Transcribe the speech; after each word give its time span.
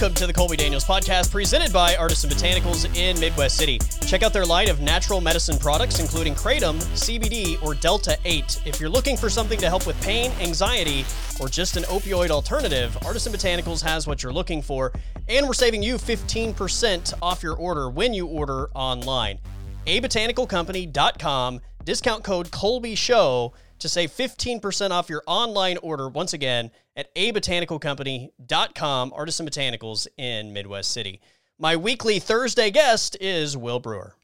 Welcome 0.00 0.14
to 0.14 0.28
the 0.28 0.32
Colby 0.32 0.56
Daniels 0.56 0.84
podcast 0.84 1.32
presented 1.32 1.72
by 1.72 1.96
Artisan 1.96 2.30
Botanicals 2.30 2.86
in 2.96 3.18
Midwest 3.18 3.56
City. 3.56 3.80
Check 4.06 4.22
out 4.22 4.32
their 4.32 4.46
line 4.46 4.68
of 4.70 4.80
natural 4.80 5.20
medicine 5.20 5.58
products, 5.58 5.98
including 5.98 6.36
Kratom, 6.36 6.76
CBD, 6.94 7.60
or 7.64 7.74
Delta 7.74 8.16
8. 8.24 8.62
If 8.64 8.78
you're 8.78 8.90
looking 8.90 9.16
for 9.16 9.28
something 9.28 9.58
to 9.58 9.68
help 9.68 9.88
with 9.88 10.00
pain, 10.00 10.30
anxiety, 10.40 11.04
or 11.40 11.48
just 11.48 11.76
an 11.76 11.82
opioid 11.82 12.30
alternative, 12.30 12.96
Artisan 13.04 13.32
Botanicals 13.32 13.82
has 13.82 14.06
what 14.06 14.22
you're 14.22 14.32
looking 14.32 14.62
for, 14.62 14.92
and 15.28 15.48
we're 15.48 15.52
saving 15.52 15.82
you 15.82 15.96
15% 15.96 17.14
off 17.20 17.42
your 17.42 17.56
order 17.56 17.90
when 17.90 18.14
you 18.14 18.28
order 18.28 18.70
online. 18.76 19.40
abotanicalcompany.com, 19.88 21.60
discount 21.84 22.22
code 22.22 22.52
Colby 22.52 22.94
Show 22.94 23.52
to 23.78 23.88
save 23.88 24.10
15% 24.10 24.90
off 24.90 25.08
your 25.08 25.22
online 25.26 25.76
order 25.78 26.08
once 26.08 26.32
again 26.32 26.70
at 26.96 27.14
abotanicalcompany.com, 27.14 29.12
Artisan 29.14 29.46
Botanicals 29.46 30.06
in 30.16 30.52
Midwest 30.52 30.90
City. 30.90 31.20
My 31.58 31.76
weekly 31.76 32.18
Thursday 32.18 32.70
guest 32.70 33.16
is 33.20 33.56
Will 33.56 33.80
Brewer. 33.80 34.14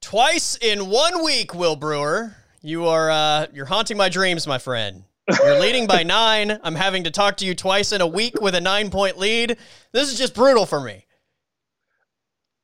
Twice 0.00 0.56
in 0.56 0.88
one 0.90 1.24
week, 1.24 1.54
Will 1.54 1.76
Brewer. 1.76 2.36
You 2.62 2.86
are 2.86 3.10
uh, 3.10 3.46
you're 3.52 3.66
haunting 3.66 3.96
my 3.96 4.08
dreams, 4.08 4.46
my 4.46 4.58
friend. 4.58 5.04
You're 5.42 5.60
leading 5.60 5.86
by 5.86 6.02
nine. 6.04 6.58
I'm 6.62 6.74
having 6.74 7.04
to 7.04 7.10
talk 7.10 7.38
to 7.38 7.44
you 7.44 7.54
twice 7.54 7.92
in 7.92 8.00
a 8.00 8.06
week 8.06 8.40
with 8.40 8.54
a 8.54 8.60
nine 8.60 8.90
point 8.90 9.18
lead. 9.18 9.56
This 9.92 10.12
is 10.12 10.18
just 10.18 10.34
brutal 10.34 10.66
for 10.66 10.80
me. 10.80 11.05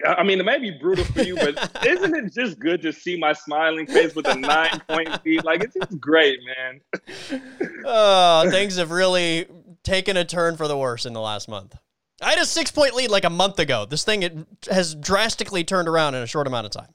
I 0.06 0.22
mean, 0.22 0.40
it 0.40 0.44
may 0.44 0.58
be 0.58 0.70
brutal 0.70 1.04
for 1.04 1.22
you, 1.22 1.36
but 1.36 1.84
isn't 1.86 2.14
it 2.14 2.32
just 2.32 2.58
good 2.58 2.82
to 2.82 2.92
see 2.92 3.16
my 3.18 3.32
smiling 3.32 3.86
face 3.86 4.14
with 4.14 4.26
a 4.28 4.34
nine 4.34 4.80
point 4.88 5.24
lead? 5.24 5.44
Like, 5.44 5.62
it's 5.62 5.74
just 5.74 6.00
great, 6.00 6.40
man. 6.44 7.40
oh, 7.84 8.46
things 8.50 8.76
have 8.76 8.90
really 8.90 9.46
taken 9.82 10.16
a 10.16 10.24
turn 10.24 10.56
for 10.56 10.68
the 10.68 10.76
worse 10.76 11.06
in 11.06 11.12
the 11.12 11.20
last 11.20 11.48
month. 11.48 11.76
I 12.20 12.30
had 12.30 12.38
a 12.38 12.46
six 12.46 12.70
point 12.70 12.94
lead 12.94 13.10
like 13.10 13.24
a 13.24 13.30
month 13.30 13.58
ago. 13.58 13.84
This 13.84 14.04
thing 14.04 14.22
it 14.22 14.36
has 14.70 14.94
drastically 14.94 15.64
turned 15.64 15.88
around 15.88 16.14
in 16.14 16.22
a 16.22 16.26
short 16.26 16.46
amount 16.46 16.66
of 16.66 16.72
time. 16.72 16.94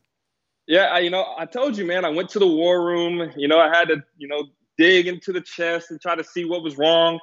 Yeah, 0.68 0.86
I, 0.86 1.00
you 1.00 1.10
know, 1.10 1.26
I 1.38 1.46
told 1.46 1.78
you, 1.78 1.86
man. 1.86 2.06
I 2.06 2.10
went 2.10 2.30
to 2.30 2.40
the 2.40 2.48
war 2.48 2.86
room. 2.86 3.32
You 3.36 3.48
know, 3.48 3.60
I 3.60 3.70
had 3.70 3.88
to, 3.90 4.04
you 4.18 4.28
know, 4.28 4.44
dig 4.78 5.08
into 5.08 5.34
the 5.34 5.42
chest 5.42 5.92
and 5.92 6.00
try 6.00 6.16
to 6.16 6.24
see 6.24 6.46
what 6.46 6.64
was 6.64 6.78
wrong. 6.78 7.20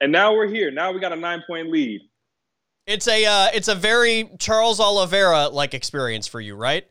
And 0.00 0.10
now 0.10 0.32
we're 0.32 0.48
here. 0.48 0.70
Now 0.70 0.92
we 0.92 1.00
got 1.00 1.12
a 1.12 1.16
nine 1.16 1.42
point 1.46 1.70
lead. 1.70 2.00
It's 2.86 3.08
a 3.08 3.24
uh, 3.24 3.48
it's 3.54 3.68
a 3.68 3.74
very 3.74 4.30
Charles 4.38 4.78
Oliveira 4.78 5.48
like 5.48 5.74
experience 5.74 6.26
for 6.26 6.40
you, 6.40 6.54
right? 6.54 6.84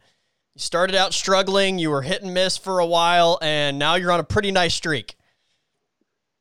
You 0.55 0.59
started 0.59 0.95
out 0.95 1.13
struggling, 1.13 1.80
you 1.80 1.89
were 1.89 2.02
hit 2.02 2.23
and 2.23 2.33
miss 2.33 2.58
for 2.58 2.80
a 2.80 2.85
while, 2.85 3.38
and 3.41 3.77
now 3.77 3.95
you're 3.95 4.11
on 4.11 4.19
a 4.19 4.23
pretty 4.23 4.52
nice 4.52 4.73
streak. 4.73 5.16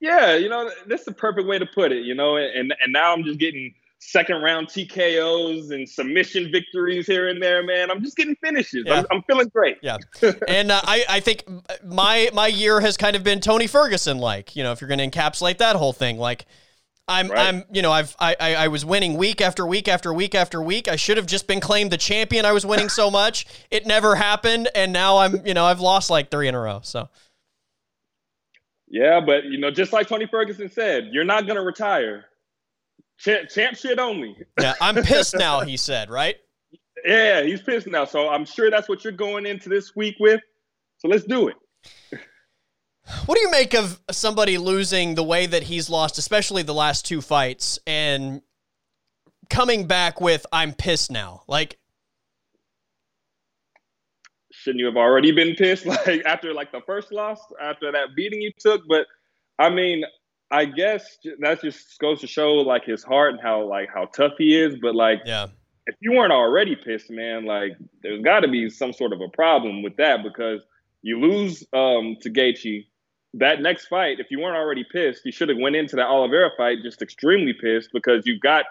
Yeah, 0.01 0.35
you 0.35 0.49
know, 0.49 0.71
that's 0.87 1.05
the 1.05 1.13
perfect 1.13 1.47
way 1.47 1.59
to 1.59 1.67
put 1.67 1.93
it, 1.93 2.05
you 2.05 2.15
know, 2.15 2.37
and 2.37 2.75
and 2.83 2.93
now 2.93 3.13
I'm 3.13 3.25
just 3.25 3.39
getting 3.39 3.75
second 4.03 4.43
round 4.43 4.67
TKOs 4.67 5.71
and 5.71 5.89
submission 5.89 6.51
victories 6.51 7.07
here 7.07 7.29
and 7.29 7.41
there, 7.41 7.63
man. 7.63 7.91
I'm 7.91 8.03
just 8.03 8.17
getting 8.17 8.35
finishes. 8.37 8.85
Yeah. 8.87 9.01
I'm, 9.01 9.07
I'm, 9.13 9.23
feeling 9.23 9.49
great. 9.49 9.79
Yeah. 9.81 9.99
and 10.49 10.73
uh, 10.73 10.81
I, 10.83 11.05
I 11.09 11.21
think 11.21 11.45
my 11.85 12.29
my 12.35 12.49
year 12.49 12.81
has 12.81 12.97
kind 12.97 13.15
of 13.15 13.23
been 13.23 13.41
Tony 13.41 13.69
Ferguson 13.69 14.19
like, 14.19 14.57
you 14.57 14.65
know, 14.65 14.73
if 14.73 14.81
you're 14.81 14.89
going 14.89 14.99
to 14.99 15.19
encapsulate 15.19 15.59
that 15.59 15.77
whole 15.77 15.93
thing, 15.93 16.19
like 16.19 16.47
I'm, 17.13 17.29
right. 17.29 17.55
I'm, 17.55 17.65
you 17.73 17.83
know, 17.83 17.93
I've, 17.93 18.17
I, 18.19 18.35
I, 18.39 18.69
was 18.69 18.85
winning 18.85 19.17
week 19.17 19.41
after 19.41 19.67
week 19.67 19.89
after 19.89 20.13
week 20.13 20.35
after 20.35 20.63
week. 20.63 20.89
I 20.89 20.97
should 20.97 21.17
have 21.17 21.27
just 21.27 21.47
been 21.47 21.61
claimed 21.61 21.91
the 21.91 21.97
champion. 21.97 22.45
I 22.45 22.53
was 22.53 22.65
winning 22.67 22.89
so 22.89 23.11
much, 23.23 23.47
it 23.71 23.87
never 23.87 24.15
happened, 24.15 24.69
and 24.75 24.93
now 24.93 25.19
I'm, 25.19 25.47
you 25.47 25.55
know, 25.55 25.65
I've 25.65 25.81
lost 25.81 26.11
like 26.11 26.31
three 26.31 26.49
in 26.49 26.55
a 26.55 26.61
row. 26.61 26.81
So, 26.83 27.09
yeah, 28.89 29.21
but 29.21 29.45
you 29.45 29.59
know, 29.59 29.71
just 29.71 29.93
like 29.93 30.09
Tony 30.09 30.27
Ferguson 30.27 30.69
said, 30.69 31.09
you're 31.13 31.25
not 31.25 31.47
gonna 31.47 31.63
retire. 31.63 32.27
Champ, 33.19 33.49
champ 33.49 33.77
shit 33.77 33.99
only. 33.99 34.37
yeah, 34.61 34.75
I'm 34.81 34.97
pissed 34.97 35.37
now. 35.37 35.61
He 35.67 35.77
said, 35.77 36.11
right? 36.11 36.37
Yeah, 37.05 37.43
he's 37.43 37.63
pissed 37.63 37.87
now. 37.87 38.05
So 38.05 38.29
I'm 38.29 38.45
sure 38.45 38.71
that's 38.71 38.89
what 38.89 39.05
you're 39.05 39.13
going 39.13 39.47
into 39.47 39.69
this 39.69 39.95
week 39.95 40.17
with. 40.19 40.41
So 40.99 41.09
let's 41.09 41.25
do 41.25 41.49
it. 41.49 41.57
What 43.27 43.35
do 43.37 43.41
you 43.41 43.51
make 43.51 43.75
of 43.75 44.01
somebody 44.11 44.59
losing 44.59 45.15
the 45.15 45.25
way 45.25 45.47
that 45.47 45.65
he's 45.65 45.91
lost, 45.91 46.19
especially 46.19 46.63
the 46.63 46.75
last 46.75 47.05
two 47.05 47.21
fights, 47.21 47.79
and 47.87 48.43
coming 49.51 49.87
back 49.87 50.21
with 50.21 50.47
"I'm 50.53 50.73
pissed 50.73 51.11
now"? 51.11 51.43
Like, 51.49 51.79
shouldn't 54.53 54.81
you 54.81 54.87
have 54.87 54.97
already 54.97 55.33
been 55.33 55.55
pissed? 55.57 55.87
Like 56.07 56.25
after 56.25 56.55
like 56.55 56.73
the 56.73 56.81
first 56.87 57.13
loss, 57.13 57.41
after 57.61 57.91
that 57.93 58.15
beating 58.17 58.41
you 58.41 58.53
took. 58.59 58.83
But 58.89 59.07
I 59.59 59.69
mean, 59.69 60.05
I 60.51 60.65
guess 60.65 61.19
that 61.41 61.61
just 61.61 61.99
goes 61.99 62.21
to 62.21 62.27
show 62.27 62.53
like 62.53 62.85
his 62.85 63.03
heart 63.03 63.33
and 63.33 63.41
how 63.43 63.65
like 63.65 63.89
how 63.93 64.07
tough 64.07 64.33
he 64.39 64.57
is. 64.57 64.77
But 64.81 64.95
like, 64.95 65.21
yeah, 65.25 65.49
if 65.87 65.97
you 66.01 66.13
weren't 66.13 66.33
already 66.33 66.77
pissed, 66.77 67.11
man, 67.11 67.47
like 67.47 67.73
there's 68.03 68.23
got 68.23 68.41
to 68.41 68.49
be 68.49 68.71
some 68.71 68.93
sort 68.93 69.13
of 69.13 69.21
a 69.21 69.29
problem 69.29 69.83
with 69.83 69.97
that 69.97 70.23
because 70.23 70.63
you 71.03 71.19
lose 71.21 71.65
um, 71.73 72.17
to 72.21 72.31
Gaethje 72.31 72.87
that 73.35 73.61
next 73.61 73.87
fight, 73.87 74.21
if 74.21 74.31
you 74.31 74.41
weren't 74.41 74.57
already 74.57 74.85
pissed, 74.85 75.25
you 75.25 75.33
should 75.33 75.49
have 75.49 75.59
went 75.59 75.77
into 75.77 75.97
that 75.97 76.07
Oliveira 76.07 76.51
fight 76.57 76.79
just 76.83 77.01
extremely 77.01 77.55
pissed 77.55 77.91
because 77.93 78.27
you 78.27 78.39
got 78.39 78.67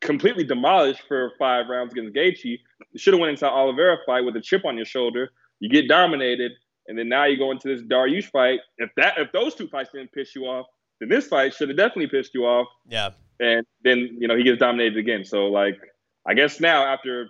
completely 0.00 0.44
demolished 0.44 1.02
for 1.08 1.32
five 1.38 1.66
rounds 1.68 1.92
against 1.92 2.14
Gaethje. 2.14 2.58
You 2.92 2.98
should 2.98 3.14
have 3.14 3.20
went 3.20 3.30
into 3.30 3.40
that 3.40 3.52
Oliveira 3.52 3.98
fight 4.06 4.24
with 4.24 4.36
a 4.36 4.40
chip 4.40 4.64
on 4.64 4.76
your 4.76 4.86
shoulder. 4.86 5.30
You 5.58 5.68
get 5.68 5.88
dominated, 5.88 6.52
and 6.86 6.98
then 6.98 7.08
now 7.08 7.24
you 7.24 7.36
go 7.36 7.50
into 7.50 7.68
this 7.68 7.82
Dariush 7.82 8.30
fight. 8.30 8.60
If 8.78 8.90
that 8.96 9.18
if 9.18 9.32
those 9.32 9.54
two 9.54 9.68
fights 9.68 9.90
didn't 9.92 10.12
piss 10.12 10.34
you 10.34 10.44
off, 10.44 10.66
then 11.00 11.08
this 11.08 11.26
fight 11.26 11.54
should 11.54 11.68
have 11.68 11.76
definitely 11.76 12.08
pissed 12.08 12.34
you 12.34 12.46
off. 12.46 12.68
Yeah. 12.88 13.10
And 13.40 13.66
then 13.82 14.16
you 14.18 14.28
know 14.28 14.36
he 14.36 14.44
gets 14.44 14.58
dominated 14.58 14.98
again. 14.98 15.24
So 15.24 15.46
like 15.46 15.78
I 16.26 16.34
guess 16.34 16.60
now 16.60 16.84
after 16.84 17.28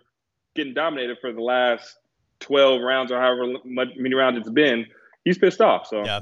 getting 0.55 0.75
dominated 0.75 1.19
for 1.21 1.33
the 1.33 1.43
last 1.43 1.97
twelve 2.41 2.83
rounds 2.83 3.11
or 3.11 3.21
however 3.21 3.55
many 3.65 4.15
rounds 4.15 4.39
it's 4.39 4.51
been, 4.51 4.87
he's 5.25 5.39
pissed 5.39 5.61
off. 5.61 5.87
So 5.87 6.05
yeah. 6.05 6.21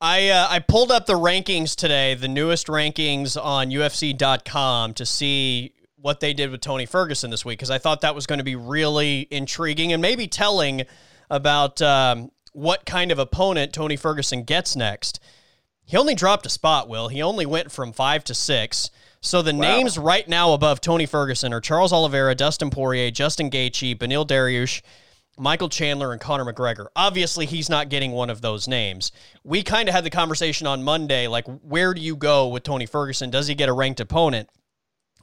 I 0.00 0.28
uh, 0.28 0.46
I 0.48 0.58
pulled 0.60 0.90
up 0.90 1.06
the 1.06 1.14
rankings 1.14 1.74
today, 1.74 2.14
the 2.14 2.28
newest 2.28 2.66
rankings 2.66 3.42
on 3.42 3.70
UFC.com 3.70 4.94
to 4.94 5.06
see 5.06 5.72
what 5.96 6.20
they 6.20 6.32
did 6.32 6.50
with 6.50 6.60
Tony 6.60 6.86
Ferguson 6.86 7.30
this 7.30 7.44
week 7.44 7.58
because 7.58 7.70
I 7.70 7.78
thought 7.78 8.00
that 8.02 8.14
was 8.14 8.26
going 8.26 8.38
to 8.38 8.44
be 8.44 8.56
really 8.56 9.26
intriguing 9.30 9.92
and 9.92 10.00
maybe 10.00 10.26
telling 10.26 10.82
about 11.28 11.82
um, 11.82 12.30
what 12.52 12.86
kind 12.86 13.12
of 13.12 13.18
opponent 13.18 13.72
Tony 13.72 13.96
Ferguson 13.96 14.44
gets 14.44 14.74
next. 14.74 15.20
He 15.84 15.96
only 15.96 16.14
dropped 16.14 16.46
a 16.46 16.50
spot, 16.50 16.88
Will. 16.88 17.08
He 17.08 17.22
only 17.22 17.46
went 17.46 17.72
from 17.72 17.92
five 17.92 18.24
to 18.24 18.34
six. 18.34 18.90
So 19.20 19.42
the 19.42 19.52
wow. 19.52 19.60
names 19.60 19.98
right 19.98 20.26
now 20.26 20.52
above 20.52 20.80
Tony 20.80 21.06
Ferguson 21.06 21.52
are 21.52 21.60
Charles 21.60 21.92
Oliveira, 21.92 22.34
Dustin 22.34 22.70
Poirier, 22.70 23.10
Justin 23.10 23.50
Gaethje, 23.50 23.98
Beneil 23.98 24.26
Dariush, 24.26 24.80
Michael 25.38 25.68
Chandler 25.68 26.12
and 26.12 26.20
Conor 26.20 26.52
McGregor. 26.52 26.86
Obviously, 26.94 27.46
he's 27.46 27.70
not 27.70 27.88
getting 27.88 28.12
one 28.12 28.30
of 28.30 28.40
those 28.40 28.68
names. 28.68 29.12
We 29.44 29.62
kind 29.62 29.88
of 29.88 29.94
had 29.94 30.04
the 30.04 30.10
conversation 30.10 30.66
on 30.66 30.82
Monday 30.82 31.26
like, 31.28 31.46
where 31.62 31.94
do 31.94 32.00
you 32.00 32.16
go 32.16 32.48
with 32.48 32.62
Tony 32.62 32.86
Ferguson? 32.86 33.30
Does 33.30 33.46
he 33.46 33.54
get 33.54 33.68
a 33.68 33.72
ranked 33.72 34.00
opponent? 34.00 34.48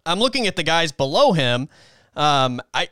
I'm 0.05 0.19
looking 0.19 0.47
at 0.47 0.55
the 0.55 0.63
guys 0.63 0.91
below 0.91 1.33
him. 1.33 1.69
Um, 2.15 2.61
I. 2.73 2.89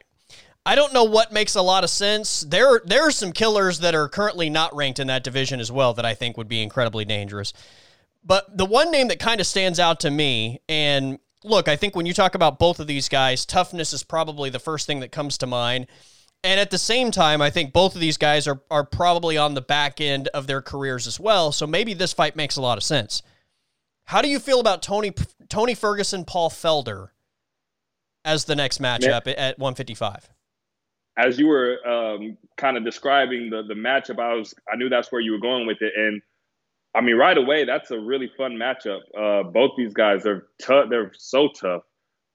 I 0.68 0.74
don't 0.74 0.94
know 0.94 1.03
what 1.03 1.31
makes 1.31 1.53
a 1.53 1.62
lot 1.62 1.84
of 1.84 1.92
sense. 1.92 2.42
There, 2.42 2.82
there 2.85 3.08
are 3.08 3.12
some 3.12 3.32
killers 3.32 3.82
that 3.82 3.94
are 3.94 4.09
currently 4.09 4.50
not 4.50 4.76
ranked 4.76 4.97
in 4.97 5.06
that 5.06 5.23
division 5.23 5.59
as 5.59 5.72
well 5.72 5.94
that 5.94 6.06
I 6.06 6.16
think 6.16 6.38
would 6.38 6.47
be 6.47 6.64
incredibly 6.64 7.06
dangerous. 7.06 7.53
But 8.23 8.58
the 8.58 8.66
one 8.66 8.90
name 8.90 9.09
that 9.09 9.20
kind 9.20 9.40
of 9.40 9.46
stands 9.46 9.79
out 9.79 10.00
to 10.00 10.09
me, 10.09 10.62
and 10.67 11.20
look, 11.44 11.67
I 11.67 11.76
think 11.76 11.96
when 11.96 12.08
you 12.08 12.14
talk 12.16 12.34
about 12.34 12.58
both 12.58 12.79
of 12.79 12.88
these 12.88 13.09
guys, 13.09 13.46
toughness 13.46 13.94
is 13.94 14.02
probably 14.02 14.50
the 14.50 14.58
first 14.58 14.88
thing 14.88 15.02
that 15.02 15.12
comes 15.12 15.38
to 15.38 15.46
mind. 15.46 15.85
And 16.46 16.59
at 16.59 16.70
the 16.70 16.78
same 16.78 17.09
time, 17.09 17.42
I 17.42 17.50
think 17.50 17.74
both 17.74 17.96
of 17.96 18.02
these 18.02 18.18
guys 18.18 18.47
are 18.47 18.62
are 18.70 18.84
probably 18.84 19.36
on 19.36 19.56
the 19.56 19.62
back 19.62 20.00
end 20.00 20.28
of 20.28 20.46
their 20.46 20.62
careers 20.62 21.08
as 21.08 21.20
well. 21.20 21.52
So 21.52 21.66
maybe 21.66 21.96
this 21.96 22.14
fight 22.14 22.36
makes 22.36 22.56
a 22.56 22.62
lot 22.62 22.78
of 22.78 22.84
sense. 22.84 23.24
How 24.03 24.22
do 24.22 24.30
you 24.30 24.38
feel 24.38 24.59
about 24.59 24.84
Tony 24.84 25.12
Tony 25.50 25.74
Ferguson, 25.74 26.24
Paul 26.24 26.52
Felder 26.52 27.09
as 28.24 28.46
the 28.46 28.56
next 28.56 28.80
matchup 28.80 29.26
Man, 29.26 29.36
at 29.36 29.58
155? 29.58 30.30
As 31.18 31.40
you 31.40 31.47
were 31.47 31.80
um, 31.88 32.38
kind 32.58 32.78
of 32.78 32.86
describing 32.86 33.50
the 33.50 33.64
the 33.64 33.74
matchup, 33.74 34.20
I 34.20 34.36
was 34.36 34.53
I 34.72 34.76
knew 34.76 34.88
that's 34.88 35.12
where 35.12 35.22
you 35.22 35.32
were 35.32 35.40
going 35.40 35.66
with 35.66 35.82
it, 35.82 35.94
and 35.98 36.22
I 36.94 37.02
mean 37.02 37.16
right 37.16 37.40
away 37.40 37.66
that's 37.66 37.90
a 37.90 38.00
really 38.00 38.30
fun 38.38 38.52
matchup. 38.52 39.00
Uh, 39.18 39.50
both 39.50 39.72
these 39.76 39.96
guys 39.96 40.28
are 40.28 40.48
tough. 40.62 40.91
They're 40.91 41.12
so 41.18 41.50
tough. 41.59 41.82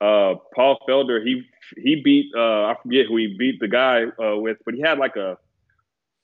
Uh, 0.00 0.35
Paul 0.55 0.79
Felder, 0.88 1.23
he 1.23 1.43
he 1.76 2.00
beat 2.02 2.32
uh, 2.37 2.64
I 2.64 2.75
forget 2.82 3.06
who 3.06 3.17
he 3.17 3.37
beat 3.38 3.61
the 3.61 3.69
guy 3.69 4.05
uh, 4.23 4.37
with, 4.37 4.58
but 4.64 4.75
he 4.75 4.81
had 4.81 4.99
like 4.99 5.17
a 5.17 5.37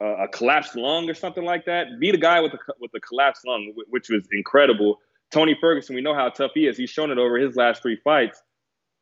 a 0.01 0.29
collapsed 0.29 0.77
lung 0.77 1.09
or 1.09 1.15
something 1.15 1.45
like 1.45 1.65
that. 1.67 1.87
Beat 1.99 2.15
a 2.15 2.19
guy 2.19 2.41
with 2.41 2.55
a 2.55 2.59
with 2.81 2.91
a 2.95 3.01
collapsed 3.01 3.47
lung, 3.47 3.73
which 3.89 4.09
was 4.09 4.27
incredible. 4.33 4.99
Tony 5.31 5.57
Ferguson, 5.61 5.95
we 5.95 6.03
know 6.03 6.15
how 6.15 6.29
tough 6.29 6.53
he 6.55 6.67
is. 6.67 6.77
He's 6.77 6.91
shown 6.91 7.11
it 7.11 7.19
over 7.19 7.37
his 7.37 7.57
last 7.57 7.83
three 7.83 7.99
fights, 8.05 8.43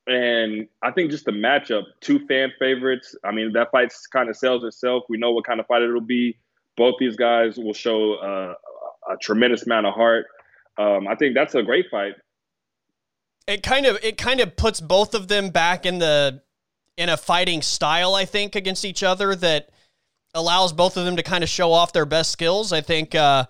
and 0.06 0.67
I 0.82 0.91
think 0.91 1.11
just 1.11 1.25
the 1.25 1.32
matchup, 1.32 1.85
two 2.00 2.27
fan 2.27 2.53
favorites. 2.59 3.15
I 3.25 3.32
mean, 3.32 3.53
that 3.53 3.70
fight 3.70 3.93
kind 4.12 4.29
of 4.29 4.37
sells 4.37 4.65
itself. 4.65 5.05
We 5.09 5.19
know 5.19 5.32
what 5.32 5.44
kind 5.44 5.61
of 5.61 5.67
fight 5.67 5.82
it'll 5.82 6.00
be. 6.00 6.37
Both 6.77 6.97
these 6.99 7.17
guys 7.17 7.56
will 7.56 7.75
show 7.75 8.15
uh, 8.15 8.55
a 9.12 9.17
tremendous 9.19 9.65
amount 9.67 9.87
of 9.87 9.94
heart. 9.94 10.27
Um, 10.79 11.06
I 11.06 11.15
think 11.15 11.35
that's 11.35 11.55
a 11.55 11.62
great 11.62 11.87
fight. 11.91 12.15
It 13.46 13.62
kind 13.62 13.87
of 13.87 13.99
it 14.02 14.17
kind 14.17 14.41
of 14.41 14.56
puts 14.56 14.81
both 14.81 15.14
of 15.14 15.29
them 15.29 15.50
back 15.50 15.87
in 15.87 15.99
the 15.99 16.43
in 16.96 17.08
a 17.08 17.17
fighting 17.17 17.62
style, 17.62 18.14
I 18.14 18.25
think, 18.25 18.55
against 18.55 18.85
each 18.85 19.02
other 19.02 19.35
that 19.37 19.70
allows 20.35 20.73
both 20.73 20.96
of 20.96 21.05
them 21.05 21.17
to 21.17 21.23
kind 21.23 21.43
of 21.44 21.50
show 21.50 21.73
off 21.73 21.93
their 21.93 22.06
best 22.06 22.31
skills. 22.31 22.73
I 22.73 22.81
think 22.81 23.14
uh, 23.14 23.46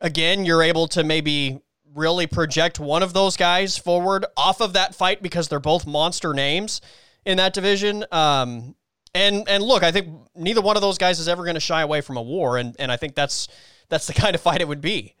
again, 0.00 0.44
you're 0.44 0.62
able 0.62 0.88
to 0.88 1.04
maybe 1.04 1.60
really 1.94 2.26
project 2.26 2.78
one 2.78 3.02
of 3.02 3.12
those 3.12 3.36
guys 3.36 3.76
forward 3.76 4.24
off 4.36 4.60
of 4.60 4.74
that 4.74 4.94
fight 4.94 5.22
because 5.22 5.48
they're 5.48 5.60
both 5.60 5.86
monster 5.86 6.34
names 6.34 6.80
in 7.24 7.38
that 7.38 7.54
division. 7.54 8.04
Um, 8.12 8.74
and 9.14 9.48
and 9.48 9.62
look, 9.62 9.82
I 9.82 9.92
think 9.92 10.08
neither 10.36 10.60
one 10.60 10.76
of 10.76 10.82
those 10.82 10.98
guys 10.98 11.18
is 11.18 11.28
ever 11.28 11.44
going 11.44 11.54
to 11.54 11.60
shy 11.60 11.82
away 11.82 12.00
from 12.00 12.16
a 12.16 12.22
war, 12.22 12.56
and 12.56 12.76
and 12.78 12.92
I 12.92 12.96
think 12.96 13.14
that's 13.14 13.48
that's 13.88 14.06
the 14.06 14.12
kind 14.22 14.34
of 14.34 14.40
fight 14.40 14.60
it 14.60 14.68
would 14.68 14.80
be. 14.80 15.14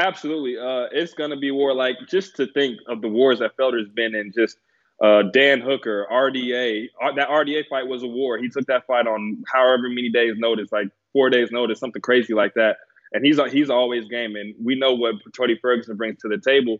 Absolutely, 0.00 0.56
uh, 0.56 0.88
it's 0.92 1.12
going 1.12 1.28
to 1.28 1.36
be 1.36 1.50
war. 1.50 1.74
Like 1.74 1.96
just 2.08 2.34
to 2.36 2.46
think 2.46 2.78
of 2.88 3.02
the 3.02 3.08
wars 3.08 3.40
that 3.40 3.54
Felder's 3.58 3.90
been 3.90 4.14
in, 4.14 4.32
just 4.32 4.56
uh, 5.02 5.24
Dan 5.24 5.60
Hooker, 5.60 6.06
RDA. 6.10 6.88
Uh, 7.02 7.12
that 7.12 7.28
RDA 7.28 7.68
fight 7.68 7.86
was 7.86 8.02
a 8.02 8.06
war. 8.06 8.38
He 8.38 8.48
took 8.48 8.64
that 8.66 8.86
fight 8.86 9.06
on 9.06 9.42
however 9.52 9.90
many 9.90 10.08
days' 10.08 10.36
notice, 10.38 10.72
like 10.72 10.88
four 11.12 11.28
days' 11.28 11.50
notice, 11.50 11.78
something 11.78 12.00
crazy 12.00 12.32
like 12.32 12.54
that. 12.54 12.76
And 13.12 13.26
he's 13.26 13.38
he's 13.52 13.68
always 13.68 14.08
game, 14.08 14.36
and 14.36 14.54
we 14.64 14.74
know 14.74 14.94
what 14.94 15.16
Tony 15.36 15.58
Ferguson 15.60 15.96
brings 15.96 16.18
to 16.22 16.28
the 16.28 16.38
table. 16.38 16.78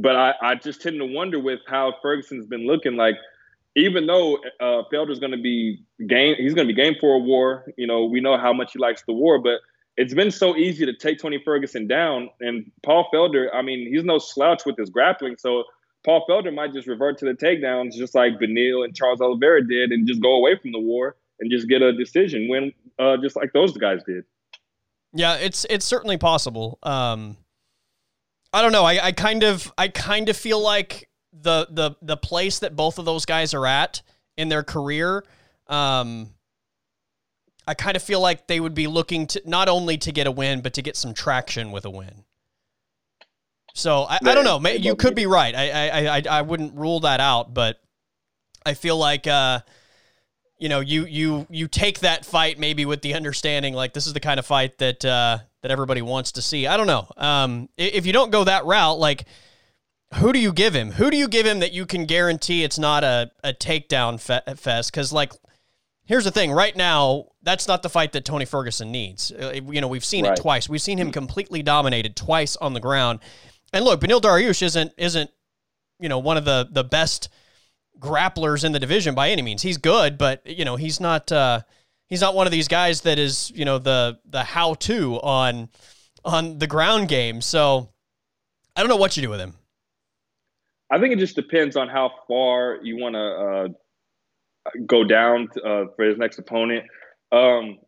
But 0.00 0.16
I, 0.16 0.34
I 0.40 0.54
just 0.54 0.80
tend 0.80 0.98
to 1.00 1.04
wonder 1.04 1.38
with 1.38 1.60
how 1.66 1.94
Ferguson's 2.00 2.46
been 2.46 2.66
looking. 2.66 2.96
Like 2.96 3.16
even 3.76 4.06
though 4.06 4.36
uh, 4.58 4.82
Felder's 4.90 5.18
going 5.18 5.32
to 5.32 5.42
be 5.42 5.82
game, 6.06 6.36
he's 6.38 6.54
going 6.54 6.66
to 6.66 6.74
be 6.74 6.80
game 6.80 6.94
for 6.98 7.16
a 7.16 7.18
war. 7.18 7.66
You 7.76 7.86
know, 7.86 8.06
we 8.06 8.20
know 8.20 8.38
how 8.38 8.54
much 8.54 8.72
he 8.72 8.78
likes 8.78 9.02
the 9.06 9.12
war, 9.12 9.38
but 9.38 9.60
it's 9.96 10.14
been 10.14 10.30
so 10.30 10.56
easy 10.56 10.86
to 10.86 10.92
take 10.92 11.18
Tony 11.18 11.40
Ferguson 11.44 11.86
down. 11.86 12.30
And 12.40 12.70
Paul 12.82 13.08
Felder, 13.12 13.48
I 13.52 13.62
mean, 13.62 13.88
he's 13.92 14.04
no 14.04 14.18
slouch 14.18 14.66
with 14.66 14.76
his 14.76 14.90
grappling. 14.90 15.36
So 15.38 15.64
Paul 16.04 16.24
Felder 16.28 16.52
might 16.54 16.72
just 16.72 16.86
revert 16.86 17.18
to 17.18 17.24
the 17.24 17.32
takedowns, 17.32 17.92
just 17.92 18.14
like 18.14 18.34
Beneil 18.34 18.84
and 18.84 18.94
Charles 18.94 19.20
Oliveira 19.20 19.66
did, 19.66 19.90
and 19.90 20.06
just 20.06 20.20
go 20.20 20.34
away 20.34 20.56
from 20.60 20.72
the 20.72 20.80
war 20.80 21.16
and 21.40 21.50
just 21.50 21.68
get 21.68 21.82
a 21.82 21.92
decision 21.92 22.48
win, 22.48 22.72
uh, 22.98 23.16
just 23.16 23.36
like 23.36 23.52
those 23.52 23.76
guys 23.76 24.00
did. 24.06 24.24
Yeah, 25.12 25.36
it's 25.36 25.64
it's 25.70 25.84
certainly 25.84 26.18
possible. 26.18 26.78
Um, 26.82 27.36
I 28.52 28.62
don't 28.62 28.72
know. 28.72 28.84
I, 28.84 29.06
I 29.06 29.12
kind 29.12 29.44
of 29.44 29.72
I 29.78 29.88
kind 29.88 30.28
of 30.28 30.36
feel 30.36 30.60
like 30.60 31.08
the 31.32 31.68
the 31.70 31.92
the 32.02 32.16
place 32.16 32.58
that 32.60 32.74
both 32.76 32.98
of 32.98 33.04
those 33.04 33.24
guys 33.24 33.54
are 33.54 33.66
at 33.66 34.02
in 34.36 34.48
their 34.48 34.64
career, 34.64 35.24
um, 35.68 36.30
I 37.66 37.74
kind 37.74 37.96
of 37.96 38.02
feel 38.02 38.20
like 38.20 38.46
they 38.46 38.60
would 38.60 38.74
be 38.74 38.86
looking 38.86 39.26
to 39.28 39.42
not 39.44 39.68
only 39.68 39.96
to 39.98 40.12
get 40.12 40.26
a 40.26 40.30
win, 40.30 40.60
but 40.60 40.74
to 40.74 40.82
get 40.82 40.96
some 40.96 41.14
traction 41.14 41.72
with 41.72 41.84
a 41.84 41.90
win. 41.90 42.24
So 43.74 44.04
I, 44.04 44.18
I 44.22 44.34
don't 44.34 44.44
know. 44.44 44.60
You 44.70 44.94
could 44.94 45.14
be 45.14 45.26
right. 45.26 45.54
I, 45.54 45.88
I 45.88 46.16
I 46.16 46.22
I 46.30 46.42
wouldn't 46.42 46.74
rule 46.74 47.00
that 47.00 47.20
out, 47.20 47.52
but 47.52 47.80
I 48.64 48.74
feel 48.74 48.96
like 48.96 49.26
uh, 49.26 49.60
you 50.58 50.68
know 50.68 50.80
you 50.80 51.06
you 51.06 51.46
you 51.50 51.66
take 51.66 52.00
that 52.00 52.24
fight 52.24 52.58
maybe 52.58 52.86
with 52.86 53.02
the 53.02 53.14
understanding 53.14 53.74
like 53.74 53.92
this 53.92 54.06
is 54.06 54.12
the 54.12 54.20
kind 54.20 54.38
of 54.38 54.46
fight 54.46 54.78
that 54.78 55.04
uh, 55.04 55.38
that 55.62 55.70
everybody 55.70 56.02
wants 56.02 56.32
to 56.32 56.42
see. 56.42 56.66
I 56.68 56.76
don't 56.76 56.86
know. 56.86 57.08
Um, 57.16 57.68
if 57.76 58.06
you 58.06 58.12
don't 58.12 58.30
go 58.30 58.44
that 58.44 58.64
route, 58.64 58.98
like 58.98 59.24
who 60.16 60.32
do 60.32 60.38
you 60.38 60.52
give 60.52 60.74
him? 60.74 60.92
Who 60.92 61.10
do 61.10 61.16
you 61.16 61.28
give 61.28 61.46
him 61.46 61.60
that 61.60 61.72
you 61.72 61.86
can 61.86 62.06
guarantee 62.06 62.62
it's 62.62 62.78
not 62.78 63.04
a, 63.04 63.30
a 63.42 63.52
takedown 63.52 64.20
fe- 64.20 64.54
fest? 64.56 64.92
Because, 64.92 65.12
like, 65.12 65.32
here's 66.04 66.24
the 66.24 66.30
thing 66.30 66.52
right 66.52 66.76
now, 66.76 67.26
that's 67.44 67.68
not 67.68 67.82
the 67.82 67.88
fight 67.88 68.12
that 68.12 68.24
Tony 68.24 68.44
Ferguson 68.44 68.90
needs. 68.90 69.30
Uh, 69.30 69.52
you 69.70 69.80
know, 69.80 69.88
we've 69.88 70.04
seen 70.04 70.24
right. 70.24 70.36
it 70.36 70.42
twice. 70.42 70.68
We've 70.68 70.82
seen 70.82 70.98
him 70.98 71.12
completely 71.12 71.62
dominated 71.62 72.16
twice 72.16 72.56
on 72.56 72.74
the 72.74 72.80
ground. 72.80 73.20
And 73.72 73.84
look, 73.84 74.00
Benil 74.00 74.20
Dariush 74.20 74.62
isn't, 74.62 74.92
isn't 74.96 75.30
you 76.00 76.08
know, 76.08 76.18
one 76.18 76.36
of 76.36 76.44
the, 76.44 76.68
the 76.70 76.82
best 76.82 77.28
grapplers 78.00 78.64
in 78.64 78.72
the 78.72 78.80
division 78.80 79.14
by 79.14 79.30
any 79.30 79.42
means. 79.42 79.62
He's 79.62 79.78
good, 79.78 80.18
but, 80.18 80.44
you 80.44 80.64
know, 80.64 80.76
he's 80.76 80.98
not. 80.98 81.30
Uh, 81.30 81.60
he's 82.06 82.20
not 82.20 82.34
one 82.34 82.46
of 82.46 82.52
these 82.52 82.68
guys 82.68 83.00
that 83.02 83.18
is, 83.18 83.50
you 83.54 83.64
know, 83.64 83.78
the 83.78 84.18
the 84.28 84.42
how 84.42 84.74
to 84.74 85.20
on 85.20 85.68
on 86.24 86.58
the 86.58 86.66
ground 86.66 87.08
game. 87.08 87.40
So 87.40 87.90
I 88.76 88.80
don't 88.80 88.88
know 88.88 88.96
what 88.96 89.16
you 89.16 89.22
do 89.22 89.30
with 89.30 89.40
him. 89.40 89.54
I 90.90 90.98
think 90.98 91.12
it 91.12 91.18
just 91.18 91.34
depends 91.34 91.76
on 91.76 91.88
how 91.88 92.12
far 92.28 92.78
you 92.82 92.98
want 92.98 93.14
to 93.14 93.20
uh, 93.20 94.82
go 94.86 95.02
down 95.02 95.48
uh, 95.64 95.86
for 95.96 96.04
his 96.04 96.18
next 96.18 96.38
opponent. 96.38 96.84
Um, 97.34 97.78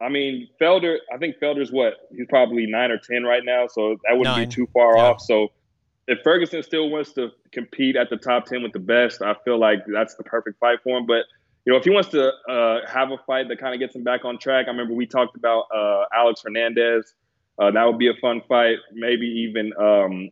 I 0.00 0.08
mean, 0.08 0.48
Felder. 0.60 0.96
I 1.12 1.18
think 1.18 1.36
Felder's 1.38 1.70
what 1.70 1.94
he's 2.10 2.26
probably 2.28 2.66
nine 2.66 2.90
or 2.90 2.98
ten 2.98 3.22
right 3.22 3.44
now, 3.44 3.66
so 3.68 3.96
that 4.04 4.16
wouldn't 4.16 4.36
nine. 4.36 4.48
be 4.48 4.54
too 4.54 4.68
far 4.72 4.96
yeah. 4.96 5.04
off. 5.04 5.20
So 5.20 5.52
if 6.08 6.18
Ferguson 6.24 6.62
still 6.62 6.90
wants 6.90 7.12
to 7.12 7.30
compete 7.52 7.96
at 7.96 8.10
the 8.10 8.16
top 8.16 8.46
ten 8.46 8.62
with 8.62 8.72
the 8.72 8.80
best, 8.80 9.22
I 9.22 9.34
feel 9.44 9.58
like 9.58 9.84
that's 9.86 10.14
the 10.16 10.24
perfect 10.24 10.58
fight 10.58 10.78
for 10.82 10.98
him. 10.98 11.06
But 11.06 11.26
you 11.64 11.72
know, 11.72 11.78
if 11.78 11.84
he 11.84 11.90
wants 11.90 12.08
to 12.10 12.32
uh, 12.50 12.80
have 12.90 13.12
a 13.12 13.18
fight 13.26 13.48
that 13.48 13.60
kind 13.60 13.74
of 13.74 13.80
gets 13.80 13.94
him 13.94 14.02
back 14.02 14.24
on 14.24 14.38
track, 14.38 14.66
I 14.66 14.70
remember 14.70 14.94
we 14.94 15.06
talked 15.06 15.36
about 15.36 15.66
uh, 15.74 16.04
Alex 16.12 16.42
Hernandez. 16.44 17.14
Uh, 17.58 17.70
that 17.70 17.84
would 17.84 17.98
be 17.98 18.08
a 18.08 18.14
fun 18.14 18.42
fight. 18.48 18.78
Maybe 18.92 19.26
even 19.26 19.72
um, 19.78 20.30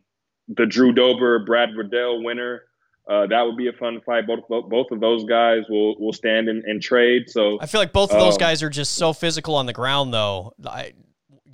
the 0.49 0.65
Drew 0.65 0.91
Dober 0.91 1.39
Brad 1.39 1.75
Riddell 1.75 2.23
winner. 2.23 2.63
Uh, 3.11 3.27
that 3.27 3.41
would 3.45 3.57
be 3.57 3.67
a 3.67 3.73
fun 3.73 3.99
fight. 4.05 4.25
Both 4.25 4.47
both 4.47 4.89
of 4.89 5.01
those 5.01 5.25
guys 5.25 5.63
will 5.67 5.99
will 5.99 6.13
stand 6.13 6.47
and, 6.47 6.63
and 6.63 6.81
trade. 6.81 7.29
So 7.29 7.59
I 7.59 7.65
feel 7.65 7.81
like 7.81 7.91
both 7.91 8.09
of 8.13 8.19
those 8.21 8.35
um, 8.35 8.39
guys 8.39 8.63
are 8.63 8.69
just 8.69 8.93
so 8.93 9.11
physical 9.11 9.55
on 9.55 9.65
the 9.65 9.73
ground, 9.73 10.13
though. 10.13 10.53
I 10.65 10.93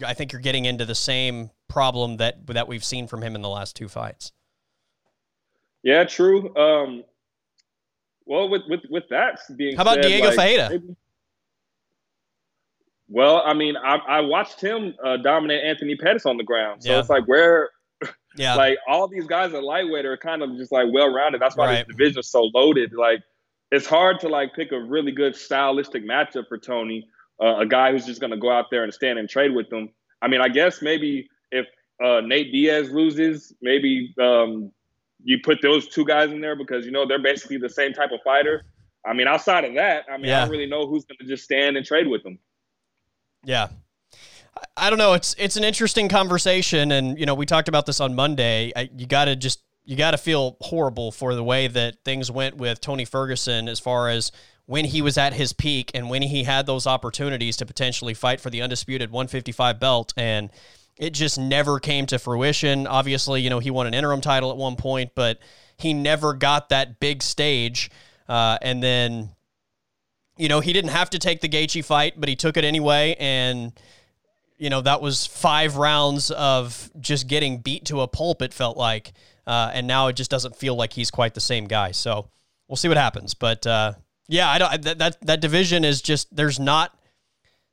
I 0.06 0.14
think 0.14 0.34
you're 0.34 0.42
getting 0.42 0.66
into 0.66 0.86
the 0.86 0.94
same 0.94 1.50
problem 1.68 2.18
that 2.18 2.46
that 2.48 2.68
we've 2.68 2.84
seen 2.84 3.08
from 3.08 3.24
him 3.24 3.34
in 3.34 3.42
the 3.42 3.50
last 3.50 3.76
two 3.76 3.88
fights. 3.88 4.34
Yeah, 5.82 6.04
true. 6.04 6.56
Um, 6.56 7.04
well, 8.26 8.50
with 8.50 8.62
with 8.70 8.82
with 8.92 9.06
that 9.10 9.40
being 9.56 9.78
how 9.78 9.82
about 9.82 9.96
said, 9.96 10.10
Diego 10.10 10.36
like? 10.36 10.70
Maybe, 10.70 10.96
well, 13.10 13.42
I 13.44 13.56
mean, 13.56 13.76
I, 13.78 13.96
I 13.96 14.22
watched 14.22 14.62
him 14.62 14.94
uh, 15.04 15.18
dominate 15.18 15.64
Anthony 15.64 15.96
Pettis 15.96 16.28
on 16.28 16.38
the 16.38 16.44
ground, 16.44 16.84
so 16.84 16.92
yeah. 16.92 17.00
it's 17.00 17.10
like 17.10 17.28
where 17.28 17.72
yeah. 18.38 18.56
Like 18.56 18.78
all 18.88 19.08
these 19.08 19.26
guys 19.26 19.54
at 19.54 19.64
lightweight 19.64 20.06
are 20.06 20.18
kind 20.18 20.42
of 20.44 20.56
just 20.58 20.72
like 20.72 20.88
well 20.92 21.14
rounded. 21.14 21.42
That's 21.42 21.56
why 21.56 21.66
right. 21.66 21.88
this 21.88 21.96
division 21.96 22.20
is 22.20 22.30
so 22.30 22.50
loaded. 22.54 22.94
Like 22.94 23.22
it's 23.72 23.86
hard 23.86 24.20
to 24.22 24.30
like 24.30 24.54
pick 24.56 24.72
a 24.72 24.80
really 24.80 25.12
good 25.12 25.36
stylistic 25.36 26.06
matchup 26.06 26.48
for 26.48 26.58
Tony, 26.58 27.08
uh, 27.42 27.58
a 27.58 27.66
guy 27.66 27.92
who's 27.92 28.06
just 28.06 28.22
going 28.22 28.32
to 28.32 28.38
go 28.38 28.52
out 28.52 28.66
there 28.72 28.84
and 28.84 28.94
stand 28.94 29.20
and 29.20 29.30
trade 29.30 29.54
with 29.54 29.70
them. 29.70 29.90
I 30.22 30.28
mean, 30.28 30.42
I 30.42 30.50
guess 30.50 30.82
maybe 30.82 31.30
if 31.52 31.66
uh, 32.04 32.22
Nate 32.22 32.52
Diaz 32.52 32.92
loses, 32.92 33.54
maybe 33.62 34.14
um, 34.22 34.72
you 35.24 35.40
put 35.44 35.62
those 35.62 35.88
two 35.88 36.06
guys 36.06 36.32
in 36.32 36.42
there 36.42 36.56
because 36.56 36.86
you 36.86 36.92
know 36.92 37.06
they're 37.06 37.22
basically 37.22 37.58
the 37.58 37.70
same 37.70 37.94
type 37.94 38.12
of 38.12 38.20
fighter. 38.24 38.64
I 39.06 39.14
mean, 39.14 39.28
outside 39.28 39.64
of 39.64 39.76
that, 39.76 40.06
I 40.12 40.18
mean, 40.18 40.28
yeah. 40.28 40.38
I 40.38 40.42
don't 40.42 40.52
really 40.52 40.66
know 40.66 40.88
who's 40.88 41.06
going 41.06 41.18
to 41.20 41.28
just 41.28 41.44
stand 41.44 41.78
and 41.78 41.86
trade 41.86 42.08
with 42.08 42.24
them. 42.24 42.40
Yeah, 43.44 43.68
I 44.76 44.90
don't 44.90 45.00
know. 45.00 45.14
It's 45.14 45.36
it's 45.38 45.58
an 45.58 45.64
interesting 45.64 46.10
conversation, 46.10 46.92
and 46.92 47.18
you 47.20 47.26
know 47.26 47.36
we 47.36 47.46
talked 47.46 47.68
about 47.68 47.86
this 47.86 48.00
on 48.00 48.16
Monday. 48.16 48.72
I, 48.76 48.90
you 48.96 49.08
got 49.08 49.26
to 49.26 49.36
just 49.36 49.62
you 49.86 49.96
got 49.96 50.12
to 50.12 50.18
feel 50.18 50.58
horrible 50.62 51.12
for 51.12 51.34
the 51.34 51.44
way 51.44 51.68
that 51.68 52.04
things 52.04 52.30
went 52.30 52.58
with 52.58 52.82
Tony 52.82 53.06
Ferguson 53.06 53.70
as 53.70 53.80
far 53.80 54.10
as 54.10 54.32
when 54.66 54.84
he 54.84 55.02
was 55.02 55.18
at 55.18 55.34
his 55.34 55.54
peak 55.54 55.92
and 55.94 56.10
when 56.10 56.22
he 56.22 56.44
had 56.44 56.66
those 56.66 56.86
opportunities 56.86 57.56
to 57.58 57.66
potentially 57.66 58.14
fight 58.14 58.42
for 58.42 58.50
the 58.50 58.62
undisputed 58.62 59.10
155 59.12 59.80
belt 59.80 60.14
and 60.18 60.50
it 60.98 61.12
just 61.12 61.40
never 61.40 61.80
came 61.80 62.06
to 62.08 62.20
fruition. 62.20 62.86
Obviously, 62.86 63.42
you 63.42 63.50
know, 63.50 63.60
he 63.60 63.72
won 63.72 63.88
an 63.88 63.94
interim 63.94 64.20
title 64.20 64.52
at 64.52 64.58
one 64.58 64.76
point, 64.76 65.12
but 65.16 65.40
he 65.78 65.94
never 65.94 66.34
got 66.34 66.70
that 66.70 67.00
big 67.00 67.22
stage. 67.22 67.90
Uh, 68.28 68.58
and 68.62 68.82
then, 68.82 69.30
you 70.38 70.50
know, 70.50 70.60
he 70.60 70.74
didn't 70.74 70.92
have 70.92 71.12
to 71.12 71.20
take 71.20 71.40
the 71.40 71.48
Gaethje 71.48 71.86
fight, 71.86 72.20
but 72.20 72.28
he 72.28 72.36
took 72.36 72.58
it 72.58 72.66
anyway. 72.66 73.16
And 73.20 73.72
you 74.58 74.70
know, 74.70 74.82
that 74.82 75.02
was 75.02 75.26
five 75.26 75.76
rounds 75.76 76.32
of 76.32 76.92
just 77.00 77.28
getting 77.28 77.60
beat 77.60 77.86
to 77.86 78.02
a 78.02 78.08
pulp, 78.08 78.42
it 78.42 78.54
felt 78.54 78.78
like. 78.78 79.14
Uh, 79.46 79.72
and 79.74 79.88
now 79.88 80.08
it 80.08 80.14
just 80.14 80.32
doesn't 80.32 80.56
feel 80.56 80.76
like 80.76 80.94
he's 80.94 81.12
quite 81.12 81.34
the 81.34 81.40
same 81.40 81.66
guy. 81.66 81.92
So 81.92 82.30
we'll 82.68 82.76
see 82.76 82.88
what 82.88 82.98
happens. 82.98 83.34
But 83.34 83.66
uh, 83.66 83.94
yeah, 84.28 84.50
I 84.50 84.58
don't, 84.58 84.82
that, 84.82 84.98
that, 85.00 85.18
that 85.26 85.42
division 85.42 85.86
is 85.86 86.02
just, 86.02 86.36
there's 86.36 86.60
not, 86.60 86.98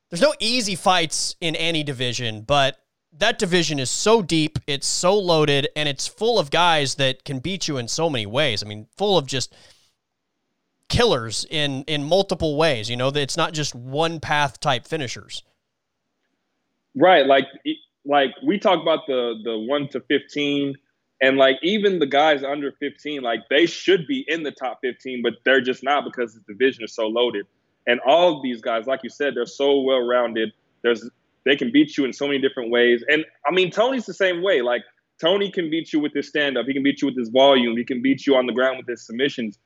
there's 0.09 0.21
no 0.21 0.33
easy 0.39 0.75
fights 0.75 1.35
in 1.41 1.55
any 1.55 1.83
division, 1.83 2.41
but 2.41 2.77
that 3.17 3.39
division 3.39 3.79
is 3.79 3.89
so 3.89 4.21
deep, 4.21 4.59
it's 4.67 4.87
so 4.87 5.17
loaded, 5.17 5.67
and 5.75 5.89
it's 5.89 6.07
full 6.07 6.37
of 6.37 6.51
guys 6.51 6.95
that 6.95 7.23
can 7.23 7.39
beat 7.39 7.67
you 7.67 7.77
in 7.77 7.87
so 7.87 8.09
many 8.09 8.25
ways. 8.25 8.61
I 8.63 8.67
mean, 8.67 8.87
full 8.97 9.17
of 9.17 9.25
just 9.25 9.55
killers 10.89 11.45
in 11.49 11.83
in 11.83 12.03
multiple 12.03 12.57
ways. 12.57 12.89
You 12.89 12.97
know, 12.97 13.07
it's 13.07 13.37
not 13.37 13.53
just 13.53 13.73
one 13.73 14.19
path 14.19 14.59
type 14.59 14.85
finishers. 14.85 15.43
Right, 16.95 17.25
like 17.25 17.45
like 18.05 18.31
we 18.43 18.57
talk 18.57 18.81
about 18.81 19.01
the 19.07 19.35
the 19.43 19.57
one 19.57 19.89
to 19.89 19.99
fifteen, 20.01 20.75
and 21.21 21.37
like 21.37 21.57
even 21.61 21.99
the 21.99 22.05
guys 22.07 22.43
under 22.43 22.71
fifteen, 22.79 23.21
like 23.21 23.41
they 23.49 23.65
should 23.65 24.07
be 24.07 24.23
in 24.27 24.43
the 24.43 24.51
top 24.51 24.79
fifteen, 24.81 25.21
but 25.21 25.33
they're 25.43 25.61
just 25.61 25.83
not 25.83 26.05
because 26.05 26.33
the 26.33 26.41
division 26.47 26.83
is 26.83 26.95
so 26.95 27.07
loaded. 27.07 27.45
And 27.87 27.99
all 28.05 28.37
of 28.37 28.43
these 28.43 28.61
guys, 28.61 28.87
like 28.87 29.01
you 29.03 29.09
said, 29.09 29.35
they're 29.35 29.45
so 29.45 29.79
well 29.81 30.01
rounded. 30.05 30.51
There's 30.83 31.07
they 31.45 31.55
can 31.55 31.71
beat 31.71 31.97
you 31.97 32.05
in 32.05 32.13
so 32.13 32.27
many 32.27 32.39
different 32.39 32.71
ways. 32.71 33.03
And 33.07 33.25
I 33.47 33.51
mean, 33.51 33.71
Tony's 33.71 34.05
the 34.05 34.13
same 34.13 34.41
way. 34.41 34.61
Like 34.61 34.83
Tony 35.21 35.51
can 35.51 35.69
beat 35.69 35.93
you 35.93 35.99
with 35.99 36.13
his 36.13 36.27
stand 36.27 36.57
up. 36.57 36.65
He 36.65 36.73
can 36.73 36.83
beat 36.83 37.01
you 37.01 37.07
with 37.07 37.17
his 37.17 37.29
volume. 37.29 37.77
He 37.77 37.85
can 37.85 38.01
beat 38.01 38.25
you 38.25 38.35
on 38.35 38.47
the 38.47 38.53
ground 38.53 38.77
with 38.77 38.87
his 38.87 39.05
submissions. 39.05 39.59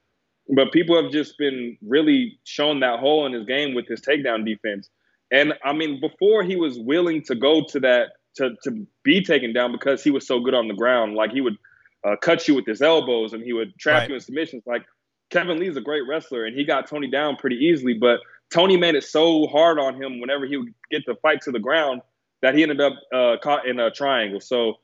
But 0.56 0.72
people 0.72 1.02
have 1.02 1.12
just 1.12 1.38
been 1.38 1.78
really 1.82 2.40
shown 2.44 2.80
that 2.80 3.00
hole 3.00 3.26
in 3.26 3.34
his 3.34 3.46
game 3.46 3.76
with 3.76 3.88
his 3.88 4.02
takedown 4.02 4.46
defense. 4.46 4.90
And 5.32 5.54
I 5.64 5.74
mean, 5.74 6.00
before 6.00 6.44
he 6.44 6.56
was 6.56 6.80
willing 6.80 7.24
to 7.24 7.36
go 7.36 7.64
to 7.70 7.80
that 7.82 8.10
to 8.36 8.56
to 8.64 8.88
be 9.04 9.24
taken 9.24 9.54
down 9.54 9.72
because 9.72 10.04
he 10.04 10.12
was 10.12 10.26
so 10.26 10.40
good 10.40 10.54
on 10.54 10.68
the 10.68 10.74
ground. 10.74 11.16
Like 11.16 11.32
he 11.32 11.42
would 11.42 11.58
uh, 12.08 12.16
cut 12.22 12.48
you 12.48 12.56
with 12.56 12.66
his 12.66 12.82
elbows 12.82 13.34
and 13.34 13.44
he 13.44 13.54
would 13.54 13.78
trap 13.78 14.02
right. 14.02 14.10
you 14.10 14.16
in 14.16 14.22
submissions. 14.22 14.64
Like 14.66 14.86
Kevin 15.30 15.60
Lee's 15.60 15.78
a 15.78 15.82
great 15.82 16.04
wrestler 16.08 16.46
and 16.46 16.58
he 16.58 16.64
got 16.64 16.88
Tony 16.88 17.10
down 17.10 17.36
pretty 17.36 17.58
easily, 17.58 17.94
but 17.94 18.20
Tony 18.54 18.78
made 18.78 18.96
it 18.96 19.04
so 19.04 19.48
hard 19.48 19.80
on 19.80 20.02
him 20.02 20.20
whenever 20.20 20.46
he 20.46 20.58
would 20.58 20.74
get 20.90 21.06
the 21.06 21.16
fight 21.22 21.42
to 21.42 21.52
the 21.52 21.60
ground 21.60 22.02
that 22.42 22.56
he 22.56 22.64
ended 22.64 22.82
up 22.82 22.94
uh, 23.14 23.36
caught 23.44 23.68
in 23.68 23.80
a 23.80 23.92
triangle. 23.92 24.40
So 24.40 24.76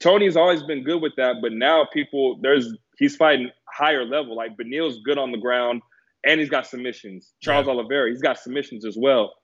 Tony's 0.00 0.36
always 0.36 0.62
been 0.62 0.84
good 0.84 1.02
with 1.02 1.12
that, 1.16 1.36
but 1.42 1.52
now 1.52 1.86
people 1.92 2.38
there's 2.40 2.72
he's 2.98 3.16
fighting 3.16 3.50
higher 3.66 4.04
level. 4.04 4.36
Like 4.36 4.56
Beneil's 4.56 5.00
good 5.04 5.18
on 5.18 5.32
the 5.32 5.38
ground 5.38 5.82
and 6.24 6.40
he's 6.40 6.48
got 6.50 6.66
submissions. 6.66 7.32
Charles 7.40 7.66
yeah. 7.66 7.72
Oliveira, 7.72 8.10
he's 8.10 8.22
got 8.22 8.38
submissions 8.38 8.84
as 8.84 8.96
well. 8.96 9.34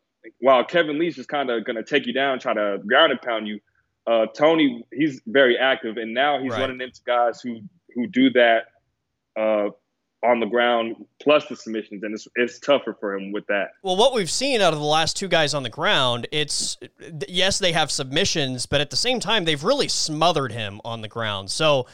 While 0.40 0.64
Kevin 0.64 0.98
Lee's 0.98 1.16
just 1.16 1.28
kind 1.28 1.50
of 1.50 1.64
going 1.64 1.76
to 1.76 1.82
take 1.82 2.06
you 2.06 2.12
down, 2.12 2.38
try 2.38 2.54
to 2.54 2.78
ground 2.86 3.12
and 3.12 3.20
pound 3.20 3.48
you. 3.48 3.60
Uh, 4.06 4.26
Tony, 4.26 4.84
he's 4.92 5.20
very 5.26 5.58
active, 5.58 5.96
and 5.96 6.14
now 6.14 6.40
he's 6.42 6.52
right. 6.52 6.60
running 6.60 6.80
into 6.80 7.00
guys 7.04 7.40
who 7.40 7.60
who 7.94 8.06
do 8.06 8.30
that 8.30 8.66
uh, 9.36 9.68
on 10.22 10.40
the 10.40 10.46
ground 10.46 10.96
plus 11.20 11.46
the 11.46 11.56
submissions, 11.56 12.02
and 12.02 12.14
it's 12.14 12.26
it's 12.34 12.58
tougher 12.58 12.96
for 12.98 13.14
him 13.14 13.32
with 13.32 13.46
that. 13.46 13.70
Well, 13.82 13.96
what 13.96 14.12
we've 14.12 14.30
seen 14.30 14.60
out 14.60 14.72
of 14.72 14.78
the 14.78 14.84
last 14.84 15.16
two 15.16 15.28
guys 15.28 15.54
on 15.54 15.62
the 15.62 15.70
ground, 15.70 16.26
it's 16.32 16.76
yes 17.28 17.58
they 17.58 17.72
have 17.72 17.90
submissions, 17.90 18.66
but 18.66 18.80
at 18.80 18.90
the 18.90 18.96
same 18.96 19.20
time 19.20 19.44
they've 19.44 19.62
really 19.62 19.88
smothered 19.88 20.52
him 20.52 20.80
on 20.84 21.00
the 21.00 21.08
ground. 21.08 21.50
So, 21.50 21.86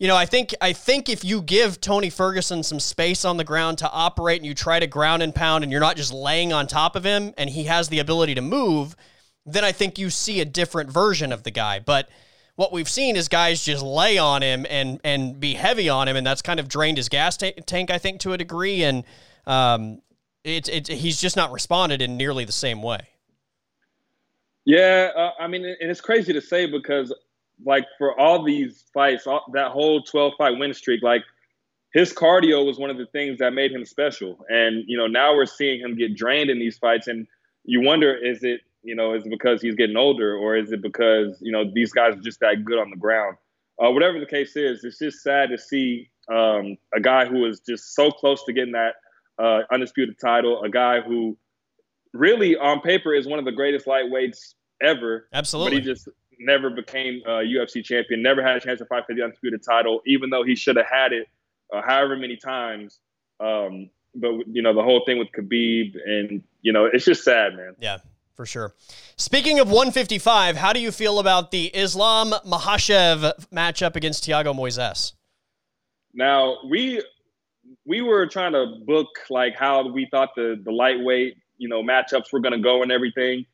you 0.00 0.08
know, 0.08 0.16
I 0.16 0.24
think 0.24 0.54
I 0.62 0.72
think 0.72 1.10
if 1.10 1.24
you 1.24 1.42
give 1.42 1.80
Tony 1.80 2.08
Ferguson 2.08 2.62
some 2.62 2.80
space 2.80 3.24
on 3.26 3.36
the 3.36 3.44
ground 3.44 3.78
to 3.78 3.90
operate, 3.90 4.38
and 4.38 4.46
you 4.46 4.54
try 4.54 4.80
to 4.80 4.86
ground 4.86 5.22
and 5.22 5.34
pound, 5.34 5.62
and 5.62 5.70
you're 5.70 5.80
not 5.80 5.96
just 5.96 6.10
laying 6.12 6.54
on 6.54 6.66
top 6.66 6.96
of 6.96 7.04
him, 7.04 7.34
and 7.36 7.50
he 7.50 7.64
has 7.64 7.88
the 7.90 7.98
ability 7.98 8.34
to 8.34 8.40
move, 8.40 8.96
then 9.44 9.62
I 9.62 9.72
think 9.72 9.98
you 9.98 10.08
see 10.08 10.40
a 10.40 10.46
different 10.46 10.90
version 10.90 11.32
of 11.32 11.42
the 11.42 11.50
guy, 11.50 11.80
but 11.80 12.08
what 12.56 12.72
we've 12.72 12.88
seen 12.88 13.14
is 13.14 13.28
guys 13.28 13.62
just 13.62 13.82
lay 13.82 14.16
on 14.16 14.42
him 14.42 14.66
and 14.70 15.00
and 15.04 15.38
be 15.38 15.52
heavy 15.52 15.90
on 15.90 16.08
him, 16.08 16.16
and 16.16 16.26
that's 16.26 16.42
kind 16.42 16.58
of 16.58 16.66
drained 16.66 16.96
his 16.96 17.10
gas 17.10 17.36
t- 17.36 17.52
tank, 17.66 17.90
I 17.90 17.98
think, 17.98 18.20
to 18.20 18.32
a 18.32 18.38
degree. 18.38 18.82
And 18.82 19.04
um, 19.46 20.00
it's 20.44 20.68
it, 20.70 20.88
he's 20.88 21.20
just 21.20 21.36
not 21.36 21.52
responded 21.52 22.00
in 22.00 22.16
nearly 22.16 22.46
the 22.46 22.52
same 22.52 22.82
way. 22.82 23.00
Yeah, 24.64 25.10
uh, 25.14 25.30
I 25.38 25.46
mean, 25.46 25.64
and 25.64 25.90
it's 25.90 26.00
crazy 26.00 26.32
to 26.32 26.40
say 26.40 26.64
because 26.64 27.12
like 27.64 27.86
for 27.98 28.18
all 28.18 28.42
these 28.42 28.84
fights, 28.94 29.26
all, 29.26 29.44
that 29.52 29.70
whole 29.70 30.02
12 30.02 30.34
fight 30.38 30.58
win 30.58 30.74
streak, 30.74 31.02
like 31.02 31.22
his 31.92 32.12
cardio 32.12 32.64
was 32.64 32.78
one 32.78 32.90
of 32.90 32.98
the 32.98 33.06
things 33.06 33.38
that 33.38 33.52
made 33.52 33.72
him 33.72 33.84
special. 33.84 34.44
And 34.48 34.84
you 34.86 34.96
know, 34.96 35.06
now 35.06 35.34
we're 35.34 35.46
seeing 35.46 35.80
him 35.80 35.96
get 35.96 36.16
drained 36.16 36.50
in 36.50 36.58
these 36.58 36.78
fights, 36.78 37.06
and 37.06 37.26
you 37.64 37.80
wonder 37.82 38.14
is 38.14 38.42
it 38.42 38.60
you 38.82 38.94
know, 38.94 39.14
is 39.14 39.24
it 39.26 39.30
because 39.30 39.60
he's 39.60 39.74
getting 39.74 39.96
older, 39.96 40.36
or 40.36 40.56
is 40.56 40.72
it 40.72 40.82
because 40.82 41.36
you 41.40 41.52
know 41.52 41.64
these 41.72 41.92
guys 41.92 42.14
are 42.14 42.20
just 42.20 42.40
that 42.40 42.64
good 42.64 42.78
on 42.78 42.90
the 42.90 42.96
ground? 42.96 43.36
Uh, 43.82 43.90
whatever 43.90 44.18
the 44.18 44.26
case 44.26 44.56
is, 44.56 44.84
it's 44.84 44.98
just 44.98 45.22
sad 45.22 45.50
to 45.50 45.58
see 45.58 46.10
um, 46.30 46.76
a 46.94 47.00
guy 47.00 47.24
who 47.24 47.46
is 47.46 47.60
just 47.60 47.94
so 47.94 48.10
close 48.10 48.44
to 48.44 48.52
getting 48.52 48.72
that 48.72 48.94
uh, 49.38 49.60
undisputed 49.72 50.16
title, 50.20 50.62
a 50.62 50.68
guy 50.68 51.00
who 51.00 51.36
really 52.12 52.56
on 52.56 52.80
paper 52.80 53.14
is 53.14 53.26
one 53.26 53.38
of 53.38 53.44
the 53.44 53.52
greatest 53.52 53.86
lightweights 53.86 54.54
ever. 54.82 55.28
Absolutely, 55.32 55.78
but 55.78 55.84
he 55.84 55.92
just 55.92 56.08
never 56.40 56.70
became 56.70 57.22
a 57.26 57.42
UFC 57.42 57.84
champion, 57.84 58.22
never 58.22 58.42
had 58.42 58.56
a 58.56 58.60
chance 58.60 58.78
to 58.78 58.86
fight 58.86 59.04
for 59.06 59.14
the 59.14 59.22
undisputed 59.22 59.62
title, 59.62 60.00
even 60.06 60.30
though 60.30 60.42
he 60.42 60.56
should 60.56 60.76
have 60.76 60.86
had 60.86 61.12
it 61.12 61.28
uh, 61.72 61.82
however 61.82 62.16
many 62.16 62.36
times. 62.36 62.98
Um, 63.38 63.90
but 64.14 64.30
you 64.48 64.62
know 64.62 64.74
the 64.74 64.82
whole 64.82 65.04
thing 65.06 65.18
with 65.18 65.28
Khabib, 65.32 65.94
and 66.04 66.42
you 66.62 66.72
know 66.72 66.86
it's 66.86 67.04
just 67.04 67.22
sad, 67.22 67.54
man. 67.54 67.76
Yeah, 67.78 67.98
for 68.34 68.44
sure. 68.44 68.74
Speaking 69.16 69.60
of 69.60 69.68
155, 69.68 70.56
how 70.56 70.72
do 70.72 70.80
you 70.80 70.90
feel 70.90 71.20
about 71.20 71.50
the 71.50 71.66
Islam 71.66 72.32
Makhachev 72.44 73.48
matchup 73.50 73.94
against 73.94 74.24
Thiago 74.24 74.54
Moises? 74.54 75.12
Now 76.12 76.56
we 76.68 77.02
we 77.86 78.02
were 78.02 78.26
trying 78.26 78.52
to 78.52 78.78
book 78.84 79.08
like 79.28 79.54
how 79.56 79.88
we 79.88 80.08
thought 80.10 80.30
the 80.34 80.60
the 80.62 80.72
lightweight 80.72 81.36
you 81.56 81.68
know 81.68 81.82
matchups 81.82 82.32
were 82.32 82.40
going 82.40 82.54
to 82.54 82.62
go 82.62 82.82
and 82.82 82.90
everything, 82.90 83.46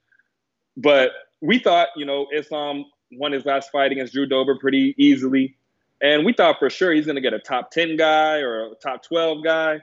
but 0.77 1.11
we 1.41 1.59
thought 1.59 1.89
you 1.97 2.05
know 2.05 2.27
Islam 2.35 2.85
won 3.13 3.33
his 3.33 3.45
last 3.45 3.71
fight 3.71 3.93
against 3.93 4.13
Drew 4.13 4.27
Dober 4.27 4.57
pretty 4.59 4.95
easily, 4.99 5.57
and 6.03 6.25
we 6.25 6.33
thought 6.33 6.59
for 6.59 6.71
sure 6.71 6.93
he's 6.93 7.07
going 7.07 7.17
to 7.17 7.23
get 7.23 7.35
a 7.35 7.39
top 7.39 7.71
ten 7.71 7.97
guy 7.97 8.39
or 8.39 8.73
a 8.73 8.75
top 8.77 9.03
twelve 9.03 9.45
guy. 9.45 9.81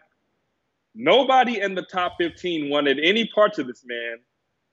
Nobody 0.95 1.59
in 1.59 1.73
the 1.73 1.81
top 1.81 2.17
15 2.19 2.69
wanted 2.69 2.99
any 2.99 3.27
parts 3.33 3.57
of 3.57 3.65
this 3.65 3.83
man 3.83 4.19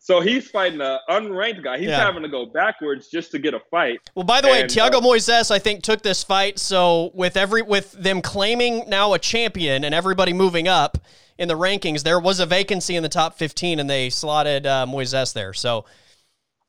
so 0.02 0.22
he's 0.22 0.48
fighting 0.48 0.80
an 0.80 0.98
unranked 1.10 1.62
guy. 1.62 1.76
He's 1.78 1.88
yeah. 1.88 1.98
having 1.98 2.22
to 2.22 2.28
go 2.28 2.46
backwards 2.46 3.08
just 3.08 3.30
to 3.32 3.38
get 3.38 3.52
a 3.52 3.60
fight. 3.70 4.00
Well, 4.14 4.24
by 4.24 4.40
the 4.40 4.48
and, 4.48 4.62
way, 4.62 4.66
Thiago 4.66 4.94
uh, 4.94 5.00
Moises, 5.02 5.50
I 5.50 5.58
think, 5.58 5.82
took 5.82 6.00
this 6.00 6.24
fight. 6.24 6.58
So 6.58 7.10
with 7.12 7.36
every 7.36 7.60
with 7.60 7.92
them 7.92 8.22
claiming 8.22 8.88
now 8.88 9.12
a 9.12 9.18
champion 9.18 9.84
and 9.84 9.94
everybody 9.94 10.32
moving 10.32 10.66
up 10.66 10.96
in 11.36 11.48
the 11.48 11.54
rankings, 11.54 12.02
there 12.02 12.18
was 12.18 12.40
a 12.40 12.46
vacancy 12.46 12.96
in 12.96 13.02
the 13.02 13.10
top 13.10 13.36
15, 13.36 13.78
and 13.78 13.90
they 13.90 14.08
slotted 14.08 14.66
uh, 14.66 14.86
Moises 14.88 15.34
there. 15.34 15.52
So 15.52 15.84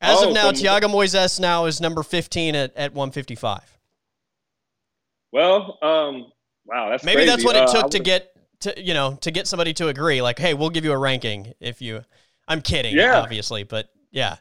as 0.01 0.17
oh, 0.19 0.29
of 0.29 0.33
now, 0.33 0.51
so, 0.51 0.63
Thiago 0.63 0.83
Moises 0.83 1.39
now 1.39 1.65
is 1.65 1.79
number 1.79 2.03
15 2.03 2.55
at, 2.55 2.75
at 2.75 2.93
155. 2.93 3.77
Well, 5.31 5.77
um, 5.81 6.31
wow, 6.65 6.89
that's 6.89 7.03
maybe 7.03 7.17
crazy. 7.17 7.29
that's 7.29 7.45
what 7.45 7.55
it 7.55 7.63
uh, 7.63 7.73
took 7.73 7.85
uh, 7.85 7.89
to 7.89 7.99
get 7.99 8.35
to 8.61 8.83
you 8.83 8.93
know 8.93 9.17
to 9.21 9.31
get 9.31 9.47
somebody 9.47 9.73
to 9.73 9.87
agree. 9.87 10.21
Like, 10.21 10.39
hey, 10.39 10.53
we'll 10.53 10.69
give 10.69 10.83
you 10.83 10.91
a 10.91 10.97
ranking 10.97 11.53
if 11.59 11.81
you 11.81 12.03
I'm 12.47 12.61
kidding, 12.61 12.95
yeah. 12.95 13.19
obviously, 13.19 13.63
but 13.63 13.89
yeah. 14.11 14.37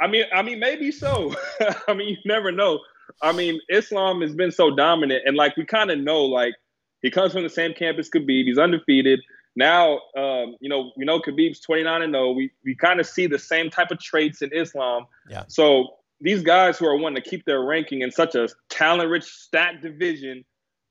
I 0.00 0.06
mean, 0.06 0.24
I 0.34 0.42
mean, 0.42 0.58
maybe 0.58 0.90
so. 0.90 1.34
I 1.88 1.94
mean, 1.94 2.08
you 2.08 2.16
never 2.24 2.50
know. 2.50 2.80
I 3.22 3.32
mean, 3.32 3.60
Islam 3.68 4.20
has 4.22 4.34
been 4.34 4.50
so 4.50 4.74
dominant, 4.74 5.22
and 5.26 5.36
like 5.36 5.56
we 5.56 5.64
kind 5.66 5.90
of 5.90 5.98
know, 5.98 6.22
like 6.22 6.54
he 7.02 7.10
comes 7.10 7.32
from 7.32 7.42
the 7.42 7.50
same 7.50 7.74
camp 7.74 7.98
as 7.98 8.08
Khabib. 8.08 8.44
He's 8.44 8.58
undefeated. 8.58 9.20
Now, 9.54 10.00
um, 10.16 10.56
you 10.60 10.68
know, 10.68 10.92
we 10.96 11.04
know 11.04 11.20
Khabib's 11.20 11.60
29 11.60 12.02
and 12.02 12.14
0. 12.14 12.32
We 12.32 12.50
we 12.64 12.74
kind 12.74 13.00
of 13.00 13.06
see 13.06 13.26
the 13.26 13.38
same 13.38 13.70
type 13.70 13.90
of 13.90 13.98
traits 13.98 14.42
in 14.42 14.52
Islam. 14.52 15.06
Yeah. 15.28 15.44
So 15.48 15.96
these 16.20 16.42
guys 16.42 16.78
who 16.78 16.86
are 16.86 16.96
wanting 16.96 17.22
to 17.22 17.28
keep 17.28 17.44
their 17.44 17.62
ranking 17.62 18.00
in 18.00 18.10
such 18.10 18.34
a 18.34 18.48
talent-rich, 18.70 19.24
stacked 19.24 19.82
division, 19.82 20.44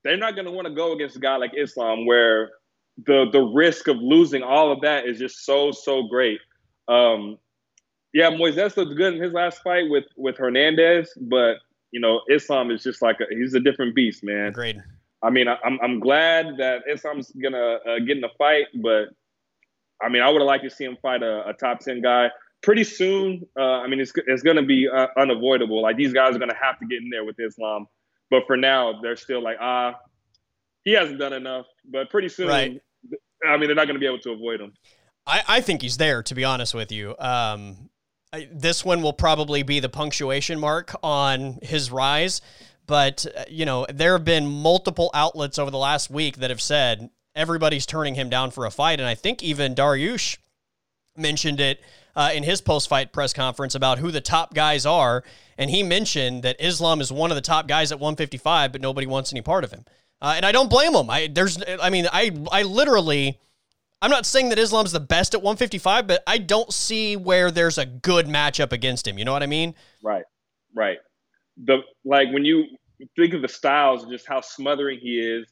they're 0.04 0.16
not 0.16 0.34
going 0.34 0.44
to 0.44 0.52
want 0.52 0.68
to 0.68 0.74
go 0.74 0.92
against 0.92 1.16
a 1.16 1.20
guy 1.20 1.36
like 1.36 1.52
Islam, 1.56 2.06
where 2.06 2.50
the 3.06 3.26
the 3.32 3.40
risk 3.40 3.88
of 3.88 3.96
losing 3.96 4.42
all 4.42 4.70
of 4.70 4.80
that 4.82 5.06
is 5.06 5.18
just 5.18 5.44
so 5.44 5.72
so 5.72 6.04
great. 6.04 6.40
Um, 6.88 7.38
yeah, 8.12 8.30
Moises 8.30 8.76
looked 8.76 8.96
good 8.96 9.14
in 9.14 9.22
his 9.22 9.32
last 9.32 9.62
fight 9.62 9.88
with 9.88 10.04
with 10.16 10.36
Hernandez, 10.36 11.12
but 11.20 11.56
you 11.90 12.00
know 12.00 12.20
Islam 12.30 12.70
is 12.70 12.82
just 12.82 13.02
like 13.02 13.18
a, 13.20 13.34
he's 13.34 13.54
a 13.54 13.60
different 13.60 13.94
beast, 13.94 14.22
man. 14.22 14.48
Agreed. 14.48 14.82
I 15.22 15.30
mean, 15.30 15.48
I, 15.48 15.56
am 15.64 15.78
I'm 15.82 16.00
glad 16.00 16.56
that 16.58 16.82
Islam's 16.90 17.30
gonna 17.30 17.78
uh, 17.86 17.98
get 18.00 18.16
in 18.16 18.20
the 18.20 18.30
fight, 18.38 18.66
but 18.74 19.08
I 20.02 20.08
mean, 20.08 20.22
I 20.22 20.28
would 20.28 20.40
have 20.40 20.46
liked 20.46 20.64
to 20.64 20.70
see 20.70 20.84
him 20.84 20.96
fight 21.00 21.22
a, 21.22 21.48
a 21.48 21.52
top 21.52 21.80
ten 21.80 22.02
guy 22.02 22.30
pretty 22.62 22.84
soon. 22.84 23.46
Uh, 23.58 23.80
I 23.80 23.86
mean, 23.86 24.00
it's 24.00 24.12
it's 24.26 24.42
gonna 24.42 24.64
be 24.64 24.88
uh, 24.88 25.08
unavoidable. 25.16 25.80
Like 25.82 25.96
these 25.96 26.12
guys 26.12 26.34
are 26.34 26.38
gonna 26.38 26.58
have 26.60 26.78
to 26.80 26.86
get 26.86 27.02
in 27.02 27.10
there 27.10 27.24
with 27.24 27.36
Islam, 27.38 27.86
but 28.30 28.46
for 28.46 28.56
now, 28.56 29.00
they're 29.00 29.16
still 29.16 29.42
like, 29.42 29.58
ah, 29.60 29.94
he 30.84 30.92
hasn't 30.92 31.18
done 31.18 31.32
enough. 31.32 31.66
But 31.84 32.10
pretty 32.10 32.28
soon, 32.28 32.48
right. 32.48 32.80
I 33.46 33.56
mean, 33.56 33.66
they're 33.68 33.76
not 33.76 33.86
gonna 33.86 33.98
be 33.98 34.06
able 34.06 34.20
to 34.20 34.32
avoid 34.32 34.60
him. 34.60 34.72
I, 35.26 35.42
I 35.46 35.60
think 35.60 35.82
he's 35.82 35.98
there, 35.98 36.22
to 36.24 36.34
be 36.34 36.44
honest 36.44 36.74
with 36.74 36.90
you. 36.90 37.14
Um, 37.18 37.90
I, 38.32 38.48
this 38.50 38.84
one 38.84 39.02
will 39.02 39.12
probably 39.12 39.62
be 39.62 39.78
the 39.78 39.88
punctuation 39.88 40.58
mark 40.58 40.94
on 41.02 41.58
his 41.62 41.90
rise. 41.90 42.40
But, 42.86 43.26
uh, 43.36 43.44
you 43.48 43.64
know, 43.64 43.86
there 43.88 44.12
have 44.12 44.24
been 44.24 44.46
multiple 44.46 45.10
outlets 45.14 45.58
over 45.58 45.70
the 45.70 45.78
last 45.78 46.10
week 46.10 46.38
that 46.38 46.50
have 46.50 46.60
said 46.60 47.10
everybody's 47.34 47.86
turning 47.86 48.14
him 48.14 48.28
down 48.28 48.50
for 48.50 48.66
a 48.66 48.70
fight. 48.70 49.00
And 49.00 49.08
I 49.08 49.14
think 49.14 49.42
even 49.42 49.74
Dariush 49.74 50.38
mentioned 51.16 51.60
it 51.60 51.80
uh, 52.14 52.30
in 52.34 52.42
his 52.42 52.60
post 52.60 52.88
fight 52.88 53.12
press 53.12 53.32
conference 53.32 53.74
about 53.74 53.98
who 53.98 54.10
the 54.10 54.20
top 54.20 54.54
guys 54.54 54.84
are. 54.86 55.24
And 55.58 55.70
he 55.70 55.82
mentioned 55.82 56.42
that 56.42 56.56
Islam 56.58 57.00
is 57.00 57.12
one 57.12 57.30
of 57.30 57.34
the 57.36 57.42
top 57.42 57.68
guys 57.68 57.92
at 57.92 57.98
155, 57.98 58.72
but 58.72 58.80
nobody 58.80 59.06
wants 59.06 59.32
any 59.32 59.42
part 59.42 59.64
of 59.64 59.70
him. 59.70 59.84
Uh, 60.20 60.34
and 60.36 60.46
I 60.46 60.52
don't 60.52 60.70
blame 60.70 60.94
him. 60.94 61.10
I 61.10 61.28
there's 61.32 61.58
I 61.80 61.90
mean 61.90 62.06
I 62.12 62.30
I 62.52 62.62
literally 62.62 63.40
I'm 64.00 64.10
not 64.10 64.26
saying 64.26 64.48
that 64.50 64.58
Islam's 64.58 64.92
the 64.92 65.00
best 65.00 65.34
at 65.34 65.42
155, 65.42 66.06
but 66.06 66.22
I 66.26 66.38
don't 66.38 66.72
see 66.72 67.16
where 67.16 67.50
there's 67.50 67.78
a 67.78 67.86
good 67.86 68.26
matchup 68.26 68.72
against 68.72 69.06
him. 69.06 69.18
You 69.18 69.24
know 69.24 69.32
what 69.32 69.42
I 69.42 69.46
mean? 69.46 69.74
Right, 70.02 70.24
right. 70.74 70.98
The 71.64 71.78
like 72.04 72.32
when 72.32 72.44
you 72.44 72.66
think 73.16 73.34
of 73.34 73.42
the 73.42 73.48
styles, 73.48 74.06
just 74.06 74.26
how 74.26 74.40
smothering 74.40 74.98
he 75.00 75.18
is. 75.18 75.46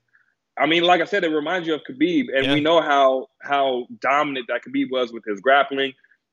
I 0.58 0.66
mean, 0.66 0.82
like 0.82 1.00
I 1.00 1.04
said, 1.04 1.24
it 1.24 1.28
reminds 1.28 1.66
you 1.66 1.74
of 1.74 1.80
Khabib, 1.88 2.26
and 2.34 2.46
yeah. 2.46 2.54
we 2.54 2.60
know 2.60 2.80
how 2.80 3.28
how 3.42 3.86
dominant 4.00 4.46
that 4.48 4.62
Khabib 4.66 4.90
was 4.90 5.12
with 5.12 5.24
his 5.24 5.40
grappling. 5.40 5.92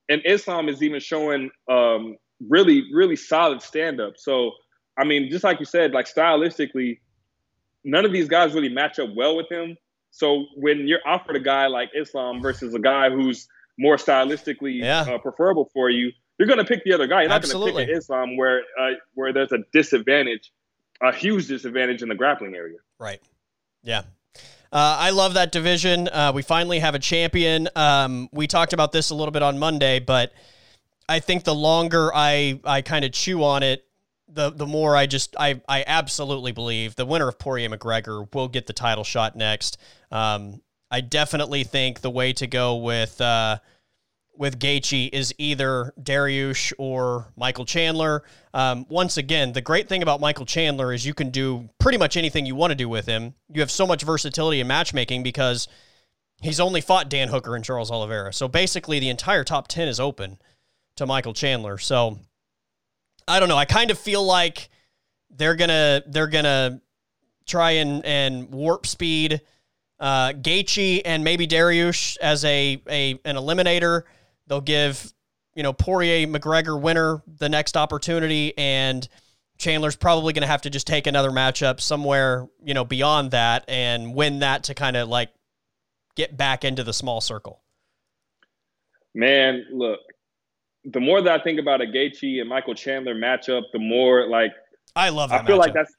And 0.09 0.21
Islam 0.25 0.69
is 0.69 0.81
even 0.81 1.01
showing 1.01 1.49
um, 1.69 2.15
really, 2.47 2.85
really 2.93 3.15
solid 3.15 3.61
stand 3.61 3.99
up. 3.99 4.13
So 4.17 4.51
I 4.97 5.03
mean, 5.03 5.29
just 5.29 5.43
like 5.43 5.59
you 5.59 5.65
said, 5.65 5.93
like 5.93 6.11
stylistically, 6.11 6.99
none 7.83 8.05
of 8.05 8.11
these 8.11 8.27
guys 8.27 8.53
really 8.53 8.69
match 8.69 8.99
up 8.99 9.09
well 9.15 9.37
with 9.37 9.49
him. 9.51 9.77
So 10.11 10.45
when 10.55 10.87
you're 10.87 11.05
offered 11.05 11.35
a 11.35 11.39
guy 11.39 11.67
like 11.67 11.91
Islam 11.95 12.41
versus 12.41 12.73
a 12.73 12.79
guy 12.79 13.09
who's 13.09 13.47
more 13.77 13.97
stylistically 13.97 14.79
yeah. 14.81 15.01
uh, 15.01 15.19
preferable 15.19 15.69
for 15.73 15.89
you, 15.89 16.11
you're 16.37 16.47
going 16.47 16.59
to 16.59 16.65
pick 16.65 16.83
the 16.83 16.93
other 16.93 17.07
guy. 17.07 17.21
You're 17.21 17.29
not 17.29 17.43
going 17.43 17.73
to 17.73 17.85
pick 17.85 17.89
Islam 17.89 18.37
where 18.37 18.61
uh, 18.79 18.91
where 19.13 19.33
there's 19.33 19.51
a 19.51 19.59
disadvantage, 19.73 20.51
a 21.01 21.13
huge 21.13 21.47
disadvantage 21.47 22.01
in 22.01 22.09
the 22.09 22.15
grappling 22.15 22.55
area. 22.55 22.77
Right. 22.99 23.21
Yeah. 23.83 24.03
Uh, 24.71 24.97
I 24.99 25.11
love 25.11 25.35
that 25.35 25.51
division. 25.51 26.09
Uh, 26.09 26.31
we 26.35 26.41
finally 26.41 26.79
have 26.79 26.93
a 26.93 26.99
champion. 26.99 27.69
Um, 27.75 28.27
we 28.33 28.47
talked 28.47 28.73
about 28.73 28.91
this 28.91 29.11
a 29.11 29.15
little 29.15 29.31
bit 29.31 29.41
on 29.41 29.57
Monday, 29.57 29.99
but 29.99 30.33
I 31.07 31.19
think 31.19 31.43
the 31.45 31.55
longer 31.55 32.11
I 32.13 32.59
I 32.65 32.81
kind 32.81 33.05
of 33.05 33.13
chew 33.13 33.43
on 33.43 33.63
it, 33.63 33.85
the 34.27 34.51
the 34.51 34.65
more 34.65 34.95
I 34.95 35.05
just 35.05 35.35
I 35.39 35.61
I 35.69 35.85
absolutely 35.87 36.51
believe 36.51 36.95
the 36.95 37.05
winner 37.05 37.29
of 37.29 37.39
Poirier 37.39 37.69
McGregor 37.69 38.33
will 38.33 38.49
get 38.49 38.67
the 38.67 38.73
title 38.73 39.05
shot 39.05 39.35
next. 39.35 39.77
Um, 40.11 40.61
I 40.91 41.01
definitely 41.01 41.63
think 41.63 42.01
the 42.01 42.09
way 42.09 42.33
to 42.33 42.47
go 42.47 42.75
with 42.75 43.19
uh, 43.21 43.59
with 44.37 44.59
Gaethje 44.59 45.09
is 45.11 45.33
either 45.37 45.93
Dariush 46.01 46.73
or 46.77 47.31
Michael 47.35 47.65
Chandler. 47.65 48.23
Um, 48.53 48.85
once 48.89 49.17
again, 49.17 49.53
the 49.53 49.61
great 49.61 49.89
thing 49.89 50.03
about 50.03 50.19
Michael 50.19 50.45
Chandler 50.45 50.93
is 50.93 51.05
you 51.05 51.13
can 51.13 51.29
do 51.29 51.69
pretty 51.79 51.97
much 51.97 52.17
anything 52.17 52.45
you 52.45 52.55
want 52.55 52.71
to 52.71 52.75
do 52.75 52.89
with 52.89 53.05
him. 53.05 53.33
You 53.51 53.61
have 53.61 53.71
so 53.71 53.87
much 53.87 54.03
versatility 54.03 54.59
in 54.59 54.67
matchmaking 54.67 55.23
because 55.23 55.67
he's 56.41 56.59
only 56.59 56.81
fought 56.81 57.09
Dan 57.09 57.29
Hooker 57.29 57.55
and 57.55 57.65
Charles 57.65 57.91
Oliveira. 57.91 58.33
So 58.33 58.47
basically, 58.47 58.99
the 58.99 59.09
entire 59.09 59.43
top 59.43 59.67
ten 59.67 59.87
is 59.87 59.99
open 59.99 60.37
to 60.95 61.05
Michael 61.05 61.33
Chandler. 61.33 61.77
So 61.77 62.19
I 63.27 63.39
don't 63.39 63.49
know. 63.49 63.57
I 63.57 63.65
kind 63.65 63.91
of 63.91 63.99
feel 63.99 64.23
like 64.23 64.69
they're 65.29 65.55
gonna 65.55 66.03
they're 66.07 66.27
gonna 66.27 66.81
try 67.45 67.71
and 67.71 68.05
and 68.05 68.49
warp 68.51 68.85
speed 68.85 69.41
uh, 69.99 70.33
Gaethje 70.33 71.01
and 71.05 71.23
maybe 71.23 71.47
Dariush 71.47 72.17
as 72.17 72.45
a 72.45 72.81
a 72.87 73.19
an 73.25 73.35
eliminator. 73.35 74.03
They'll 74.47 74.61
give 74.61 75.13
you 75.55 75.63
know 75.63 75.73
Poirier 75.73 76.27
McGregor 76.27 76.79
winner 76.79 77.21
the 77.27 77.49
next 77.49 77.77
opportunity, 77.77 78.57
and 78.57 79.07
Chandler's 79.57 79.95
probably 79.95 80.33
going 80.33 80.41
to 80.41 80.47
have 80.47 80.61
to 80.63 80.69
just 80.69 80.87
take 80.87 81.07
another 81.07 81.31
matchup 81.31 81.81
somewhere 81.81 82.47
you 82.63 82.73
know 82.73 82.85
beyond 82.85 83.31
that 83.31 83.65
and 83.67 84.13
win 84.13 84.39
that 84.39 84.63
to 84.65 84.73
kind 84.73 84.95
of 84.95 85.09
like 85.09 85.29
get 86.15 86.35
back 86.35 86.63
into 86.65 86.83
the 86.83 86.93
small 86.93 87.21
circle. 87.21 87.61
Man, 89.13 89.65
look, 89.71 89.99
the 90.83 90.99
more 90.99 91.21
that 91.21 91.41
I 91.41 91.43
think 91.43 91.59
about 91.59 91.81
a 91.81 91.85
Gaethje 91.85 92.39
and 92.39 92.49
Michael 92.49 92.75
Chandler 92.75 93.15
matchup, 93.15 93.63
the 93.73 93.79
more 93.79 94.27
like 94.27 94.51
I 94.95 95.09
love. 95.09 95.31
I 95.31 95.45
feel 95.45 95.55
matchup. 95.55 95.59
like 95.59 95.73
that's. 95.73 95.93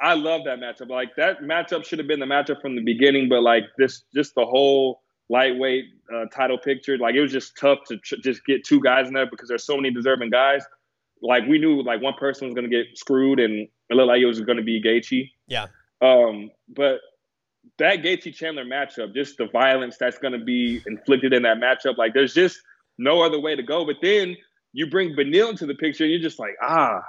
I 0.00 0.14
love 0.14 0.42
that 0.44 0.58
matchup. 0.58 0.88
Like 0.88 1.14
that 1.16 1.42
matchup 1.42 1.84
should 1.84 1.98
have 1.98 2.08
been 2.08 2.20
the 2.20 2.26
matchup 2.26 2.60
from 2.62 2.74
the 2.74 2.82
beginning, 2.82 3.28
but 3.28 3.42
like 3.42 3.64
this, 3.76 4.04
just 4.14 4.34
the 4.34 4.46
whole 4.46 5.02
lightweight 5.30 5.84
uh, 6.12 6.26
title 6.26 6.58
picture, 6.58 6.98
like 6.98 7.14
it 7.14 7.20
was 7.20 7.32
just 7.32 7.56
tough 7.56 7.78
to 7.88 7.96
tr- 7.98 8.16
just 8.22 8.44
get 8.44 8.64
two 8.64 8.80
guys 8.80 9.06
in 9.08 9.14
there 9.14 9.30
because 9.30 9.48
there's 9.48 9.64
so 9.64 9.76
many 9.76 9.90
deserving 9.90 10.30
guys. 10.30 10.64
Like 11.22 11.46
we 11.46 11.58
knew, 11.58 11.82
like 11.82 12.02
one 12.02 12.14
person 12.14 12.48
was 12.48 12.54
going 12.54 12.68
to 12.68 12.76
get 12.76 12.98
screwed, 12.98 13.38
and 13.38 13.68
it 13.88 13.94
looked 13.94 14.08
like 14.08 14.20
it 14.20 14.26
was 14.26 14.40
going 14.40 14.58
to 14.58 14.64
be 14.64 14.82
Gaethje. 14.82 15.30
Yeah. 15.46 15.66
Um, 16.02 16.50
but 16.68 17.00
that 17.78 18.02
Gaethje 18.02 18.34
Chandler 18.34 18.64
matchup, 18.64 19.14
just 19.14 19.36
the 19.38 19.46
violence 19.46 19.96
that's 19.98 20.18
going 20.18 20.32
to 20.32 20.44
be 20.44 20.82
inflicted 20.86 21.32
in 21.32 21.42
that 21.42 21.58
matchup, 21.58 21.96
like 21.96 22.12
there's 22.14 22.34
just 22.34 22.58
no 22.98 23.22
other 23.22 23.38
way 23.38 23.54
to 23.54 23.62
go. 23.62 23.84
But 23.86 23.96
then 24.02 24.36
you 24.72 24.88
bring 24.88 25.14
Beneil 25.14 25.50
into 25.50 25.66
the 25.66 25.74
picture, 25.74 26.04
and 26.04 26.12
you're 26.12 26.22
just 26.22 26.38
like, 26.38 26.56
ah, 26.62 27.02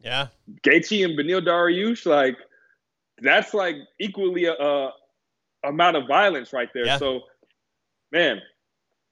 yeah, 0.00 0.28
Gaethje 0.62 1.04
and 1.04 1.16
Beneil 1.16 1.46
Dariush, 1.46 2.06
like 2.06 2.36
that's 3.20 3.54
like 3.54 3.76
equally 4.00 4.46
a, 4.46 4.54
a 4.54 4.92
amount 5.64 5.96
of 5.96 6.08
violence 6.08 6.52
right 6.52 6.68
there. 6.74 6.86
Yeah. 6.86 6.98
So, 6.98 7.20
man, 8.12 8.40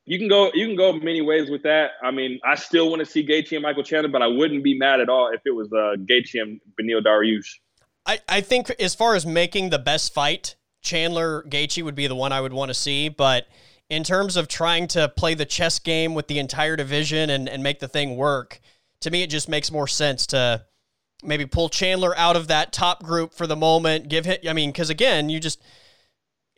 you 0.05 0.19
can 0.19 0.29
go 0.29 0.51
you 0.55 0.67
can 0.67 0.77
go 0.77 0.93
many 0.93 1.21
ways 1.21 1.51
with 1.51 1.63
that. 1.65 1.93
I 2.03 2.11
mean, 2.11 2.39
I 2.45 2.55
still 2.55 2.91
want 2.91 3.01
to 3.01 3.07
see 3.07 3.27
Gaethje 3.27 3.53
and 3.53 3.63
Michael 3.63 3.83
Chandler, 3.83 4.11
but 4.11 4.23
I 4.23 4.27
wouldn't 4.27 4.63
be 4.63 4.79
mad 4.79 5.01
at 5.01 5.09
all 5.09 5.31
if 5.33 5.41
it 5.45 5.55
was 5.55 5.69
uh, 5.73 5.97
Gaethje 5.99 6.41
and 6.41 6.61
Beneil 6.81 7.03
Dariush. 7.03 7.49
I, 8.07 8.21
I 8.29 8.41
think 8.41 8.71
as 8.81 8.95
far 8.95 9.15
as 9.15 9.27
making 9.27 9.71
the 9.71 9.79
best 9.79 10.15
fight, 10.15 10.57
Chandler 10.83 11.45
Gaethje 11.49 11.83
would 11.83 11.95
be 11.95 12.07
the 12.07 12.15
one 12.15 12.33
I 12.33 12.41
would 12.41 12.53
want 12.53 12.71
to 12.71 12.75
see, 12.75 13.09
but 13.09 13.47
in 13.89 14.05
terms 14.05 14.37
of 14.37 14.49
trying 14.49 14.87
to 14.89 15.09
play 15.09 15.35
the 15.35 15.45
chess 15.45 15.79
game 15.79 16.15
with 16.15 16.29
the 16.29 16.39
entire 16.39 16.77
division 16.77 17.29
and, 17.31 17.49
and 17.49 17.63
make 17.63 17.81
the 17.81 17.89
thing 17.89 18.17
work, 18.17 18.61
to 19.01 19.11
me, 19.11 19.23
it 19.23 19.31
just 19.31 19.49
makes 19.49 19.71
more 19.71 19.89
sense 19.89 20.27
to 20.29 20.65
maybe 21.23 21.45
pull 21.45 21.69
Chandler 21.69 22.17
out 22.17 22.37
of 22.37 22.49
that 22.49 22.73
top 22.73 23.03
group 23.03 23.35
for 23.35 23.47
the 23.47 23.57
moment. 23.57 24.09
Give 24.09 24.25
him, 24.25 24.39
I 24.49 24.53
mean, 24.53 24.71
because 24.71 24.91
again, 24.91 25.29
you 25.29 25.41
just, 25.41 25.61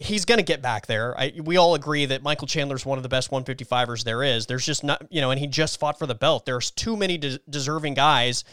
he's 0.03 0.25
going 0.25 0.39
to 0.39 0.45
get 0.45 0.61
back 0.61 0.87
there. 0.87 1.19
I, 1.19 1.33
we 1.43 1.57
all 1.57 1.75
agree 1.75 2.07
that 2.07 2.23
Michael 2.23 2.47
Chandler's 2.47 2.85
one 2.85 2.99
of 2.99 3.03
the 3.03 3.09
best 3.09 3.31
155ers 3.31 4.05
there 4.05 4.23
is. 4.23 4.47
There's 4.47 4.67
just 4.67 4.85
not, 4.85 5.07
you 5.11 5.21
know, 5.21 5.31
and 5.31 5.39
he 5.41 5.47
just 5.47 5.79
fought 5.79 5.99
for 5.99 6.07
the 6.07 6.15
belt. 6.15 6.45
There's 6.45 6.71
too 6.71 6.97
many 6.97 7.19
de- 7.19 7.39
deserving 7.49 7.95
guys 7.95 8.45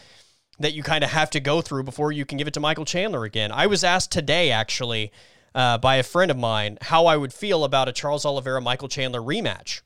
that 0.58 0.72
you 0.72 0.82
kind 0.82 1.02
of 1.02 1.10
have 1.10 1.30
to 1.30 1.40
go 1.40 1.60
through 1.60 1.82
before 1.84 2.12
you 2.12 2.24
can 2.24 2.38
give 2.38 2.46
it 2.46 2.54
to 2.54 2.60
Michael 2.60 2.84
Chandler 2.84 3.24
again. 3.24 3.50
I 3.50 3.66
was 3.66 3.82
asked 3.82 4.12
today, 4.12 4.50
actually, 4.50 5.10
uh, 5.54 5.78
by 5.78 5.96
a 5.96 6.02
friend 6.02 6.30
of 6.30 6.36
mine 6.36 6.78
how 6.82 7.06
I 7.06 7.16
would 7.16 7.32
feel 7.32 7.64
about 7.64 7.88
a 7.88 7.92
Charles 7.92 8.24
Oliveira 8.24 8.60
Michael 8.60 8.88
Chandler 8.88 9.20
rematch. 9.20 9.80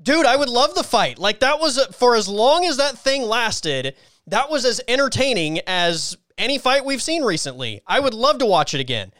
Dude, 0.00 0.26
I 0.26 0.36
would 0.36 0.48
love 0.48 0.74
the 0.74 0.84
fight. 0.84 1.18
Like 1.18 1.40
that 1.40 1.60
was 1.60 1.84
for 1.92 2.16
as 2.16 2.28
long 2.28 2.64
as 2.64 2.76
that 2.76 2.98
thing 2.98 3.22
lasted, 3.22 3.94
that 4.26 4.50
was 4.50 4.64
as 4.64 4.80
entertaining 4.88 5.60
as 5.66 6.16
any 6.36 6.58
fight 6.58 6.84
we've 6.84 7.02
seen 7.02 7.24
recently. 7.24 7.82
I 7.86 8.00
would 8.00 8.14
love 8.14 8.38
to 8.38 8.46
watch 8.46 8.74
it 8.74 8.80
again. 8.80 9.12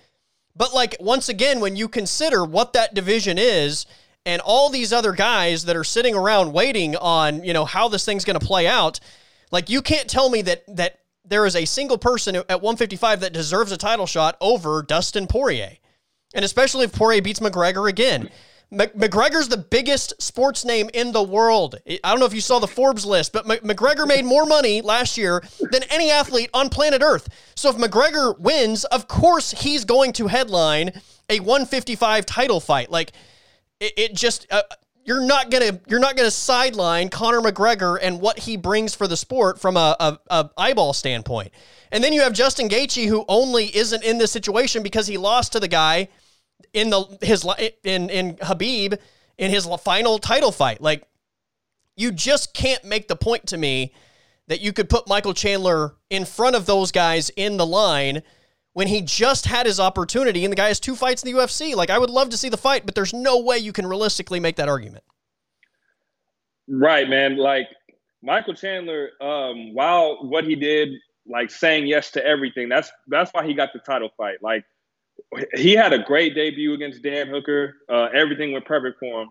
But 0.59 0.75
like 0.75 0.97
once 1.01 1.29
again 1.29 1.61
when 1.61 1.77
you 1.77 1.89
consider 1.89 2.45
what 2.45 2.75
that 2.75 2.93
division 2.93 3.39
is 3.39 3.87
and 4.27 4.43
all 4.43 4.69
these 4.69 4.93
other 4.93 5.13
guys 5.13 5.65
that 5.65 5.77
are 5.77 5.85
sitting 5.85 6.15
around 6.15 6.53
waiting 6.53 6.97
on, 6.97 7.45
you 7.45 7.53
know, 7.55 7.65
how 7.65 7.89
this 7.89 8.05
thing's 8.05 8.25
going 8.25 8.39
to 8.39 8.45
play 8.45 8.67
out, 8.67 8.99
like 9.53 9.71
you 9.71 9.81
can't 9.81 10.11
tell 10.11 10.29
me 10.29 10.43
that 10.43 10.65
that 10.77 10.99
there 11.25 11.47
is 11.47 11.55
a 11.55 11.65
single 11.65 11.99
person 11.99 12.37
at 12.37 12.49
155 12.49 13.21
that 13.21 13.33
deserves 13.33 13.71
a 13.71 13.77
title 13.77 14.07
shot 14.07 14.37
over 14.41 14.83
Dustin 14.83 15.27
Poirier. 15.27 15.77
And 16.35 16.45
especially 16.45 16.85
if 16.85 16.93
Poirier 16.93 17.23
beats 17.23 17.41
McGregor 17.41 17.89
again. 17.89 18.31
McGregor's 18.71 19.49
the 19.49 19.57
biggest 19.57 20.21
sports 20.21 20.63
name 20.65 20.91
in 20.93 21.13
the 21.13 21.23
world. 21.23 21.77
I 21.89 21.99
don't 22.11 22.21
know 22.21 22.27
if 22.27 22.35
you 22.35 22.43
saw 22.43 22.59
the 22.59 22.69
Forbes 22.69 23.07
list, 23.07 23.33
but 23.33 23.47
McGregor 23.47 24.07
made 24.07 24.27
more 24.27 24.45
money 24.45 24.83
last 24.83 25.17
year 25.17 25.43
than 25.71 25.85
any 25.85 26.11
athlete 26.11 26.51
on 26.53 26.69
planet 26.69 27.01
Earth. 27.03 27.29
So 27.55 27.71
if 27.71 27.77
McGregor 27.77 28.39
wins, 28.39 28.85
of 28.85 29.09
course 29.09 29.53
he's 29.53 29.87
going 29.87 30.13
to 30.15 30.27
headline 30.27 31.01
a 31.31 31.41
155 31.41 32.27
title 32.27 32.61
fight. 32.61 32.91
Like 32.91 33.13
it, 33.81 33.93
it 33.97 34.15
just 34.15 34.47
uh, 34.51 34.63
you're 35.03 35.25
not 35.25 35.51
gonna 35.51 35.81
you're 35.87 35.99
not 35.99 36.17
gonna 36.17 36.31
sideline 36.31 37.09
Conor 37.09 37.41
McGregor 37.41 37.99
and 38.01 38.21
what 38.21 38.39
he 38.39 38.59
brings 38.59 38.95
for 38.95 39.09
the 39.09 39.17
sport 39.17 39.59
from 39.59 39.79
a, 39.79 39.97
a, 39.99 40.19
a, 40.29 40.51
eyeball 40.59 40.93
standpoint. 40.93 41.53
And 41.91 42.05
then 42.05 42.13
you 42.13 42.21
have 42.21 42.35
Justin 42.35 42.69
Gaethje, 42.69 43.07
who 43.07 43.25
only 43.29 43.75
isn't 43.75 44.05
in 44.05 44.19
this 44.19 44.31
situation 44.31 44.83
because 44.83 45.07
he 45.07 45.17
lost 45.17 45.53
to 45.53 45.61
the 45.61 45.69
guy 45.69 46.09
in 46.79 46.91
the 46.91 47.19
his 47.21 47.47
in 47.85 48.09
in 48.11 48.37
Khabib 48.37 48.99
in 49.37 49.51
his 49.51 49.67
final 49.83 50.19
title 50.19 50.53
fight. 50.53 50.81
Like 50.81 51.07
you 51.97 52.13
just 52.13 52.55
can't 52.55 52.85
make 52.85 53.09
the 53.09 53.17
point 53.17 53.47
to 53.49 53.57
me 53.57 53.93
that 54.47 54.61
you 54.61 54.73
could 54.73 54.89
put 54.89 55.09
Michael 55.09 55.35
Chandler 55.35 55.95
in 56.11 56.25
front 56.25 56.57
of 56.57 56.67
those 56.67 56.91
guys 56.91 57.31
in 57.31 57.57
the 57.57 57.67
line 57.67 58.23
when 58.73 58.87
he 58.87 59.03
just 59.03 59.47
had 59.47 59.67
his 59.67 59.81
opportunity 59.81 60.45
and 60.45 60.53
the 60.53 60.57
guy 60.57 60.69
has 60.69 60.81
two 60.81 60.95
fights 60.95 61.23
in 61.23 61.33
the 61.33 61.39
UFC. 61.39 61.75
Like, 61.75 61.91
I 61.91 61.99
would 61.99 62.11
love 62.11 62.31
to 62.31 62.37
see 62.37 62.49
the 62.49 62.57
fight, 62.57 62.87
but 62.87 62.95
there's 62.95 63.13
no 63.13 63.41
way 63.41 63.59
you 63.59 63.73
can 63.73 63.87
realistically 63.87 64.41
make 64.41 64.57
that 64.57 64.69
argument. 64.69 65.05
Right, 66.69 67.09
man. 67.09 67.37
Like, 67.37 67.69
Michael 68.23 68.55
Chandler, 68.55 69.11
um, 69.21 69.75
while 69.75 70.25
what 70.29 70.45
he 70.45 70.55
did, 70.55 70.91
like 71.27 71.51
saying 71.51 71.87
yes 71.87 72.11
to 72.13 72.25
everything, 72.25 72.69
that's 72.69 72.91
that's 73.09 73.33
why 73.33 73.47
he 73.47 73.53
got 73.53 73.73
the 73.73 73.81
title 73.81 74.11
fight. 74.17 74.37
Like, 74.43 74.65
he 75.55 75.73
had 75.73 75.93
a 75.93 75.99
great 75.99 76.35
debut 76.35 76.75
against 76.75 77.03
Dan 77.03 77.29
Hooker. 77.29 77.77
Uh, 77.89 78.09
everything 78.15 78.53
went 78.53 78.65
perfect 78.65 78.99
for 78.99 79.23
him. 79.23 79.29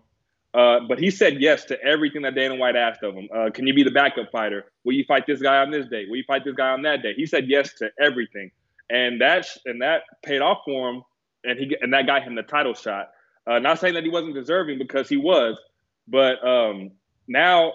Uh, 0.54 0.80
but 0.88 0.98
he 0.98 1.10
said 1.10 1.40
yes 1.40 1.64
to 1.66 1.80
everything 1.82 2.22
that 2.22 2.34
Dana 2.34 2.54
White 2.54 2.76
asked 2.76 3.02
of 3.02 3.14
him. 3.14 3.28
Uh, 3.34 3.50
can 3.52 3.66
you 3.66 3.74
be 3.74 3.82
the 3.82 3.90
backup 3.90 4.30
fighter? 4.32 4.64
Will 4.84 4.94
you 4.94 5.04
fight 5.04 5.26
this 5.26 5.42
guy 5.42 5.58
on 5.58 5.70
this 5.70 5.86
day? 5.88 6.06
Will 6.08 6.16
you 6.16 6.24
fight 6.26 6.44
this 6.44 6.54
guy 6.54 6.70
on 6.70 6.82
that 6.82 7.02
day? 7.02 7.12
He 7.14 7.26
said 7.26 7.48
yes 7.48 7.74
to 7.74 7.90
everything 8.00 8.50
and 8.90 9.20
that 9.20 9.46
and 9.64 9.82
that 9.82 10.02
paid 10.22 10.40
off 10.40 10.58
for 10.64 10.90
him, 10.90 11.02
and 11.44 11.58
he 11.58 11.76
and 11.80 11.92
that 11.92 12.06
got 12.06 12.22
him 12.22 12.34
the 12.34 12.42
title 12.42 12.74
shot. 12.74 13.10
Uh, 13.46 13.58
not 13.58 13.78
saying 13.78 13.94
that 13.94 14.02
he 14.02 14.10
wasn't 14.10 14.34
deserving 14.34 14.78
because 14.78 15.08
he 15.08 15.16
was, 15.16 15.58
but 16.06 16.46
um, 16.46 16.90
now 17.26 17.72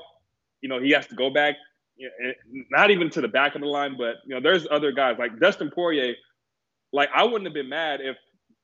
you 0.62 0.69
know 0.69 0.81
he 0.81 0.91
has 0.91 1.07
to 1.07 1.15
go 1.15 1.29
back, 1.29 1.55
not 2.71 2.91
even 2.91 3.09
to 3.12 3.21
the 3.21 3.27
back 3.27 3.55
of 3.55 3.62
the 3.62 3.67
line, 3.67 3.95
but 3.97 4.15
you 4.25 4.33
know 4.33 4.41
there's 4.41 4.67
other 4.69 4.91
guys 4.91 5.17
like 5.19 5.39
Dustin 5.39 5.71
Poirier. 5.71 6.15
Like 6.93 7.10
I 7.13 7.23
wouldn't 7.23 7.45
have 7.45 7.53
been 7.53 7.69
mad 7.69 7.99
if 8.01 8.15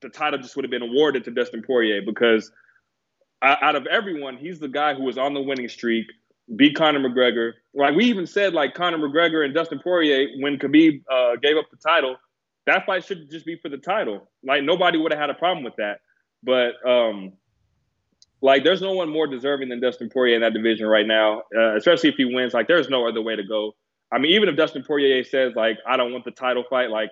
the 0.02 0.10
title 0.10 0.40
just 0.40 0.56
would 0.56 0.64
have 0.64 0.72
been 0.72 0.84
awarded 0.84 1.26
to 1.26 1.32
Dustin 1.32 1.62
Poirier 1.62 2.02
because 2.06 2.52
out 3.42 3.76
of 3.76 3.88
everyone, 3.88 4.38
he's 4.38 4.60
the 4.60 4.68
guy 4.68 4.94
who 4.94 5.04
was 5.04 5.18
on 5.18 5.34
the 5.34 5.42
winning 5.42 5.70
streak, 5.70 6.08
beat 6.56 6.76
Conor 6.76 7.00
McGregor. 7.00 7.54
Like 7.74 7.96
we 7.96 8.06
even 8.06 8.28
said, 8.28 8.54
like 8.54 8.74
Conor 8.74 8.98
McGregor 8.98 9.44
and 9.44 9.54
Dustin 9.54 9.80
Poirier 9.84 10.28
when 10.40 10.58
Khabib 10.58 11.04
uh, 11.12 11.36
gave 11.42 11.58
up 11.58 11.66
the 11.72 11.78
title, 11.78 12.18
that 12.66 12.86
fight 12.86 13.04
should 13.06 13.30
just 13.32 13.46
be 13.46 13.58
for 13.58 13.70
the 13.70 13.78
title. 13.78 14.30
Like 14.44 14.64
nobody 14.64 14.98
would 14.98 15.12
have 15.12 15.20
had 15.20 15.30
a 15.30 15.36
problem 15.36 15.64
with 15.64 15.76
that. 15.78 16.00
But 16.44 16.74
um, 16.88 17.34
like 18.42 18.64
there's 18.64 18.82
no 18.82 18.94
one 18.94 19.10
more 19.10 19.28
deserving 19.28 19.70
than 19.70 19.80
Dustin 19.80 20.10
Poirier 20.10 20.36
in 20.36 20.42
that 20.42 20.54
division 20.54 20.88
right 20.88 21.08
now, 21.08 21.44
uh, 21.58 21.76
especially 21.76 22.10
if 22.10 22.16
he 22.16 22.26
wins. 22.26 22.54
Like 22.54 22.68
there's 22.68 22.90
no 22.90 23.08
other 23.08 23.22
way 23.22 23.36
to 23.36 23.44
go. 23.44 23.74
I 24.12 24.18
mean, 24.18 24.32
even 24.32 24.50
if 24.50 24.56
Dustin 24.56 24.84
Poirier 24.84 25.24
says 25.24 25.54
like 25.56 25.78
I 25.88 25.98
don't 25.98 26.12
want 26.12 26.26
the 26.26 26.32
title 26.32 26.64
fight, 26.70 26.90
like 26.90 27.10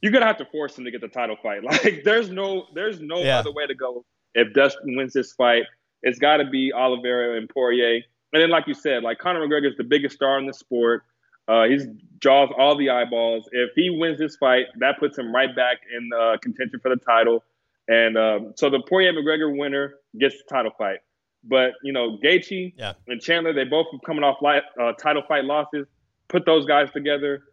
you're 0.00 0.12
gonna 0.12 0.26
have 0.26 0.38
to 0.38 0.46
force 0.46 0.78
him 0.78 0.84
to 0.84 0.90
get 0.90 1.00
the 1.00 1.08
title 1.08 1.36
fight. 1.42 1.62
Like 1.64 2.02
there's 2.04 2.30
no 2.30 2.66
there's 2.74 3.00
no 3.00 3.18
yeah. 3.18 3.38
other 3.38 3.52
way 3.52 3.66
to 3.66 3.74
go 3.74 4.04
if 4.34 4.52
Dustin 4.54 4.96
wins 4.96 5.12
this 5.12 5.32
fight. 5.32 5.64
It's 6.02 6.18
got 6.18 6.36
to 6.36 6.44
be 6.44 6.72
Oliveira 6.72 7.36
and 7.36 7.48
Poirier. 7.48 8.02
And 8.32 8.42
then, 8.42 8.50
like 8.50 8.66
you 8.66 8.74
said, 8.74 9.02
like 9.02 9.18
Conor 9.18 9.46
McGregor 9.46 9.68
is 9.70 9.76
the 9.76 9.84
biggest 9.84 10.14
star 10.14 10.38
in 10.38 10.46
the 10.46 10.54
sport. 10.54 11.02
Uh, 11.48 11.64
he 11.64 11.78
draws 12.20 12.50
all 12.58 12.76
the 12.76 12.90
eyeballs. 12.90 13.48
If 13.52 13.70
he 13.74 13.90
wins 13.90 14.18
this 14.18 14.36
fight, 14.36 14.66
that 14.76 14.98
puts 14.98 15.18
him 15.18 15.34
right 15.34 15.54
back 15.54 15.78
in 15.96 16.10
uh, 16.12 16.36
contention 16.42 16.78
for 16.80 16.90
the 16.90 17.00
title. 17.00 17.42
And 17.88 18.18
um, 18.18 18.52
so 18.56 18.68
the 18.68 18.82
Poirier 18.86 19.14
McGregor 19.14 19.56
winner 19.56 19.94
gets 20.18 20.36
the 20.36 20.44
title 20.54 20.72
fight. 20.76 20.98
But 21.42 21.72
you 21.82 21.92
know, 21.92 22.18
Gaethje 22.22 22.74
yeah. 22.76 22.92
and 23.06 23.20
Chandler, 23.20 23.54
they 23.54 23.64
both 23.64 23.86
coming 24.04 24.24
off 24.24 24.42
light, 24.42 24.62
uh, 24.80 24.92
title 24.92 25.22
fight 25.26 25.44
losses. 25.44 25.86
Put 26.28 26.44
those 26.44 26.66
guys 26.66 26.90
together, 26.92 27.44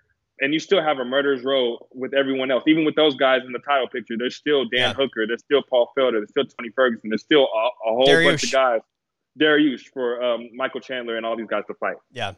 and 0.42 0.54
you 0.54 0.60
still 0.60 0.82
have 0.82 1.00
a 1.00 1.06
murderer's 1.06 1.44
row 1.44 1.78
with 1.94 2.14
everyone 2.14 2.52
else. 2.52 2.64
Even 2.68 2.86
with 2.86 2.96
those 2.96 3.16
guys 3.16 3.42
in 3.46 3.52
the 3.52 3.60
title 3.60 3.88
picture, 3.88 4.16
there's 4.18 4.36
still 4.36 4.64
Dan 4.66 4.90
yeah. 4.90 4.94
Hooker, 4.94 5.26
there's 5.28 5.42
still 5.42 5.62
Paul 5.70 5.92
Felder, 5.98 6.14
there's 6.14 6.30
still 6.30 6.46
Tony 6.46 6.70
Ferguson, 6.76 7.10
there's 7.10 7.22
still 7.22 7.44
a, 7.44 7.90
a 7.90 7.94
whole 7.94 8.08
Dariush. 8.08 8.26
bunch 8.26 8.44
of 8.46 8.52
guys. 8.52 8.82
Dariush 9.40 9.90
for 9.94 10.24
um, 10.24 10.50
Michael 10.54 10.80
Chandler 10.80 11.18
and 11.18 11.26
all 11.26 11.36
these 11.36 11.48
guys 11.48 11.64
to 11.68 11.74
fight. 11.76 11.98
Yeah. 12.12 12.34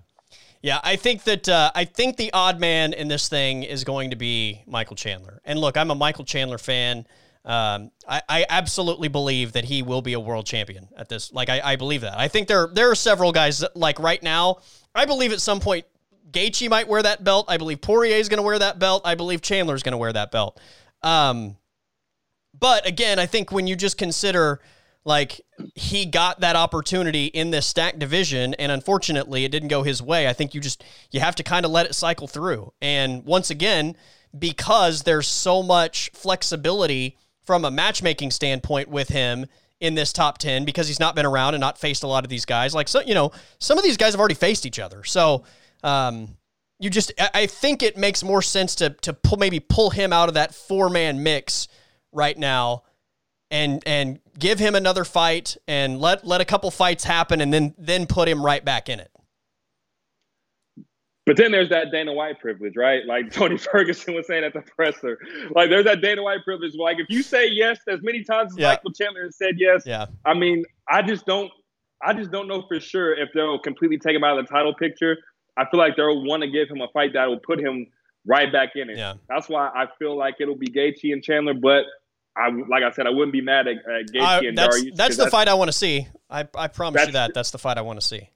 Yeah, 0.62 0.80
I 0.84 0.96
think 0.96 1.24
that 1.24 1.48
uh, 1.48 1.72
I 1.76 1.86
think 1.86 2.18
the 2.18 2.34
odd 2.34 2.60
man 2.60 2.92
in 2.92 3.08
this 3.08 3.30
thing 3.30 3.64
is 3.64 3.84
going 3.84 4.10
to 4.10 4.16
be 4.16 4.64
Michael 4.66 4.96
Chandler. 4.96 5.40
And 5.46 5.60
look, 5.60 5.78
I'm 5.78 5.92
a 5.92 5.96
Michael 5.96 6.26
Chandler 6.26 6.58
fan. 6.58 7.06
Um, 7.46 7.92
I, 8.08 8.22
I, 8.28 8.46
absolutely 8.50 9.08
believe 9.08 9.54
that 9.54 9.64
he 9.64 9.82
will 9.82 10.02
be 10.02 10.12
a 10.12 10.20
world 10.20 10.46
champion 10.46 10.90
at 10.98 11.08
this. 11.08 11.32
Like, 11.32 11.48
I, 11.48 11.62
I, 11.64 11.76
believe 11.78 12.02
that. 12.02 12.20
I 12.20 12.28
think 12.28 12.50
there 12.50 12.68
there 12.74 12.92
are 12.92 12.96
several 12.96 13.32
guys 13.32 13.60
that, 13.60 13.74
like 13.74 14.00
right 14.00 14.22
now. 14.22 14.58
I 14.94 15.06
believe 15.06 15.32
at 15.32 15.40
some 15.40 15.62
point 15.62 15.86
Gaethje 16.32 16.70
might 16.70 16.88
wear 16.88 17.02
that 17.04 17.24
belt. 17.24 17.46
I 17.48 17.58
believe 17.58 17.82
Poirier 17.82 18.16
is 18.16 18.30
going 18.30 18.38
to 18.38 18.44
wear 18.44 18.60
that 18.60 18.80
belt. 18.80 19.04
I 19.06 19.16
believe 19.16 19.42
Chandler 19.42 19.76
is 19.76 19.84
going 19.84 19.94
to 19.94 19.98
wear 19.98 20.14
that 20.14 20.32
belt. 20.32 20.60
Um, 21.04 21.58
but 22.58 22.88
again, 22.88 23.20
I 23.20 23.26
think 23.26 23.52
when 23.52 23.68
you 23.68 23.76
just 23.76 23.98
consider 23.98 24.60
like 25.08 25.40
he 25.74 26.06
got 26.06 26.42
that 26.42 26.58
opportunity 26.58 27.28
in 27.28 27.50
this 27.50 27.66
stack 27.66 27.98
division 27.98 28.54
and 28.56 28.72
unfortunately 28.72 29.46
it 29.46 29.52
didn't 29.52 29.70
go 29.70 29.82
his 29.82 30.02
way 30.02 30.28
i 30.28 30.34
think 30.34 30.54
you 30.54 30.60
just 30.60 30.84
you 31.12 31.22
have 31.22 31.34
to 31.34 31.44
kind 31.44 31.66
of 31.66 31.72
let 31.72 31.86
it 31.86 31.96
cycle 31.96 32.28
through 32.28 32.72
and 32.82 33.24
once 33.24 33.50
again 33.50 33.96
because 34.38 35.04
there's 35.04 35.26
so 35.28 35.64
much 35.64 36.12
flexibility 36.14 37.18
from 37.42 37.64
a 37.64 37.72
matchmaking 37.72 38.30
standpoint 38.30 38.90
with 38.90 39.08
him 39.08 39.46
in 39.80 39.96
this 39.96 40.12
top 40.12 40.38
10 40.40 40.66
because 40.66 40.90
he's 40.90 41.00
not 41.00 41.16
been 41.16 41.26
around 41.26 41.54
and 41.54 41.62
not 41.62 41.78
faced 41.78 42.04
a 42.04 42.08
lot 42.08 42.26
of 42.26 42.30
these 42.30 42.44
guys 42.44 42.76
like 42.76 42.90
so 42.90 43.00
you 43.00 43.14
know 43.14 43.32
some 43.60 43.78
of 43.78 43.86
these 43.86 43.98
guys 43.98 44.14
have 44.14 44.20
already 44.20 44.36
faced 44.36 44.66
each 44.66 44.78
other 44.78 45.06
so 45.06 45.44
um 45.88 46.38
you 46.80 46.90
just 46.90 47.12
i 47.34 47.46
think 47.46 47.82
it 47.82 47.98
makes 47.98 48.24
more 48.24 48.42
sense 48.42 48.76
to 48.76 48.90
to 48.90 49.14
pull 49.14 49.38
maybe 49.38 49.60
pull 49.60 49.90
him 49.90 50.14
out 50.14 50.28
of 50.28 50.36
that 50.36 50.54
four 50.54 50.90
man 50.90 51.24
mix 51.24 51.68
right 52.12 52.38
now 52.38 52.84
and 53.52 53.84
and 53.86 54.20
give 54.38 54.60
him 54.60 54.76
another 54.76 55.06
fight 55.06 55.58
and 55.68 56.00
let 56.00 56.26
let 56.26 56.42
a 56.42 56.46
couple 56.46 56.70
fights 56.72 57.04
happen 57.04 57.42
and 57.42 57.54
then 57.54 57.74
then 57.78 58.06
put 58.06 58.28
him 58.28 58.46
right 58.46 58.64
back 58.64 58.90
in 58.90 59.00
it. 59.00 59.12
But 61.26 61.36
then 61.36 61.52
there's 61.52 61.70
that 61.70 61.92
Dana 61.92 62.14
White 62.14 62.40
privilege, 62.40 62.74
right? 62.78 63.06
Like 63.06 63.32
Tony 63.32 63.58
Ferguson 63.72 64.14
was 64.14 64.28
saying 64.28 64.46
at 64.46 64.54
the 64.54 64.62
presser. 64.62 65.18
Like 65.52 65.70
there's 65.70 65.86
that 65.86 66.02
Dana 66.02 66.24
White 66.24 66.44
privilege. 66.44 66.74
Like 66.76 67.00
if 67.00 67.08
you 67.10 67.22
say 67.22 67.48
yes 67.50 67.80
as 67.90 68.00
many 68.02 68.24
times 68.24 68.54
as 68.54 68.60
yeah. 68.60 68.70
Michael 68.70 68.92
Chandler 68.92 69.24
has 69.24 69.38
said 69.38 69.56
yes, 69.58 69.84
yeah. 69.86 70.06
I 70.26 70.34
mean, 70.34 70.64
I 70.90 71.02
just 71.02 71.26
don't 71.26 71.52
I 72.02 72.14
just 72.14 72.32
don't 72.32 72.48
know 72.48 72.64
for 72.68 72.80
sure 72.80 73.14
if 73.14 73.30
they'll 73.34 73.60
completely 73.60 73.98
take 73.98 74.16
him 74.16 74.24
out 74.24 74.38
of 74.38 74.46
the 74.46 74.52
title 74.52 74.74
picture. 74.76 75.18
I 75.58 75.66
feel 75.70 75.80
like 75.80 75.96
they'll 75.96 76.24
want 76.24 76.44
to 76.44 76.50
give 76.50 76.70
him 76.70 76.82
a 76.82 76.88
fight 76.94 77.14
that 77.14 77.26
will 77.26 77.40
put 77.40 77.60
him 77.60 77.88
right 78.26 78.52
back 78.52 78.72
in 78.76 78.90
it. 78.90 78.98
Yeah. 78.98 79.16
That's 79.28 79.50
why 79.50 79.68
I 79.68 79.88
feel 79.98 80.18
like 80.18 80.36
it'll 80.40 80.56
be 80.56 80.68
Gaethje 80.68 81.12
and 81.14 81.24
Chandler, 81.24 81.54
but 81.54 81.86
I 82.36 82.50
like 82.50 82.84
I 82.84 82.92
said, 82.92 83.08
I 83.08 83.10
wouldn't 83.10 83.34
be 83.34 83.42
mad 83.42 83.68
at, 83.68 83.78
at 83.78 84.08
Gaethje 84.14 84.50
and 84.50 84.58
that's, 84.58 84.80
Dariush. 84.80 84.96
That's 84.96 85.18
the 85.18 85.24
that's, 85.24 85.32
fight 85.32 85.48
I 85.48 85.56
want 85.56 85.70
to 85.70 85.78
see. 85.78 86.08
I, 86.30 86.48
I 86.56 86.68
promise 86.68 87.08
you 87.08 87.14
that. 87.14 87.34
That's 87.34 87.52
the 87.52 87.58
fight 87.58 87.78
I 87.78 87.82
want 87.82 88.00
to 88.00 88.06
see. 88.06 88.30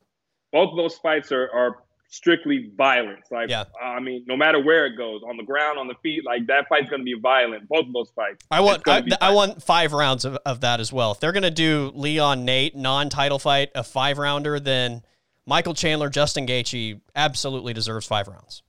Both 0.51 0.71
of 0.71 0.77
those 0.77 0.97
fights 0.97 1.31
are, 1.31 1.49
are 1.51 1.77
strictly 2.09 2.71
violence. 2.75 3.27
Like, 3.31 3.49
yeah. 3.49 3.65
I 3.81 3.99
mean, 3.99 4.25
no 4.27 4.35
matter 4.35 4.61
where 4.61 4.85
it 4.85 4.97
goes, 4.97 5.21
on 5.27 5.37
the 5.37 5.43
ground, 5.43 5.79
on 5.79 5.87
the 5.87 5.95
feet, 6.03 6.25
like 6.25 6.47
that 6.47 6.67
fight's 6.67 6.89
going 6.89 7.01
to 7.01 7.05
be 7.05 7.15
violent. 7.19 7.67
Both 7.67 7.87
of 7.87 7.93
those 7.93 8.11
fights. 8.15 8.45
I 8.51 8.61
want 8.61 8.83
I, 8.87 9.03
I, 9.21 9.31
want 9.33 9.63
five 9.63 9.93
rounds 9.93 10.25
of, 10.25 10.37
of 10.45 10.61
that 10.61 10.79
as 10.79 10.91
well. 10.91 11.11
If 11.11 11.19
they're 11.19 11.31
going 11.31 11.43
to 11.43 11.51
do 11.51 11.91
Leon 11.95 12.43
Nate 12.43 12.75
non-title 12.75 13.39
fight, 13.39 13.69
a 13.75 13.83
five 13.83 14.17
rounder, 14.17 14.59
then 14.59 15.03
Michael 15.45 15.73
Chandler, 15.73 16.09
Justin 16.09 16.45
Gaethje 16.45 17.01
absolutely 17.15 17.73
deserves 17.73 18.05
five 18.05 18.27
rounds. 18.27 18.63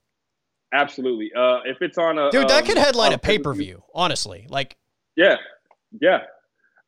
Absolutely. 0.72 1.30
Uh, 1.37 1.58
if 1.64 1.82
it's 1.82 1.98
on 1.98 2.18
a 2.18 2.30
dude, 2.30 2.48
that 2.48 2.62
um, 2.62 2.66
could 2.66 2.78
headline 2.78 3.12
a 3.12 3.18
pay 3.18 3.38
per 3.38 3.52
view. 3.52 3.82
Honestly, 3.94 4.46
like 4.48 4.76
yeah, 5.16 5.37
yeah. 6.00 6.20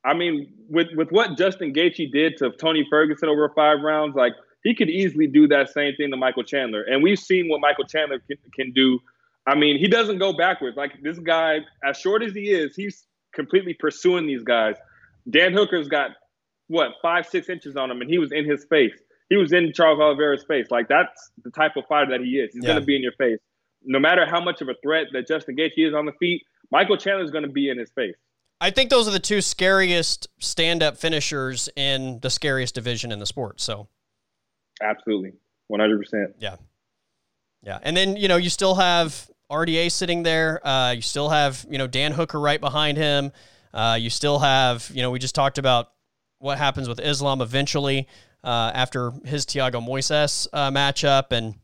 I 0.04 0.14
mean, 0.14 0.52
with 0.68 0.88
with 0.94 1.10
what 1.10 1.36
Justin 1.36 1.74
Gaethje 1.74 2.10
did 2.10 2.38
to 2.38 2.50
Tony 2.50 2.86
Ferguson 2.88 3.28
over 3.28 3.50
five 3.54 3.80
rounds, 3.80 4.16
like 4.16 4.32
he 4.62 4.74
could 4.74 4.88
easily 4.88 5.26
do 5.26 5.46
that 5.48 5.70
same 5.70 5.94
thing 5.96 6.10
to 6.10 6.16
Michael 6.16 6.44
Chandler, 6.44 6.82
and 6.82 7.02
we've 7.02 7.18
seen 7.18 7.48
what 7.48 7.60
Michael 7.60 7.84
Chandler 7.84 8.20
can, 8.20 8.38
can 8.54 8.72
do. 8.72 9.00
I 9.46 9.54
mean, 9.54 9.78
he 9.78 9.88
doesn't 9.88 10.18
go 10.18 10.32
backwards. 10.32 10.76
Like 10.76 10.92
this 11.02 11.18
guy, 11.18 11.58
as 11.84 11.98
short 11.98 12.22
as 12.22 12.32
he 12.32 12.50
is, 12.50 12.74
he's 12.74 13.04
completely 13.34 13.74
pursuing 13.74 14.26
these 14.26 14.42
guys. 14.42 14.76
Dan 15.28 15.52
Hooker's 15.52 15.88
got 15.88 16.10
what 16.68 16.92
five, 17.02 17.26
six 17.26 17.50
inches 17.50 17.76
on 17.76 17.90
him, 17.90 18.00
and 18.00 18.08
he 18.08 18.18
was 18.18 18.32
in 18.32 18.46
his 18.46 18.64
face. 18.64 18.98
He 19.34 19.38
was 19.38 19.52
in 19.52 19.72
Charles 19.74 19.98
Oliveira's 19.98 20.44
face. 20.44 20.66
Like 20.70 20.86
that's 20.86 21.32
the 21.42 21.50
type 21.50 21.72
of 21.76 21.84
fighter 21.88 22.12
that 22.12 22.20
he 22.24 22.36
is. 22.36 22.54
He's 22.54 22.62
yeah. 22.62 22.68
going 22.68 22.80
to 22.80 22.86
be 22.86 22.94
in 22.94 23.02
your 23.02 23.12
face, 23.18 23.40
no 23.82 23.98
matter 23.98 24.24
how 24.24 24.40
much 24.40 24.60
of 24.60 24.68
a 24.68 24.74
threat 24.80 25.06
that 25.12 25.26
Justin 25.26 25.56
Gaethje 25.56 25.88
is 25.88 25.92
on 25.92 26.06
the 26.06 26.12
feet. 26.20 26.42
Michael 26.70 26.96
Chandler 26.96 27.24
is 27.24 27.32
going 27.32 27.42
to 27.42 27.50
be 27.50 27.68
in 27.68 27.76
his 27.76 27.90
face. 27.90 28.14
I 28.60 28.70
think 28.70 28.90
those 28.90 29.08
are 29.08 29.10
the 29.10 29.18
two 29.18 29.40
scariest 29.40 30.28
stand-up 30.38 30.96
finishers 30.96 31.68
in 31.74 32.20
the 32.20 32.30
scariest 32.30 32.76
division 32.76 33.10
in 33.10 33.18
the 33.18 33.26
sport. 33.26 33.60
So, 33.60 33.88
absolutely, 34.80 35.32
one 35.66 35.80
hundred 35.80 35.98
percent. 35.98 36.36
Yeah, 36.38 36.54
yeah, 37.64 37.80
and 37.82 37.96
then 37.96 38.16
you 38.16 38.28
know 38.28 38.36
you 38.36 38.50
still 38.50 38.76
have 38.76 39.28
RDA 39.50 39.90
sitting 39.90 40.22
there. 40.22 40.64
Uh, 40.64 40.92
you 40.92 41.02
still 41.02 41.30
have 41.30 41.66
you 41.68 41.78
know 41.78 41.88
Dan 41.88 42.12
Hooker 42.12 42.38
right 42.38 42.60
behind 42.60 42.98
him. 42.98 43.32
Uh, 43.72 43.98
you 44.00 44.10
still 44.10 44.38
have 44.38 44.88
you 44.94 45.02
know 45.02 45.10
we 45.10 45.18
just 45.18 45.34
talked 45.34 45.58
about 45.58 45.90
what 46.38 46.56
happens 46.56 46.88
with 46.88 47.00
Islam 47.00 47.40
eventually 47.40 48.06
uh, 48.44 48.70
after 48.74 49.12
his 49.24 49.44
Thiago 49.46 49.84
Moises 49.86 50.46
uh, 50.52 50.70
matchup 50.70 51.32
and. 51.32 51.54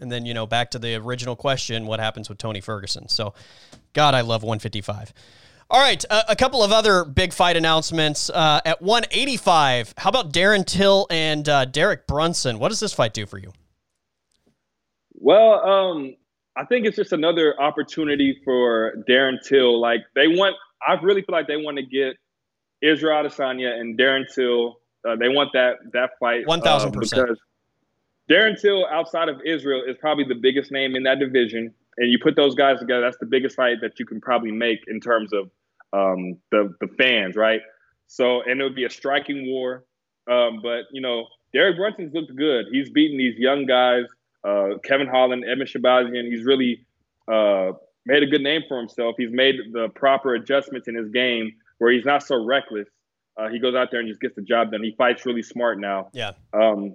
And 0.00 0.10
then, 0.10 0.24
you 0.24 0.32
know, 0.32 0.46
back 0.46 0.70
to 0.70 0.78
the 0.78 0.94
original 0.94 1.36
question 1.36 1.86
what 1.86 2.00
happens 2.00 2.30
with 2.30 2.38
Tony 2.38 2.62
Ferguson? 2.62 3.10
So, 3.10 3.34
God, 3.92 4.14
I 4.14 4.22
love 4.22 4.42
155. 4.42 5.12
All 5.72 5.80
right, 5.80 6.04
uh, 6.10 6.22
a 6.28 6.36
couple 6.36 6.62
of 6.62 6.70
other 6.70 7.04
big 7.04 7.32
fight 7.32 7.56
announcements. 7.56 8.28
Uh, 8.28 8.60
at 8.64 8.82
185, 8.82 9.94
how 9.96 10.10
about 10.10 10.30
Darren 10.32 10.66
Till 10.66 11.06
and 11.08 11.48
uh, 11.48 11.64
Derek 11.64 12.06
Brunson? 12.06 12.58
What 12.58 12.68
does 12.68 12.78
this 12.78 12.92
fight 12.92 13.14
do 13.14 13.26
for 13.26 13.38
you? 13.38 13.52
Well, 15.14 15.66
um, 15.66 16.16
I 16.56 16.66
think 16.66 16.84
it's 16.84 16.96
just 16.96 17.12
another 17.12 17.58
opportunity 17.58 18.38
for 18.44 18.92
Darren 19.08 19.38
Till. 19.42 19.80
Like 19.80 20.00
they 20.14 20.28
want, 20.28 20.56
I 20.86 20.94
really 21.02 21.22
feel 21.22 21.34
like 21.34 21.46
they 21.46 21.56
want 21.56 21.78
to 21.78 21.86
get 21.86 22.16
Israel 22.82 23.24
Adesanya 23.24 23.72
and 23.78 23.98
Darren 23.98 24.24
Till. 24.34 24.76
Uh, 25.06 25.16
they 25.16 25.28
want 25.28 25.50
that 25.52 25.76
that 25.92 26.10
fight. 26.20 26.46
One 26.46 26.60
thousand 26.60 26.90
uh, 26.90 27.00
percent. 27.00 27.22
Because 27.22 27.40
Darren 28.30 28.60
Till, 28.60 28.86
outside 28.86 29.28
of 29.28 29.40
Israel, 29.44 29.82
is 29.86 29.96
probably 29.98 30.24
the 30.24 30.34
biggest 30.34 30.70
name 30.70 30.94
in 30.94 31.02
that 31.02 31.18
division 31.18 31.74
and 31.98 32.10
you 32.10 32.18
put 32.18 32.36
those 32.36 32.54
guys 32.54 32.78
together, 32.78 33.02
that's 33.02 33.18
the 33.18 33.26
biggest 33.26 33.56
fight 33.56 33.80
that 33.80 33.98
you 33.98 34.06
can 34.06 34.20
probably 34.20 34.50
make 34.50 34.84
in 34.86 35.00
terms 35.00 35.32
of 35.32 35.50
um, 35.92 36.38
the 36.50 36.74
the 36.80 36.88
fans, 36.98 37.36
right? 37.36 37.60
So, 38.06 38.42
and 38.42 38.60
it 38.60 38.64
would 38.64 38.74
be 38.74 38.84
a 38.84 38.90
striking 38.90 39.46
war. 39.46 39.84
Um, 40.30 40.60
but 40.62 40.84
you 40.90 41.00
know, 41.00 41.26
Derek 41.52 41.76
Brunson's 41.76 42.14
looked 42.14 42.34
good. 42.34 42.66
He's 42.70 42.90
beaten 42.90 43.18
these 43.18 43.38
young 43.38 43.66
guys, 43.66 44.06
uh, 44.44 44.78
Kevin 44.84 45.06
Holland, 45.06 45.44
Edmen 45.44 45.66
Shahbazyan. 45.66 46.30
He's 46.30 46.44
really 46.44 46.86
uh, 47.30 47.72
made 48.06 48.22
a 48.22 48.26
good 48.26 48.42
name 48.42 48.62
for 48.68 48.78
himself. 48.78 49.16
He's 49.18 49.32
made 49.32 49.56
the 49.72 49.88
proper 49.90 50.34
adjustments 50.34 50.88
in 50.88 50.94
his 50.94 51.10
game 51.10 51.52
where 51.78 51.92
he's 51.92 52.04
not 52.04 52.22
so 52.22 52.42
reckless. 52.42 52.88
Uh, 53.36 53.48
he 53.48 53.58
goes 53.58 53.74
out 53.74 53.88
there 53.90 54.00
and 54.00 54.08
just 54.08 54.20
gets 54.20 54.36
the 54.36 54.42
job 54.42 54.72
done. 54.72 54.82
He 54.82 54.94
fights 54.96 55.24
really 55.24 55.42
smart 55.42 55.78
now. 55.80 56.10
Yeah. 56.12 56.32
Um, 56.52 56.94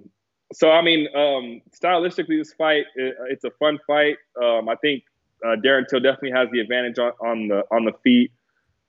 so 0.52 0.70
I 0.70 0.82
mean, 0.82 1.08
um, 1.14 1.60
stylistically, 1.78 2.38
this 2.38 2.52
fight 2.54 2.84
it, 2.94 3.14
it's 3.30 3.44
a 3.44 3.50
fun 3.58 3.78
fight. 3.86 4.16
Um, 4.42 4.68
I 4.68 4.76
think 4.76 5.02
uh, 5.44 5.56
Darren 5.64 5.86
Till 5.88 6.00
definitely 6.00 6.32
has 6.32 6.48
the 6.52 6.60
advantage 6.60 6.98
on, 6.98 7.12
on 7.20 7.48
the 7.48 7.62
on 7.70 7.84
the 7.84 7.92
feet. 8.02 8.32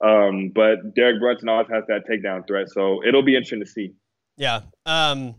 Um, 0.02 0.50
but 0.54 0.94
Derek 0.94 1.20
Brunson 1.20 1.48
always 1.48 1.68
has 1.70 1.84
that 1.88 2.04
takedown 2.08 2.46
threat, 2.46 2.70
so 2.70 3.04
it'll 3.06 3.22
be 3.22 3.34
interesting 3.34 3.60
to 3.60 3.66
see. 3.66 3.92
Yeah. 4.36 4.62
Um, 4.86 5.34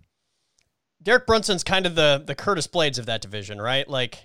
Derek 1.02 1.26
Brunson's 1.26 1.63
kind 1.63 1.86
of 1.88 1.95
the 1.95 2.24
the 2.24 2.36
Curtis 2.36 2.67
Blaydes 2.67 3.00
of 3.00 3.08
that 3.08 3.21
division, 3.21 3.60
right? 3.60 3.88
Like, 3.89 4.19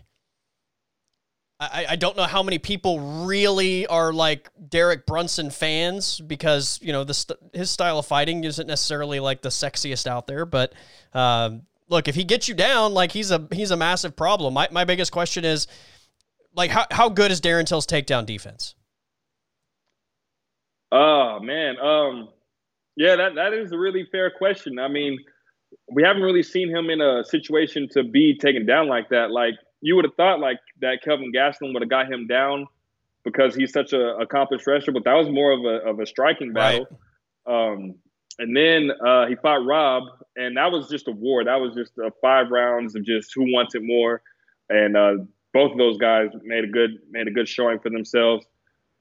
I, 1.59 1.87
I 1.91 1.97
don't 1.97 2.17
know 2.17 2.25
how 2.25 2.43
many 2.43 2.59
people 2.59 3.25
really 3.25 3.87
are 3.87 4.13
like 4.13 4.51
Derek 4.69 5.07
Brunson 5.07 5.51
fans 5.51 6.21
because 6.21 6.79
you 6.83 6.93
know 6.93 7.03
the 7.03 7.15
st- 7.15 7.39
his 7.55 7.71
style 7.71 7.99
of 7.99 8.05
fighting 8.07 8.45
isn't 8.45 8.67
necessarily 8.67 9.21
like 9.21 9.41
the 9.41 9.49
sexiest 9.49 10.07
out 10.07 10.27
there. 10.27 10.45
But 10.45 10.75
um, 11.15 11.63
look, 11.89 12.09
if 12.09 12.15
he 12.15 12.25
gets 12.25 12.47
you 12.47 12.55
down, 12.55 12.93
like 12.93 13.11
he's 13.11 13.31
a 13.31 13.49
he's 13.53 13.71
a 13.71 13.77
massive 13.77 14.15
problem. 14.17 14.53
My 14.53 14.69
my 14.71 14.85
biggest 14.85 15.13
question 15.13 15.47
is, 15.47 15.67
like, 16.55 16.71
how 16.71 16.85
how 16.91 17.09
good 17.09 17.31
is 17.31 17.41
Darren 17.41 17.65
Till's 17.65 17.87
takedown 17.87 18.27
defense? 18.27 18.75
Oh 20.93 21.41
man, 21.41 21.79
um, 21.81 22.29
yeah, 22.97 23.17
that 23.17 23.35
that 23.37 23.55
is 23.55 23.73
a 23.73 23.79
really 23.79 24.07
fair 24.13 24.31
question. 24.31 24.79
I 24.79 24.89
mean, 24.89 25.19
we 25.91 26.03
haven't 26.03 26.23
really 26.23 26.43
seen 26.43 26.69
him 26.69 26.91
in 26.91 27.01
a 27.01 27.25
situation 27.25 27.89
to 27.93 28.05
be 28.05 28.37
taken 28.39 28.67
down 28.67 28.89
like 28.89 29.09
that. 29.09 29.31
Like 29.31 29.55
you 29.87 29.95
would 29.95 30.05
have 30.05 30.17
thought, 30.17 30.41
like 30.41 30.59
that 30.81 30.99
Kelvin 31.05 31.31
Gastelum 31.33 31.73
would 31.73 31.81
have 31.81 31.89
got 31.89 32.13
him 32.13 32.27
down 32.27 32.67
because 33.25 33.55
he's 33.55 33.73
such 33.73 33.93
a 33.93 34.17
accomplished 34.17 34.67
wrestler, 34.67 34.93
but 34.93 35.05
that 35.05 35.15
was 35.15 35.29
more 35.29 35.53
of 35.53 35.65
a 35.65 35.89
of 35.89 36.01
a 36.01 36.07
striking 36.07 36.53
battle. 36.53 36.89
Right. 37.47 37.73
Um, 37.73 37.95
and 38.41 38.57
then 38.57 38.91
uh, 39.07 39.27
he 39.29 39.37
fought 39.37 39.65
Rob, 39.65 40.03
and 40.35 40.57
that 40.57 40.73
was 40.73 40.89
just 40.89 41.07
a 41.07 41.13
war. 41.13 41.45
That 41.45 41.61
was 41.61 41.73
just 41.77 41.93
uh, 42.05 42.11
five 42.21 42.51
rounds 42.51 42.97
of 42.97 43.05
just 43.05 43.31
who 43.33 43.45
wants 43.53 43.77
it 43.77 43.83
more. 43.85 44.23
And 44.69 44.97
uh, 44.97 45.13
both 45.55 45.71
of 45.71 45.79
those 45.79 45.99
guys 45.99 46.31
made 46.43 46.65
a 46.65 46.67
good 46.67 46.99
made 47.09 47.29
a 47.29 47.31
good 47.31 47.49
showing 47.49 47.79
for 47.79 47.89
themselves. 47.89 48.45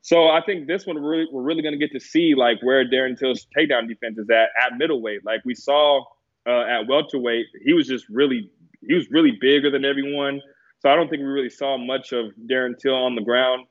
So 0.02 0.28
I 0.28 0.42
think 0.46 0.68
this 0.68 0.86
one 0.86 1.00
really, 1.00 1.26
we're 1.32 1.42
really 1.42 1.64
going 1.64 1.74
to 1.74 1.80
get 1.80 1.92
to 1.94 2.00
see 2.00 2.36
like 2.36 2.62
where 2.62 2.88
Darren 2.88 3.18
Till's 3.18 3.48
takedown 3.58 3.88
defense 3.88 4.20
is 4.20 4.30
at 4.30 4.50
at 4.64 4.78
middleweight. 4.78 5.26
Like 5.26 5.42
we 5.46 5.56
saw 5.56 6.04
uh, 6.48 6.62
at 6.62 6.88
welterweight, 6.88 7.48
he 7.64 7.74
was 7.74 7.88
just 7.88 8.06
really 8.08 8.52
he 8.88 8.94
was 8.94 9.10
really 9.10 9.36
bigger 9.42 9.72
than 9.72 9.84
everyone. 9.84 10.42
So 10.86 10.92
I 10.92 10.96
don't 10.96 11.10
think 11.10 11.22
we 11.22 11.26
really 11.26 11.50
saw 11.50 11.80
much 11.80 12.12
of 12.12 12.26
Darren 12.48 12.78
Till 12.78 12.94
on 12.94 13.16
the 13.16 13.24
ground. 13.24 13.66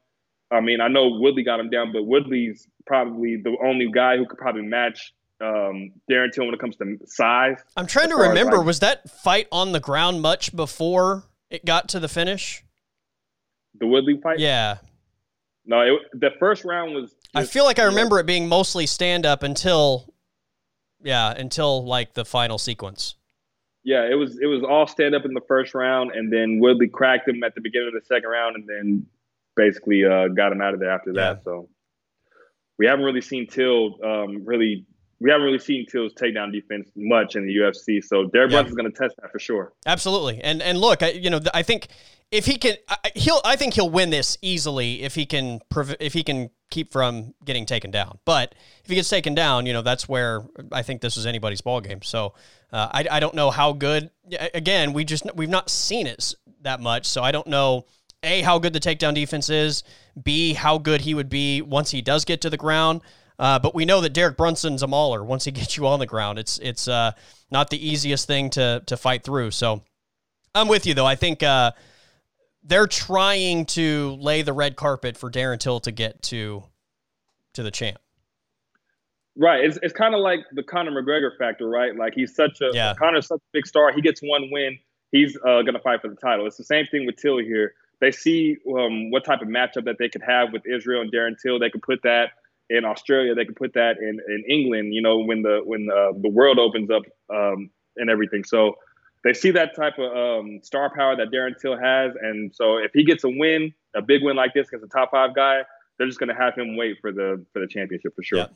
I 0.50 0.59
mean, 0.59 0.81
I 0.81 0.88
know 0.88 1.11
Woodley 1.11 1.44
got 1.44 1.61
him 1.61 1.70
down, 1.70 1.92
but 1.92 2.03
Woodley's 2.03 2.66
probably 2.87 3.37
the 3.37 3.57
only 3.64 3.88
guy 3.88 4.16
who 4.16 4.27
could 4.27 4.37
probably 4.37 4.62
match 4.62 5.14
um, 5.40 5.92
Darren 6.11 6.33
Till 6.33 6.46
when 6.46 6.55
it 6.55 6.61
comes 6.61 6.74
to 6.79 6.98
size. 7.07 7.59
I'm 7.77 7.87
trying 7.87 8.09
to 8.09 8.16
remember, 8.16 8.57
like, 8.57 8.66
was 8.66 8.81
that 8.81 9.09
fight 9.09 9.46
on 9.53 9.70
the 9.70 9.79
ground 9.79 10.22
much 10.22 10.57
before 10.57 11.22
it 11.50 11.64
got 11.64 11.88
to 11.90 12.00
the 12.00 12.09
finish? 12.09 12.64
The 13.79 13.87
Woodley 13.87 14.18
fight? 14.20 14.40
Yeah. 14.40 14.79
No, 15.66 15.83
it, 15.83 16.00
the 16.14 16.31
first 16.40 16.64
round 16.64 16.96
was. 16.96 17.12
Just, 17.12 17.37
I 17.37 17.44
feel 17.44 17.64
like 17.64 17.79
I 17.79 17.85
remember 17.85 18.18
it 18.18 18.27
being 18.27 18.48
mostly 18.48 18.87
stand 18.87 19.24
up 19.24 19.44
until, 19.44 20.12
yeah, 21.00 21.31
until 21.31 21.87
like 21.87 22.14
the 22.14 22.24
final 22.24 22.59
sequence. 22.59 23.14
Yeah, 23.85 24.09
it 24.11 24.14
was 24.14 24.38
it 24.40 24.47
was 24.47 24.62
all 24.62 24.87
stand 24.87 25.14
up 25.14 25.25
in 25.25 25.35
the 25.35 25.42
first 25.47 25.75
round, 25.75 26.12
and 26.12 26.33
then 26.33 26.59
Woodley 26.59 26.88
cracked 26.88 27.29
him 27.29 27.44
at 27.44 27.55
the 27.55 27.61
beginning 27.61 27.88
of 27.88 27.94
the 27.94 28.07
second 28.07 28.31
round, 28.31 28.57
and 28.57 28.66
then 28.66 29.07
basically 29.57 30.05
uh, 30.05 30.29
got 30.29 30.53
him 30.53 30.61
out 30.61 30.75
of 30.75 30.81
there 30.81 30.90
after 30.90 31.11
yeah. 31.11 31.35
that. 31.35 31.44
So 31.44 31.68
we 32.79 32.87
haven't 32.87 33.05
really 33.05 33.20
seen 33.20 33.47
Till 33.47 34.03
um, 34.03 34.44
really 34.44 34.87
we 35.20 35.31
haven't 35.31 35.44
really 35.47 35.59
seen 35.59 35.87
Till's 35.87 36.12
takedown 36.14 36.53
defense 36.53 36.90
much 36.97 37.37
in 37.37 37.47
the 37.47 37.55
UFC. 37.55 38.03
So 38.03 38.25
Derek 38.25 38.51
yeah. 38.51 38.59
Brunson's 38.59 38.77
going 38.77 38.92
to 38.92 38.99
test 38.99 39.14
that 39.20 39.31
for 39.31 39.38
sure. 39.38 39.73
Absolutely, 39.87 40.40
and 40.42 40.61
and 40.62 40.79
look, 40.79 41.03
I, 41.03 41.11
you 41.11 41.31
know, 41.31 41.40
I 41.53 41.62
think 41.62 41.88
if 42.35 42.47
he 42.47 42.59
can, 42.59 42.75
he'll. 43.14 43.40
I 43.44 43.55
think 43.55 43.75
he'll 43.75 43.88
win 43.88 44.11
this 44.11 44.37
easily 44.42 45.03
if 45.03 45.14
he 45.14 45.25
can. 45.25 45.61
If 46.01 46.12
he 46.12 46.25
can 46.25 46.51
keep 46.68 46.92
from 46.92 47.33
getting 47.44 47.64
taken 47.64 47.92
down. 47.92 48.18
But 48.25 48.57
if 48.83 48.90
he 48.90 48.97
gets 48.97 49.09
taken 49.09 49.37
down, 49.37 49.66
you 49.66 49.73
know 49.73 49.83
that's 49.83 50.09
where 50.09 50.42
I 50.73 50.83
think 50.83 51.01
this 51.01 51.16
is 51.16 51.27
anybody's 51.27 51.61
ball 51.61 51.81
game. 51.81 52.03
So 52.03 52.35
uh, 52.73 52.88
I, 52.92 53.07
I 53.09 53.20
don't 53.20 53.35
know 53.35 53.53
how 53.53 53.73
good. 53.73 54.11
Again, 54.53 54.92
we 54.92 55.05
just 55.05 55.25
we've 55.37 55.49
not 55.49 55.70
seen 55.70 56.09
it 56.09 56.35
that 56.62 56.81
much, 56.81 57.07
so 57.07 57.23
I 57.23 57.31
don't 57.31 57.47
know 57.47 57.87
a 58.25 58.42
how 58.42 58.59
good 58.59 58.73
the 58.73 58.81
takedown 58.81 59.14
defense 59.14 59.49
is. 59.49 59.85
B 60.20 60.55
how 60.55 60.79
good 60.79 61.03
he 61.03 61.14
would 61.14 61.29
be 61.29 61.62
once 61.62 61.92
he 61.92 62.03
does 62.03 62.25
get 62.25 62.40
to 62.40 62.51
the 62.51 62.57
ground. 62.57 63.03
Uh, 63.38 63.61
but 63.61 63.77
we 63.77 63.85
know 63.85 64.01
that 64.01 64.12
Derek 64.12 64.37
Brunson's 64.37 64.83
a 64.83 64.88
mauler. 64.88 65.25
Once 65.35 65.44
he 65.44 65.51
gets 65.51 65.77
you 65.77 65.87
on 65.87 66.01
the 66.01 66.07
ground, 66.07 66.38
it's 66.38 66.59
it's 66.59 66.88
uh, 66.88 67.12
not 67.51 67.70
the 67.70 67.88
easiest 67.88 68.27
thing 68.27 68.51
to 68.51 68.83
to 68.87 68.97
fight 68.97 69.23
through. 69.23 69.53
So 69.53 69.83
I'm 70.53 70.66
with 70.66 70.85
you 70.85 70.94
though. 70.94 71.07
I 71.07 71.14
think 71.14 71.44
uh, 71.44 71.73
they're 72.64 72.87
trying 72.87 73.66
to 73.66 74.16
lay 74.20 74.42
the 74.42 74.53
red 74.53 74.77
carpet 74.77 75.16
for 75.16 75.31
Darren 75.31 75.59
Till 75.59 75.81
to 75.81 75.92
get 75.92 76.22
to 76.22 76.64
to 77.55 77.62
the 77.62 77.70
champ. 77.70 77.98
Right. 79.37 79.64
It's, 79.64 79.79
it's 79.83 79.92
kind 79.92 80.14
of 80.14 80.20
like 80.20 80.40
the 80.53 80.62
Conor 80.62 80.90
McGregor 80.90 81.37
factor, 81.38 81.68
right? 81.68 81.94
Like 81.94 82.14
he's 82.14 82.35
such 82.35 82.61
a 82.61 82.70
yeah. 82.72 82.94
Conor's 82.94 83.27
such 83.27 83.38
a 83.38 83.50
big 83.53 83.66
star. 83.66 83.92
He 83.92 84.00
gets 84.00 84.20
one 84.20 84.48
win, 84.50 84.79
he's 85.11 85.37
uh, 85.37 85.62
going 85.62 85.74
to 85.74 85.81
fight 85.81 86.00
for 86.03 86.09
the 86.09 86.16
title. 86.16 86.46
It's 86.46 86.57
the 86.57 86.64
same 86.64 86.87
thing 86.87 87.07
with 87.07 87.16
Till 87.16 87.38
here. 87.38 87.74
They 88.00 88.11
see 88.11 88.59
um, 88.77 89.11
what 89.11 89.24
type 89.24 89.40
of 89.40 89.48
matchup 89.48 89.85
that 89.85 89.96
they 89.98 90.09
could 90.09 90.22
have 90.22 90.53
with 90.53 90.62
Israel 90.66 91.00
and 91.00 91.12
Darren 91.12 91.37
Till. 91.40 91.59
They 91.59 91.70
could 91.70 91.83
put 91.83 92.03
that 92.03 92.31
in 92.70 92.85
Australia. 92.85 93.35
They 93.35 93.44
could 93.44 93.57
put 93.57 93.74
that 93.74 93.98
in, 93.98 94.20
in 94.29 94.44
England. 94.48 94.94
You 94.94 95.03
know, 95.03 95.18
when 95.18 95.42
the 95.42 95.61
when 95.64 95.88
uh, 95.90 96.12
the 96.20 96.29
world 96.29 96.59
opens 96.59 96.90
up 96.90 97.03
um, 97.35 97.70
and 97.96 98.11
everything. 98.11 98.44
So 98.44 98.74
they 99.25 99.33
see 99.33 99.51
that 99.53 99.75
type 99.75 99.99
of 99.99 100.15
um, 100.15 100.61
star 100.63 100.95
power 100.95 101.17
that 101.17 101.33
Darren 101.33 101.59
Till 101.61 101.77
has, 101.77 102.13
and 102.21 102.55
so 102.55 102.77
if 102.77 102.93
he 102.93 103.05
gets 103.05 103.25
a 103.25 103.29
win, 103.29 103.73
a 103.97 104.03
big 104.03 104.23
win 104.23 104.37
like 104.37 104.53
this 104.55 104.69
against 104.69 104.85
a 104.85 104.89
top 104.89 105.11
five 105.11 105.35
guy, 105.35 105.63
they're 105.99 106.07
just 106.07 106.19
going 106.19 106.29
to 106.29 106.35
have 106.35 106.55
him 106.55 106.77
wait 106.77 106.99
for 107.01 107.11
the 107.11 107.45
for 107.53 107.61
the 107.61 107.67
championship 107.67 108.15
for 108.15 108.23
sure. 108.23 108.39
Yeah. 108.39 108.47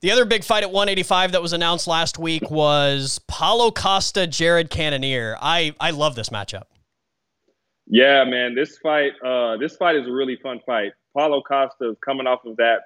The 0.00 0.12
other 0.12 0.24
big 0.24 0.44
fight 0.44 0.62
at 0.62 0.70
185 0.70 1.32
that 1.32 1.42
was 1.42 1.52
announced 1.52 1.88
last 1.88 2.18
week 2.18 2.50
was 2.50 3.20
Paulo 3.26 3.72
Costa 3.72 4.26
Jared 4.26 4.70
Cannonier. 4.70 5.36
I 5.40 5.74
I 5.80 5.90
love 5.90 6.14
this 6.14 6.30
matchup. 6.30 6.64
Yeah, 7.86 8.24
man, 8.24 8.54
this 8.54 8.78
fight 8.78 9.12
uh, 9.24 9.56
this 9.56 9.76
fight 9.76 9.96
is 9.96 10.06
a 10.06 10.12
really 10.12 10.36
fun 10.36 10.60
fight. 10.64 10.92
Paulo 11.16 11.42
Costa 11.42 11.90
is 11.90 11.96
coming 12.04 12.26
off 12.26 12.44
of 12.44 12.56
that 12.56 12.82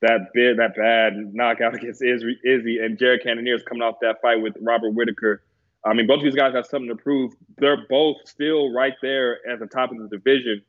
that 0.00 0.32
bit 0.34 0.56
that 0.56 0.74
bad 0.76 1.32
knockout 1.32 1.74
against 1.76 2.02
Izzy, 2.02 2.38
Izzy 2.44 2.78
and 2.78 2.98
Jared 2.98 3.22
Cannonier 3.22 3.54
is 3.54 3.62
coming 3.62 3.82
off 3.82 3.96
that 4.02 4.20
fight 4.20 4.42
with 4.42 4.54
Robert 4.60 4.90
Whitaker. 4.90 5.42
I 5.84 5.94
mean, 5.94 6.06
both 6.06 6.18
of 6.18 6.24
these 6.24 6.34
guys 6.34 6.54
have 6.54 6.66
something 6.66 6.88
to 6.88 6.96
prove. 6.96 7.32
They're 7.58 7.86
both 7.88 8.16
still 8.24 8.72
right 8.72 8.94
there 9.02 9.38
at 9.50 9.58
the 9.58 9.66
top 9.66 9.90
of 9.90 9.98
the 9.98 10.08
division. 10.08 10.62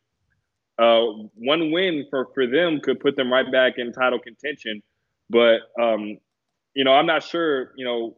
Uh, 0.79 1.03
one 1.35 1.71
win 1.71 2.05
for, 2.09 2.29
for 2.33 2.47
them 2.47 2.79
could 2.81 2.99
put 2.99 3.15
them 3.15 3.31
right 3.31 3.49
back 3.51 3.73
in 3.77 3.93
title 3.93 4.19
contention. 4.19 4.81
But, 5.29 5.61
um, 5.79 6.17
you 6.75 6.83
know, 6.83 6.93
I'm 6.93 7.05
not 7.05 7.23
sure, 7.23 7.73
you 7.75 7.85
know, 7.85 8.17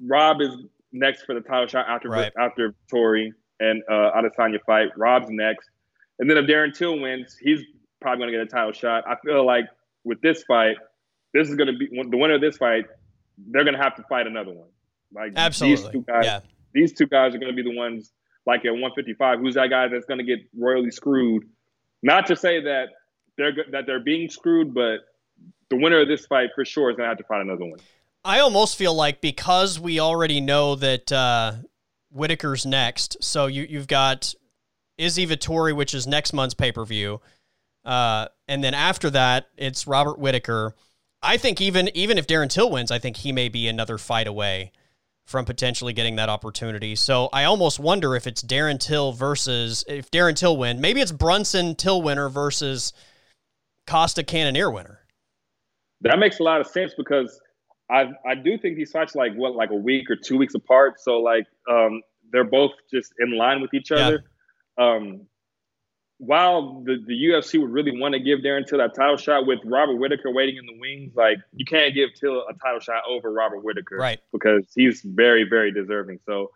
Rob 0.00 0.40
is 0.40 0.50
next 0.92 1.22
for 1.22 1.34
the 1.34 1.40
title 1.40 1.68
shot 1.68 1.86
after 1.88 2.08
right. 2.08 2.32
after 2.38 2.74
Tori 2.90 3.32
and 3.60 3.82
uh, 3.88 4.10
Adesanya 4.16 4.58
fight. 4.66 4.88
Rob's 4.96 5.30
next. 5.30 5.70
And 6.18 6.28
then 6.28 6.36
if 6.36 6.46
Darren 6.46 6.74
Till 6.74 6.98
wins, 6.98 7.36
he's 7.40 7.60
probably 8.00 8.22
going 8.22 8.32
to 8.32 8.38
get 8.38 8.46
a 8.46 8.50
title 8.50 8.72
shot. 8.72 9.04
I 9.06 9.14
feel 9.24 9.46
like 9.46 9.66
with 10.04 10.20
this 10.20 10.42
fight, 10.44 10.76
this 11.32 11.48
is 11.48 11.54
going 11.54 11.72
to 11.72 11.78
be 11.78 11.88
the 11.88 12.16
winner 12.16 12.34
of 12.34 12.40
this 12.40 12.56
fight. 12.56 12.86
They're 13.50 13.64
going 13.64 13.76
to 13.76 13.82
have 13.82 13.94
to 13.96 14.02
fight 14.08 14.26
another 14.26 14.52
one. 14.52 14.68
Like 15.14 15.32
Absolutely. 15.36 15.84
these 15.84 15.92
two 15.92 16.02
guys, 16.02 16.24
yeah. 16.24 16.40
these 16.74 16.92
two 16.92 17.06
guys 17.06 17.34
are 17.34 17.38
going 17.38 17.54
to 17.54 17.62
be 17.62 17.68
the 17.68 17.76
ones 17.76 18.12
like 18.46 18.64
at 18.64 18.72
155. 18.72 19.40
Who's 19.40 19.54
that 19.54 19.70
guy 19.70 19.88
that's 19.88 20.06
going 20.06 20.18
to 20.18 20.24
get 20.24 20.40
royally 20.56 20.90
screwed? 20.90 21.44
Not 22.02 22.26
to 22.26 22.36
say 22.36 22.62
that 22.62 22.88
they're 23.36 23.52
that 23.72 23.86
they're 23.86 24.02
being 24.02 24.28
screwed, 24.30 24.74
but 24.74 24.98
the 25.70 25.76
winner 25.76 26.00
of 26.00 26.08
this 26.08 26.26
fight 26.26 26.50
for 26.54 26.64
sure 26.64 26.90
is 26.90 26.96
going 26.96 27.06
to 27.06 27.10
have 27.10 27.18
to 27.18 27.24
find 27.24 27.42
another 27.42 27.64
one. 27.64 27.78
I 28.24 28.40
almost 28.40 28.76
feel 28.76 28.94
like 28.94 29.20
because 29.20 29.78
we 29.78 30.00
already 30.00 30.40
know 30.40 30.74
that 30.74 31.10
uh, 31.12 31.52
Whitaker's 32.10 32.66
next, 32.66 33.22
so 33.22 33.46
you 33.46 33.66
you've 33.68 33.86
got 33.86 34.34
Izzy 34.96 35.26
Vettori, 35.26 35.74
which 35.74 35.94
is 35.94 36.06
next 36.06 36.32
month's 36.32 36.54
pay 36.54 36.72
per 36.72 36.84
view, 36.84 37.20
uh, 37.84 38.26
and 38.46 38.62
then 38.62 38.74
after 38.74 39.10
that 39.10 39.48
it's 39.56 39.86
Robert 39.86 40.18
Whitaker. 40.18 40.74
I 41.22 41.36
think 41.36 41.60
even 41.60 41.90
even 41.94 42.18
if 42.18 42.26
Darren 42.26 42.50
Till 42.50 42.70
wins, 42.70 42.90
I 42.90 42.98
think 42.98 43.18
he 43.18 43.32
may 43.32 43.48
be 43.48 43.66
another 43.68 43.98
fight 43.98 44.26
away 44.26 44.72
from 45.28 45.44
potentially 45.44 45.92
getting 45.92 46.16
that 46.16 46.30
opportunity. 46.30 46.96
So 46.96 47.28
I 47.34 47.44
almost 47.44 47.78
wonder 47.78 48.16
if 48.16 48.26
it's 48.26 48.42
Darren 48.42 48.80
Till 48.80 49.12
versus 49.12 49.84
if 49.86 50.10
Darren 50.10 50.34
Till 50.34 50.56
win, 50.56 50.80
maybe 50.80 51.02
it's 51.02 51.12
Brunson 51.12 51.74
Till 51.74 52.00
winner 52.00 52.30
versus 52.30 52.94
Costa 53.86 54.24
Cannonier 54.24 54.70
winner. 54.70 55.00
That 56.00 56.18
makes 56.18 56.40
a 56.40 56.44
lot 56.44 56.62
of 56.62 56.66
sense 56.66 56.94
because 56.96 57.38
I 57.90 58.06
I 58.26 58.36
do 58.42 58.56
think 58.56 58.76
these 58.76 58.90
fights 58.90 59.14
like 59.14 59.34
what 59.34 59.54
like 59.54 59.68
a 59.70 59.76
week 59.76 60.10
or 60.10 60.16
two 60.16 60.38
weeks 60.38 60.54
apart. 60.54 60.98
So 60.98 61.18
like 61.18 61.44
um, 61.70 62.00
they're 62.32 62.44
both 62.44 62.72
just 62.90 63.12
in 63.18 63.36
line 63.36 63.60
with 63.60 63.74
each 63.74 63.92
other. 63.92 64.24
Yeah. 64.78 64.94
Um, 64.94 65.26
while 66.18 66.82
the, 66.84 67.02
the 67.06 67.14
UFC 67.14 67.60
would 67.60 67.70
really 67.70 67.98
want 67.98 68.12
to 68.12 68.20
give 68.20 68.40
Darren 68.40 68.66
Till 68.66 68.78
that 68.78 68.94
title 68.94 69.16
shot 69.16 69.46
with 69.46 69.60
Robert 69.64 69.96
Whitaker 69.96 70.32
waiting 70.32 70.56
in 70.56 70.66
the 70.66 70.78
wings, 70.78 71.12
like 71.14 71.38
you 71.54 71.64
can't 71.64 71.94
give 71.94 72.10
Till 72.18 72.44
a 72.48 72.54
title 72.62 72.80
shot 72.80 73.02
over 73.08 73.32
Robert 73.32 73.62
Whitaker, 73.62 73.96
right? 73.96 74.20
Because 74.32 74.64
he's 74.74 75.00
very, 75.02 75.44
very 75.44 75.72
deserving. 75.72 76.18
So, 76.26 76.50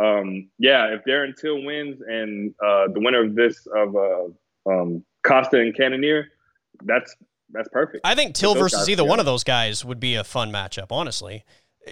um, 0.00 0.50
yeah, 0.58 0.94
if 0.94 1.04
Darren 1.04 1.34
Till 1.34 1.62
wins 1.62 2.02
and 2.06 2.54
uh, 2.62 2.88
the 2.92 3.00
winner 3.00 3.24
of 3.24 3.34
this 3.34 3.66
of 3.74 3.96
uh, 3.96 4.70
um, 4.70 5.02
Costa 5.24 5.60
and 5.60 5.74
Cannonier, 5.74 6.28
that's 6.84 7.16
that's 7.50 7.68
perfect. 7.70 8.04
I 8.04 8.14
think 8.14 8.34
Till 8.34 8.54
versus 8.54 8.88
either 8.88 9.04
one 9.04 9.18
of 9.18 9.24
those 9.24 9.44
guys 9.44 9.82
would 9.82 10.00
be 10.00 10.16
a 10.16 10.24
fun 10.24 10.52
matchup. 10.52 10.88
Honestly, 10.90 11.42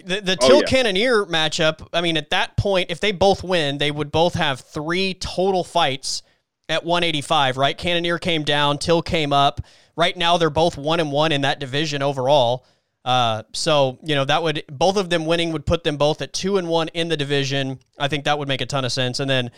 The, 0.04 0.20
the 0.20 0.36
oh, 0.42 0.46
Till 0.46 0.58
yeah. 0.58 0.66
Cannonier 0.66 1.24
matchup, 1.24 1.88
I 1.94 2.02
mean, 2.02 2.18
at 2.18 2.28
that 2.30 2.58
point, 2.58 2.90
if 2.90 3.00
they 3.00 3.12
both 3.12 3.42
win, 3.42 3.78
they 3.78 3.90
would 3.90 4.12
both 4.12 4.34
have 4.34 4.60
three 4.60 5.14
total 5.14 5.64
fights 5.64 6.22
at 6.68 6.84
185, 6.84 7.56
right? 7.56 7.76
Cannonier 7.76 8.18
came 8.18 8.42
down, 8.42 8.78
Till 8.78 9.02
came 9.02 9.32
up. 9.32 9.60
Right 9.96 10.16
now, 10.16 10.36
they're 10.38 10.50
both 10.50 10.76
one 10.76 11.00
and 11.00 11.12
one 11.12 11.32
in 11.32 11.42
that 11.42 11.60
division 11.60 12.02
overall. 12.02 12.66
Uh, 13.04 13.42
so 13.52 13.98
you 14.02 14.14
know 14.14 14.24
that 14.24 14.42
would 14.42 14.64
both 14.70 14.96
of 14.96 15.10
them 15.10 15.26
winning 15.26 15.52
would 15.52 15.66
put 15.66 15.84
them 15.84 15.98
both 15.98 16.22
at 16.22 16.32
two 16.32 16.56
and 16.56 16.68
one 16.68 16.88
in 16.88 17.08
the 17.08 17.16
division. 17.16 17.78
I 17.98 18.08
think 18.08 18.24
that 18.24 18.38
would 18.38 18.48
make 18.48 18.62
a 18.62 18.66
ton 18.66 18.84
of 18.84 18.92
sense. 18.92 19.20
And 19.20 19.28
then, 19.28 19.50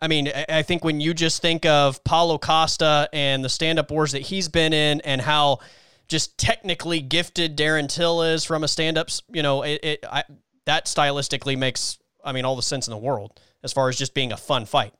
I 0.00 0.06
mean, 0.06 0.30
I 0.48 0.62
think 0.62 0.84
when 0.84 1.00
you 1.00 1.12
just 1.12 1.42
think 1.42 1.66
of 1.66 2.02
Paulo 2.04 2.38
Costa 2.38 3.08
and 3.12 3.44
the 3.44 3.48
stand-up 3.48 3.90
wars 3.90 4.12
that 4.12 4.22
he's 4.22 4.48
been 4.48 4.72
in, 4.72 5.00
and 5.00 5.20
how 5.20 5.58
just 6.06 6.38
technically 6.38 7.00
gifted 7.00 7.56
Darren 7.56 7.88
Till 7.88 8.22
is 8.22 8.44
from 8.44 8.62
a 8.62 8.68
stand-up, 8.68 9.08
you 9.32 9.42
know, 9.42 9.62
it, 9.62 9.80
it 9.82 10.04
I, 10.08 10.22
that 10.66 10.86
stylistically 10.86 11.58
makes, 11.58 11.98
I 12.24 12.30
mean, 12.30 12.44
all 12.44 12.54
the 12.54 12.62
sense 12.62 12.86
in 12.86 12.92
the 12.92 12.98
world 12.98 13.40
as 13.64 13.72
far 13.72 13.88
as 13.88 13.96
just 13.96 14.14
being 14.14 14.32
a 14.32 14.36
fun 14.36 14.66
fight. 14.66 14.94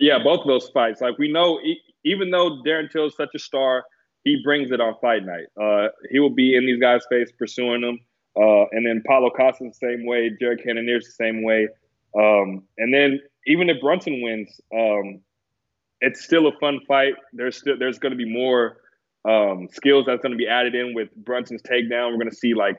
Yeah, 0.00 0.22
both 0.22 0.40
of 0.40 0.46
those 0.46 0.68
fights. 0.70 1.00
Like 1.00 1.18
we 1.18 1.30
know, 1.30 1.60
even 2.04 2.30
though 2.30 2.62
Darren 2.66 2.90
Till 2.90 3.06
is 3.06 3.16
such 3.16 3.30
a 3.34 3.38
star 3.38 3.84
he 4.28 4.40
brings 4.42 4.70
it 4.70 4.80
on 4.80 4.94
fight 5.00 5.24
night. 5.24 5.46
Uh, 5.60 5.88
he 6.10 6.18
will 6.18 6.30
be 6.30 6.56
in 6.56 6.66
these 6.66 6.80
guys' 6.80 7.06
face 7.08 7.30
pursuing 7.38 7.80
them. 7.80 7.98
Uh, 8.36 8.66
and 8.72 8.86
then 8.86 9.02
Paulo 9.06 9.30
Costa 9.30 9.64
the 9.64 9.72
same 9.72 10.06
way. 10.06 10.30
Jared 10.38 10.62
Cannonier's 10.62 11.06
the 11.06 11.12
same 11.12 11.42
way. 11.42 11.68
Um, 12.16 12.62
and 12.78 12.92
then 12.92 13.20
even 13.46 13.70
if 13.70 13.80
Brunson 13.80 14.22
wins, 14.22 14.60
um, 14.74 15.20
it's 16.00 16.24
still 16.24 16.46
a 16.46 16.52
fun 16.58 16.80
fight. 16.86 17.14
There's 17.32 17.56
still 17.56 17.78
there's 17.78 17.98
going 17.98 18.12
to 18.12 18.16
be 18.16 18.30
more 18.30 18.78
um, 19.28 19.68
skills 19.72 20.04
that's 20.06 20.22
going 20.22 20.32
to 20.32 20.38
be 20.38 20.46
added 20.46 20.74
in 20.74 20.94
with 20.94 21.08
Brunson's 21.16 21.62
takedown. 21.62 22.12
We're 22.12 22.18
going 22.18 22.30
to 22.30 22.36
see 22.36 22.54
like 22.54 22.76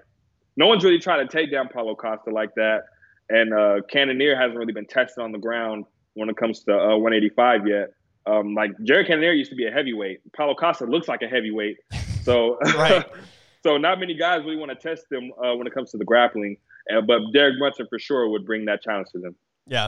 no 0.56 0.68
one's 0.68 0.84
really 0.84 1.00
trying 1.00 1.28
to 1.28 1.32
take 1.32 1.52
down 1.52 1.68
Paulo 1.68 1.96
Costa 1.96 2.32
like 2.32 2.56
that, 2.56 2.84
and 3.30 3.54
uh, 3.54 3.82
Cannonier 3.92 4.36
hasn't 4.36 4.58
really 4.58 4.74
been 4.74 4.88
tested 4.88 5.22
on 5.22 5.32
the 5.32 5.38
ground 5.38 5.86
when 6.20 6.30
it 6.30 6.38
comes 6.38 6.64
to 6.66 6.74
uh, 6.74 6.98
185 6.98 7.68
yet. 7.68 7.90
Um, 8.26 8.54
like 8.54 8.72
Jared 8.84 9.08
Cannonier 9.08 9.32
used 9.32 9.50
to 9.50 9.56
be 9.56 9.66
a 9.66 9.72
heavyweight. 9.72 10.20
Paulo 10.34 10.54
Costa 10.54 10.86
looks 10.86 11.08
like 11.08 11.22
a 11.22 11.28
heavyweight. 11.28 11.78
So, 12.22 12.60
right. 12.76 13.06
so 13.64 13.78
not 13.78 13.98
many 13.98 14.14
guys 14.14 14.44
really 14.44 14.58
want 14.58 14.70
to 14.70 14.76
test 14.76 15.06
them 15.10 15.32
uh, 15.44 15.56
when 15.56 15.66
it 15.66 15.74
comes 15.74 15.90
to 15.92 15.98
the 15.98 16.04
grappling. 16.04 16.58
Uh, 16.94 17.00
but 17.00 17.22
Derek 17.34 17.58
Brunson 17.58 17.88
for 17.90 17.98
sure 17.98 18.28
would 18.30 18.46
bring 18.46 18.66
that 18.66 18.84
challenge 18.84 19.08
to 19.14 19.20
them. 19.20 19.36
Yeah. 19.66 19.88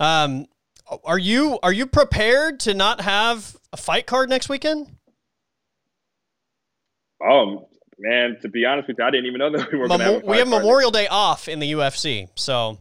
Um, 0.00 0.46
are 1.04 1.18
you 1.18 1.58
are 1.62 1.72
you 1.72 1.86
prepared 1.86 2.60
to 2.60 2.74
not 2.74 3.02
have 3.02 3.56
a 3.72 3.76
fight 3.76 4.06
card 4.06 4.28
next 4.28 4.48
weekend? 4.48 4.88
Um, 7.24 7.64
man, 7.98 8.38
to 8.42 8.48
be 8.48 8.64
honest 8.64 8.88
with 8.88 8.98
you, 8.98 9.04
I 9.04 9.10
didn't 9.10 9.26
even 9.26 9.38
know 9.38 9.56
that 9.56 9.70
we 9.70 9.78
were. 9.78 9.86
Memo- 9.86 10.14
have 10.14 10.22
we 10.24 10.38
have 10.38 10.48
Memorial 10.48 10.90
Day 10.90 11.06
off 11.06 11.48
in 11.48 11.60
the 11.60 11.72
UFC, 11.72 12.28
so 12.34 12.78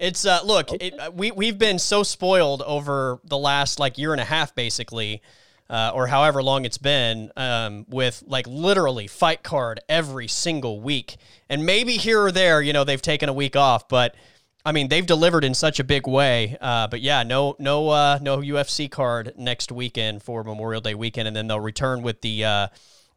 it's 0.00 0.24
uh, 0.24 0.40
look, 0.44 0.72
okay. 0.72 0.88
it, 0.88 1.14
we 1.14 1.30
we've 1.30 1.58
been 1.58 1.78
so 1.78 2.02
spoiled 2.02 2.62
over 2.62 3.20
the 3.22 3.38
last 3.38 3.78
like 3.78 3.98
year 3.98 4.12
and 4.12 4.20
a 4.20 4.24
half, 4.24 4.54
basically, 4.54 5.22
uh, 5.68 5.92
or 5.94 6.06
however 6.06 6.42
long 6.42 6.64
it's 6.64 6.78
been, 6.78 7.30
um, 7.36 7.84
with 7.88 8.24
like 8.26 8.46
literally 8.48 9.06
fight 9.06 9.42
card 9.42 9.80
every 9.88 10.26
single 10.26 10.80
week, 10.80 11.16
and 11.48 11.66
maybe 11.66 11.92
here 11.98 12.22
or 12.22 12.32
there, 12.32 12.62
you 12.62 12.72
know, 12.72 12.82
they've 12.82 13.02
taken 13.02 13.28
a 13.28 13.32
week 13.32 13.56
off, 13.56 13.88
but 13.88 14.16
I 14.64 14.72
mean, 14.72 14.88
they've 14.88 15.06
delivered 15.06 15.44
in 15.44 15.54
such 15.54 15.80
a 15.80 15.84
big 15.84 16.06
way. 16.06 16.56
Uh, 16.60 16.86
but 16.88 17.00
yeah, 17.00 17.22
no, 17.22 17.56
no, 17.58 17.88
uh, 17.90 18.18
no 18.20 18.38
UFC 18.38 18.90
card 18.90 19.34
next 19.36 19.70
weekend 19.70 20.22
for 20.22 20.44
Memorial 20.44 20.80
Day 20.80 20.94
weekend, 20.94 21.28
and 21.28 21.36
then 21.36 21.46
they'll 21.46 21.60
return 21.60 22.02
with 22.02 22.20
the 22.22 22.44
uh, 22.44 22.68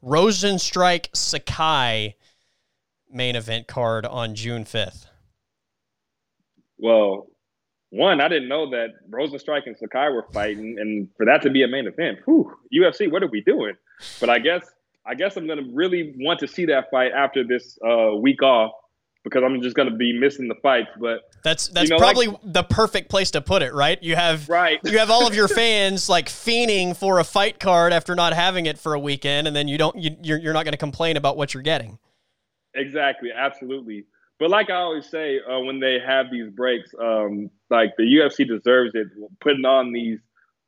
Rozenstruik 0.03 1.07
Sakai 1.13 2.15
main 3.09 3.35
event 3.35 3.67
card 3.67 4.05
on 4.05 4.35
June 4.35 4.65
fifth. 4.65 5.07
Well, 6.83 7.27
one, 7.91 8.19
I 8.19 8.27
didn't 8.27 8.49
know 8.49 8.69
that 8.71 8.87
Rozenstruik 9.09 9.67
and 9.67 9.77
Sakai 9.77 10.09
were 10.09 10.27
fighting, 10.33 10.75
and 10.79 11.07
for 11.15 11.25
that 11.25 11.41
to 11.43 11.49
be 11.49 11.63
a 11.63 11.67
main 11.67 11.87
event, 11.87 12.19
whew, 12.25 12.53
UFC, 12.73 13.09
what 13.09 13.23
are 13.23 13.27
we 13.27 13.39
doing? 13.39 13.75
But 14.19 14.29
I 14.29 14.39
guess 14.39 14.69
I 15.05 15.15
guess 15.15 15.37
I'm 15.37 15.47
gonna 15.47 15.63
really 15.71 16.13
want 16.17 16.41
to 16.41 16.47
see 16.47 16.65
that 16.65 16.91
fight 16.91 17.13
after 17.13 17.45
this 17.45 17.79
uh, 17.87 18.15
week 18.17 18.43
off 18.43 18.73
because 19.23 19.43
I'm 19.45 19.61
just 19.61 19.77
gonna 19.77 19.95
be 19.95 20.11
missing 20.19 20.49
the 20.49 20.55
fights. 20.55 20.89
But 20.99 21.21
that's 21.41 21.69
that's 21.69 21.89
you 21.89 21.95
know, 21.95 21.99
probably 21.99 22.27
like, 22.27 22.39
the 22.43 22.63
perfect 22.63 23.09
place 23.09 23.31
to 23.31 23.41
put 23.41 23.61
it, 23.61 23.73
right? 23.73 24.01
You 24.03 24.17
have 24.17 24.49
right. 24.49 24.79
you 24.83 24.97
have 24.97 25.09
all 25.09 25.25
of 25.25 25.35
your 25.35 25.47
fans 25.61 26.09
like 26.09 26.27
fiending 26.27 26.97
for 26.97 27.19
a 27.19 27.23
fight 27.23 27.61
card 27.61 27.93
after 27.93 28.13
not 28.13 28.33
having 28.33 28.65
it 28.65 28.77
for 28.77 28.93
a 28.93 28.99
weekend, 28.99 29.47
and 29.47 29.55
then 29.55 29.69
you 29.69 29.77
don't 29.77 29.95
you, 29.95 30.17
you're 30.21 30.37
you're 30.37 30.53
not 30.53 30.65
gonna 30.65 30.75
complain 30.75 31.15
about 31.15 31.37
what 31.37 31.53
you're 31.53 31.63
getting. 31.63 31.97
Exactly, 32.75 33.29
absolutely. 33.33 34.05
But 34.39 34.49
like 34.49 34.69
I 34.69 34.75
always 34.75 35.07
say, 35.09 35.39
uh, 35.39 35.59
when 35.59 35.79
they 35.79 35.99
have 36.05 36.27
these 36.31 36.49
breaks, 36.49 36.91
um, 36.99 37.49
like 37.69 37.93
the 37.97 38.03
UFC 38.03 38.47
deserves 38.47 38.91
it. 38.95 39.07
Putting 39.39 39.65
on 39.65 39.93
these 39.93 40.19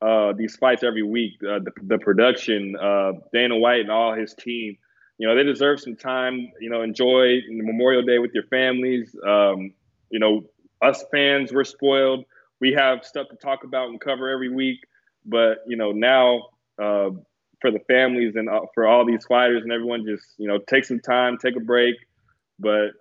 uh, 0.02 0.34
these 0.38 0.56
fights 0.56 0.84
every 0.84 1.04
week, 1.04 1.34
uh, 1.42 1.60
the, 1.60 1.72
the, 1.84 1.98
production, 1.98 2.76
uh, 2.76 3.14
Dana 3.34 3.58
White 3.58 3.82
and 3.82 3.92
all 3.92 4.14
his 4.14 4.34
team, 4.34 4.78
you 5.18 5.28
know, 5.28 5.36
they 5.36 5.44
deserve 5.44 5.80
some 5.80 5.96
time. 5.96 6.52
You 6.60 6.70
know, 6.70 6.82
enjoy 6.82 7.40
Memorial 7.50 8.04
Day 8.04 8.20
with 8.20 8.32
your 8.34 8.44
families. 8.44 9.16
Um, 9.26 9.74
you 10.10 10.20
know, 10.20 10.44
us 10.82 11.04
fans, 11.12 11.52
we're 11.52 11.64
spoiled. 11.64 12.26
We 12.60 12.74
have 12.74 13.04
stuff 13.04 13.28
to 13.30 13.36
talk 13.36 13.64
about 13.64 13.90
and 13.90 14.00
cover 14.00 14.30
every 14.30 14.50
week. 14.50 14.80
But 15.26 15.60
you 15.68 15.78
know, 15.78 15.92
now 15.92 16.44
uh, 16.82 17.10
for 17.62 17.72
the 17.72 17.80
families 17.88 18.36
and 18.36 18.50
uh, 18.50 18.62
for 18.74 18.88
all 18.88 19.06
these 19.06 19.26
fighters 19.26 19.64
and 19.64 19.72
everyone, 19.72 20.06
just 20.06 20.36
you 20.38 20.48
know, 20.48 20.60
take 20.60 20.86
some 20.86 21.00
time, 21.00 21.38
take 21.38 21.56
a 21.56 21.62
break. 21.62 21.96
But 22.60 22.92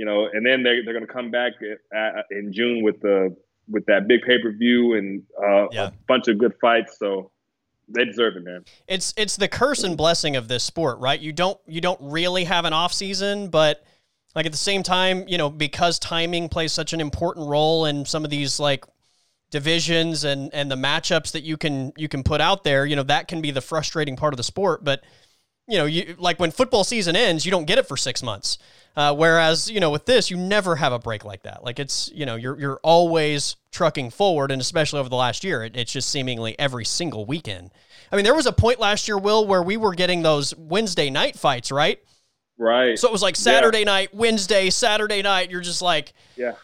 you 0.00 0.06
know, 0.06 0.30
and 0.32 0.46
then 0.46 0.62
they 0.62 0.80
they're 0.82 0.94
going 0.94 1.06
to 1.06 1.12
come 1.12 1.30
back 1.30 1.52
at, 1.92 2.24
in 2.30 2.54
June 2.54 2.82
with 2.82 3.02
the 3.02 3.36
with 3.68 3.84
that 3.84 4.08
big 4.08 4.22
pay 4.22 4.40
per 4.42 4.50
view 4.50 4.94
and 4.94 5.22
uh, 5.38 5.68
yeah. 5.70 5.88
a 5.88 5.92
bunch 6.08 6.26
of 6.26 6.38
good 6.38 6.54
fights. 6.58 6.96
So 6.98 7.30
they 7.86 8.06
deserve 8.06 8.36
it, 8.36 8.44
man. 8.44 8.64
It's 8.88 9.12
it's 9.18 9.36
the 9.36 9.46
curse 9.46 9.84
and 9.84 9.98
blessing 9.98 10.36
of 10.36 10.48
this 10.48 10.64
sport, 10.64 11.00
right? 11.00 11.20
You 11.20 11.34
don't 11.34 11.58
you 11.66 11.82
don't 11.82 12.00
really 12.00 12.44
have 12.44 12.64
an 12.64 12.72
off 12.72 12.94
season, 12.94 13.50
but 13.50 13.84
like 14.34 14.46
at 14.46 14.52
the 14.52 14.58
same 14.58 14.82
time, 14.82 15.28
you 15.28 15.36
know, 15.36 15.50
because 15.50 15.98
timing 15.98 16.48
plays 16.48 16.72
such 16.72 16.94
an 16.94 17.00
important 17.02 17.46
role 17.46 17.84
in 17.84 18.06
some 18.06 18.24
of 18.24 18.30
these 18.30 18.58
like 18.58 18.86
divisions 19.50 20.24
and 20.24 20.48
and 20.54 20.70
the 20.70 20.76
matchups 20.76 21.32
that 21.32 21.42
you 21.42 21.58
can 21.58 21.92
you 21.98 22.08
can 22.08 22.22
put 22.22 22.40
out 22.40 22.64
there, 22.64 22.86
you 22.86 22.96
know, 22.96 23.02
that 23.02 23.28
can 23.28 23.42
be 23.42 23.50
the 23.50 23.60
frustrating 23.60 24.16
part 24.16 24.32
of 24.32 24.38
the 24.38 24.44
sport, 24.44 24.82
but 24.82 25.04
you 25.70 25.78
know, 25.78 25.84
you 25.86 26.16
like 26.18 26.40
when 26.40 26.50
football 26.50 26.84
season 26.84 27.14
ends, 27.16 27.44
you 27.44 27.50
don't 27.50 27.66
get 27.66 27.78
it 27.78 27.86
for 27.86 27.96
six 27.96 28.22
months. 28.22 28.58
Uh, 28.96 29.14
whereas, 29.14 29.70
you 29.70 29.78
know, 29.78 29.90
with 29.90 30.04
this, 30.04 30.30
you 30.30 30.36
never 30.36 30.74
have 30.74 30.92
a 30.92 30.98
break 30.98 31.24
like 31.24 31.42
that. 31.44 31.62
Like 31.62 31.78
it's, 31.78 32.10
you 32.12 32.26
know, 32.26 32.34
you're 32.34 32.58
you're 32.58 32.80
always 32.82 33.56
trucking 33.70 34.10
forward, 34.10 34.50
and 34.50 34.60
especially 34.60 34.98
over 34.98 35.08
the 35.08 35.16
last 35.16 35.44
year, 35.44 35.62
it, 35.62 35.76
it's 35.76 35.92
just 35.92 36.08
seemingly 36.08 36.58
every 36.58 36.84
single 36.84 37.24
weekend. 37.24 37.70
I 38.10 38.16
mean, 38.16 38.24
there 38.24 38.34
was 38.34 38.46
a 38.46 38.52
point 38.52 38.80
last 38.80 39.06
year, 39.06 39.16
Will, 39.16 39.46
where 39.46 39.62
we 39.62 39.76
were 39.76 39.94
getting 39.94 40.22
those 40.22 40.56
Wednesday 40.56 41.08
night 41.08 41.38
fights, 41.38 41.70
right? 41.70 42.00
Right. 42.58 42.98
So 42.98 43.08
it 43.08 43.12
was 43.12 43.22
like 43.22 43.36
Saturday 43.36 43.80
yeah. 43.80 43.84
night, 43.84 44.14
Wednesday, 44.14 44.70
Saturday 44.70 45.22
night. 45.22 45.50
You're 45.50 45.60
just 45.60 45.82
like, 45.82 46.12
yeah, 46.36 46.54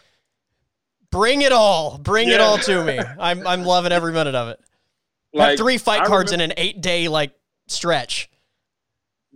bring 1.09 1.41
it 1.41 1.53
all, 1.53 1.97
bring 1.97 2.27
yeah. 2.27 2.35
it 2.35 2.41
all 2.41 2.57
to 2.57 2.83
me. 2.83 2.99
I'm 3.19 3.47
I'm 3.47 3.63
loving 3.63 3.93
every 3.93 4.11
minute 4.11 4.35
of 4.35 4.49
it. 4.49 4.59
Like, 5.33 5.57
three 5.57 5.77
fight 5.77 6.01
I 6.01 6.07
cards 6.07 6.31
remember- 6.31 6.53
in 6.53 6.59
an 6.59 6.65
eight 6.65 6.81
day 6.81 7.07
like 7.07 7.31
stretch. 7.67 8.29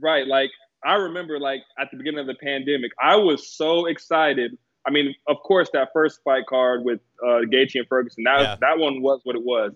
Right. 0.02 0.28
Like 0.28 0.52
I 0.84 0.96
remember 0.96 1.40
like 1.40 1.62
at 1.80 1.90
the 1.92 1.98
beginning 1.98 2.20
of 2.20 2.28
the 2.28 2.36
pandemic, 2.36 2.92
I 3.02 3.16
was 3.16 3.48
so 3.48 3.86
excited. 3.86 4.58
I 4.86 4.92
mean, 4.92 5.14
of 5.28 5.38
course, 5.44 5.70
that 5.74 5.90
first 5.94 6.22
fight 6.24 6.46
card 6.48 6.84
with 6.84 7.00
uh, 7.24 7.42
Gaethje 7.52 7.76
and 7.76 7.88
Ferguson, 7.88 8.24
that 8.24 8.42
yeah. 8.42 8.56
that 8.62 8.80
one 8.80 9.02
was 9.02 9.22
what 9.24 9.36
it 9.36 9.44
was. 9.44 9.74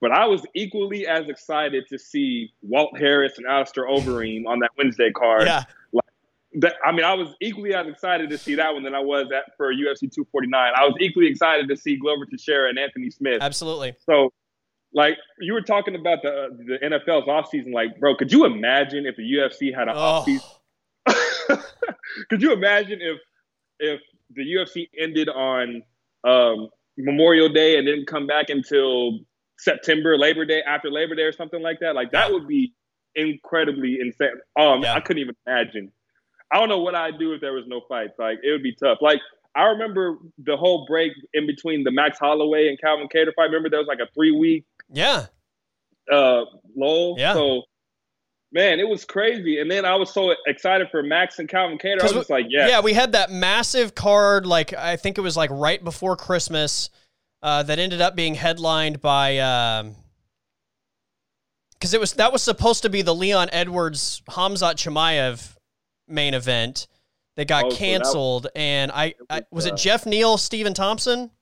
But 0.00 0.10
I 0.10 0.26
was 0.26 0.44
equally 0.54 1.06
as 1.06 1.28
excited 1.28 1.84
to 1.88 1.98
see 1.98 2.52
Walt 2.60 2.98
Harris 2.98 3.38
and 3.38 3.46
Alistair 3.46 3.86
Overeem 3.86 4.46
on 4.46 4.58
that 4.58 4.70
Wednesday 4.76 5.12
card. 5.12 5.46
Yeah. 5.46 5.62
Like, 5.92 6.04
that, 6.54 6.74
I 6.84 6.90
mean, 6.90 7.04
I 7.04 7.14
was 7.14 7.28
equally 7.40 7.72
as 7.72 7.86
excited 7.86 8.28
to 8.30 8.36
see 8.36 8.56
that 8.56 8.74
one 8.74 8.82
than 8.82 8.96
I 8.96 9.00
was 9.00 9.28
at 9.32 9.56
for 9.56 9.72
UFC 9.72 10.00
249. 10.00 10.72
I 10.76 10.84
was 10.84 10.96
equally 10.98 11.28
excited 11.28 11.68
to 11.68 11.76
see 11.76 11.96
Glover 11.96 12.26
Teixeira 12.26 12.68
and 12.68 12.80
Anthony 12.80 13.10
Smith. 13.10 13.40
Absolutely. 13.40 13.94
So 14.04 14.32
like 14.94 15.16
you 15.40 15.52
were 15.52 15.62
talking 15.62 15.94
about 15.94 16.22
the 16.22 16.48
the 16.66 16.78
NFL's 16.86 17.26
offseason, 17.26 17.72
like, 17.72 17.98
bro, 17.98 18.14
could 18.14 18.32
you 18.32 18.44
imagine 18.44 19.06
if 19.06 19.16
the 19.16 19.22
UFC 19.22 19.74
had 19.74 19.88
an 19.88 19.94
oh. 19.96 20.24
offseason? 20.26 21.62
could 22.28 22.42
you 22.42 22.52
imagine 22.52 23.00
if 23.00 23.18
if 23.78 24.00
the 24.34 24.42
UFC 24.42 24.88
ended 24.98 25.28
on 25.28 25.82
um, 26.24 26.68
Memorial 26.96 27.48
Day 27.48 27.76
and 27.78 27.86
didn't 27.86 28.06
come 28.06 28.26
back 28.26 28.48
until 28.48 29.20
September, 29.58 30.16
Labor 30.16 30.44
Day, 30.44 30.62
after 30.66 30.90
Labor 30.90 31.14
Day 31.14 31.22
or 31.22 31.32
something 31.32 31.62
like 31.62 31.80
that? 31.80 31.94
Like 31.94 32.12
that 32.12 32.30
would 32.30 32.46
be 32.46 32.74
incredibly 33.14 33.98
insane. 34.00 34.30
Um, 34.58 34.82
yeah. 34.82 34.94
I 34.94 35.00
couldn't 35.00 35.20
even 35.20 35.36
imagine. 35.46 35.92
I 36.52 36.58
don't 36.58 36.68
know 36.68 36.78
what 36.78 36.94
I'd 36.94 37.18
do 37.18 37.32
if 37.32 37.40
there 37.40 37.54
was 37.54 37.64
no 37.66 37.80
fights. 37.88 38.14
Like 38.18 38.38
it 38.42 38.50
would 38.50 38.62
be 38.62 38.74
tough. 38.74 38.98
Like 39.00 39.20
I 39.54 39.64
remember 39.64 40.18
the 40.38 40.56
whole 40.56 40.86
break 40.86 41.12
in 41.34 41.46
between 41.46 41.84
the 41.84 41.90
Max 41.90 42.18
Holloway 42.18 42.68
and 42.68 42.80
Calvin 42.80 43.08
Kattar 43.08 43.34
fight. 43.34 43.44
Remember 43.44 43.68
there 43.68 43.80
was 43.80 43.88
like 43.88 44.00
a 44.00 44.10
three 44.14 44.30
week 44.30 44.64
yeah. 44.92 45.26
Uh, 46.10 46.44
Lowell. 46.76 47.16
Yeah. 47.18 47.34
So 47.34 47.62
man, 48.52 48.78
it 48.78 48.88
was 48.88 49.04
crazy. 49.04 49.58
And 49.60 49.70
then 49.70 49.84
I 49.84 49.96
was 49.96 50.12
so 50.12 50.34
excited 50.46 50.88
for 50.90 51.02
Max 51.02 51.38
and 51.38 51.48
Calvin 51.48 51.78
Kattar. 51.78 52.00
I 52.00 52.04
was 52.04 52.12
just 52.12 52.30
like, 52.30 52.46
yeah, 52.48 52.68
yeah. 52.68 52.80
We 52.80 52.92
had 52.92 53.12
that 53.12 53.30
massive 53.30 53.94
card, 53.94 54.46
like 54.46 54.72
I 54.74 54.96
think 54.96 55.18
it 55.18 55.22
was 55.22 55.36
like 55.36 55.50
right 55.50 55.82
before 55.82 56.16
Christmas, 56.16 56.90
uh, 57.42 57.62
that 57.64 57.78
ended 57.78 58.00
up 58.00 58.14
being 58.14 58.34
headlined 58.34 59.00
by. 59.00 59.38
Um, 59.38 59.96
because 61.72 61.94
it 61.94 62.00
was 62.00 62.12
that 62.12 62.32
was 62.32 62.44
supposed 62.44 62.82
to 62.82 62.90
be 62.90 63.02
the 63.02 63.14
Leon 63.14 63.48
Edwards 63.50 64.22
Khamzat 64.30 64.76
Chimaev 64.76 65.56
main 66.06 66.32
event 66.32 66.86
that 67.36 67.48
got 67.48 67.64
oh, 67.64 67.70
canceled, 67.74 68.44
so 68.44 68.50
that, 68.50 68.56
and 68.56 68.92
I, 68.92 69.14
I 69.28 69.42
was 69.50 69.66
uh, 69.66 69.70
it 69.70 69.78
Geoff 69.78 70.06
Neal, 70.06 70.38
Stephen 70.38 70.74
Thompson. 70.74 71.32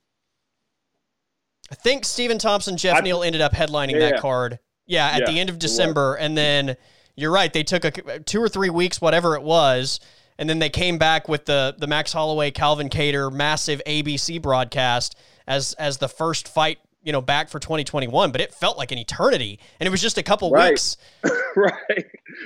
I 1.70 1.74
think 1.74 2.04
Stephen 2.04 2.38
Thompson, 2.38 2.76
Geoff 2.76 2.98
I, 2.98 3.00
Neal 3.00 3.22
ended 3.22 3.40
up 3.40 3.52
headlining 3.52 3.92
yeah, 3.92 4.10
that 4.10 4.20
card. 4.20 4.58
Yeah, 4.86 5.06
at 5.06 5.20
yeah, 5.20 5.26
the 5.26 5.38
end 5.38 5.50
of 5.50 5.58
December, 5.58 6.16
and 6.16 6.36
then 6.36 6.76
you're 7.14 7.30
right. 7.30 7.52
They 7.52 7.62
took 7.62 7.84
a 7.84 8.18
two 8.20 8.42
or 8.42 8.48
three 8.48 8.70
weeks, 8.70 9.00
whatever 9.00 9.36
it 9.36 9.42
was, 9.42 10.00
and 10.36 10.48
then 10.48 10.58
they 10.58 10.70
came 10.70 10.98
back 10.98 11.28
with 11.28 11.44
the 11.44 11.76
the 11.78 11.86
Max 11.86 12.12
Holloway, 12.12 12.50
Calvin 12.50 12.88
Kattar 12.88 13.32
massive 13.32 13.80
ABC 13.86 14.42
broadcast 14.42 15.16
as 15.46 15.74
as 15.74 15.98
the 15.98 16.08
first 16.08 16.48
fight 16.48 16.78
you 17.02 17.12
know 17.12 17.20
back 17.20 17.48
for 17.48 17.58
2021 17.58 18.30
but 18.30 18.40
it 18.40 18.52
felt 18.52 18.76
like 18.76 18.92
an 18.92 18.98
eternity 18.98 19.58
and 19.78 19.86
it 19.86 19.90
was 19.90 20.00
just 20.02 20.18
a 20.18 20.22
couple 20.22 20.50
right. 20.50 20.70
weeks 20.70 20.96
right 21.56 22.04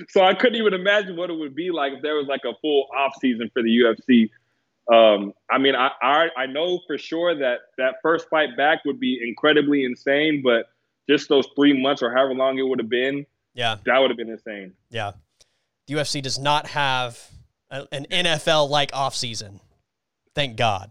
so 0.08 0.22
i 0.22 0.32
couldn't 0.32 0.58
even 0.60 0.74
imagine 0.74 1.16
what 1.16 1.30
it 1.30 1.32
would 1.34 1.54
be 1.54 1.70
like 1.70 1.92
if 1.92 2.02
there 2.02 2.14
was 2.14 2.26
like 2.26 2.42
a 2.44 2.52
full 2.60 2.86
off 2.96 3.12
season 3.20 3.50
for 3.52 3.62
the 3.62 3.80
ufc 3.80 4.30
um, 4.92 5.32
i 5.50 5.58
mean 5.58 5.74
I, 5.74 5.90
I 6.02 6.28
i 6.36 6.46
know 6.46 6.80
for 6.86 6.98
sure 6.98 7.34
that 7.34 7.60
that 7.78 7.96
first 8.02 8.28
fight 8.28 8.56
back 8.56 8.84
would 8.84 9.00
be 9.00 9.20
incredibly 9.26 9.84
insane 9.84 10.42
but 10.42 10.66
just 11.08 11.28
those 11.28 11.46
three 11.56 11.80
months 11.80 12.02
or 12.02 12.12
however 12.12 12.34
long 12.34 12.58
it 12.58 12.62
would 12.62 12.78
have 12.78 12.88
been 12.88 13.26
yeah 13.54 13.76
that 13.86 13.98
would 13.98 14.10
have 14.10 14.18
been 14.18 14.30
insane 14.30 14.72
yeah 14.90 15.12
the 15.86 15.94
ufc 15.94 16.20
does 16.22 16.38
not 16.38 16.66
have 16.68 17.18
a, 17.70 17.86
an 17.92 18.06
nfl 18.10 18.68
like 18.68 18.90
offseason. 18.92 19.60
thank 20.34 20.56
god 20.56 20.90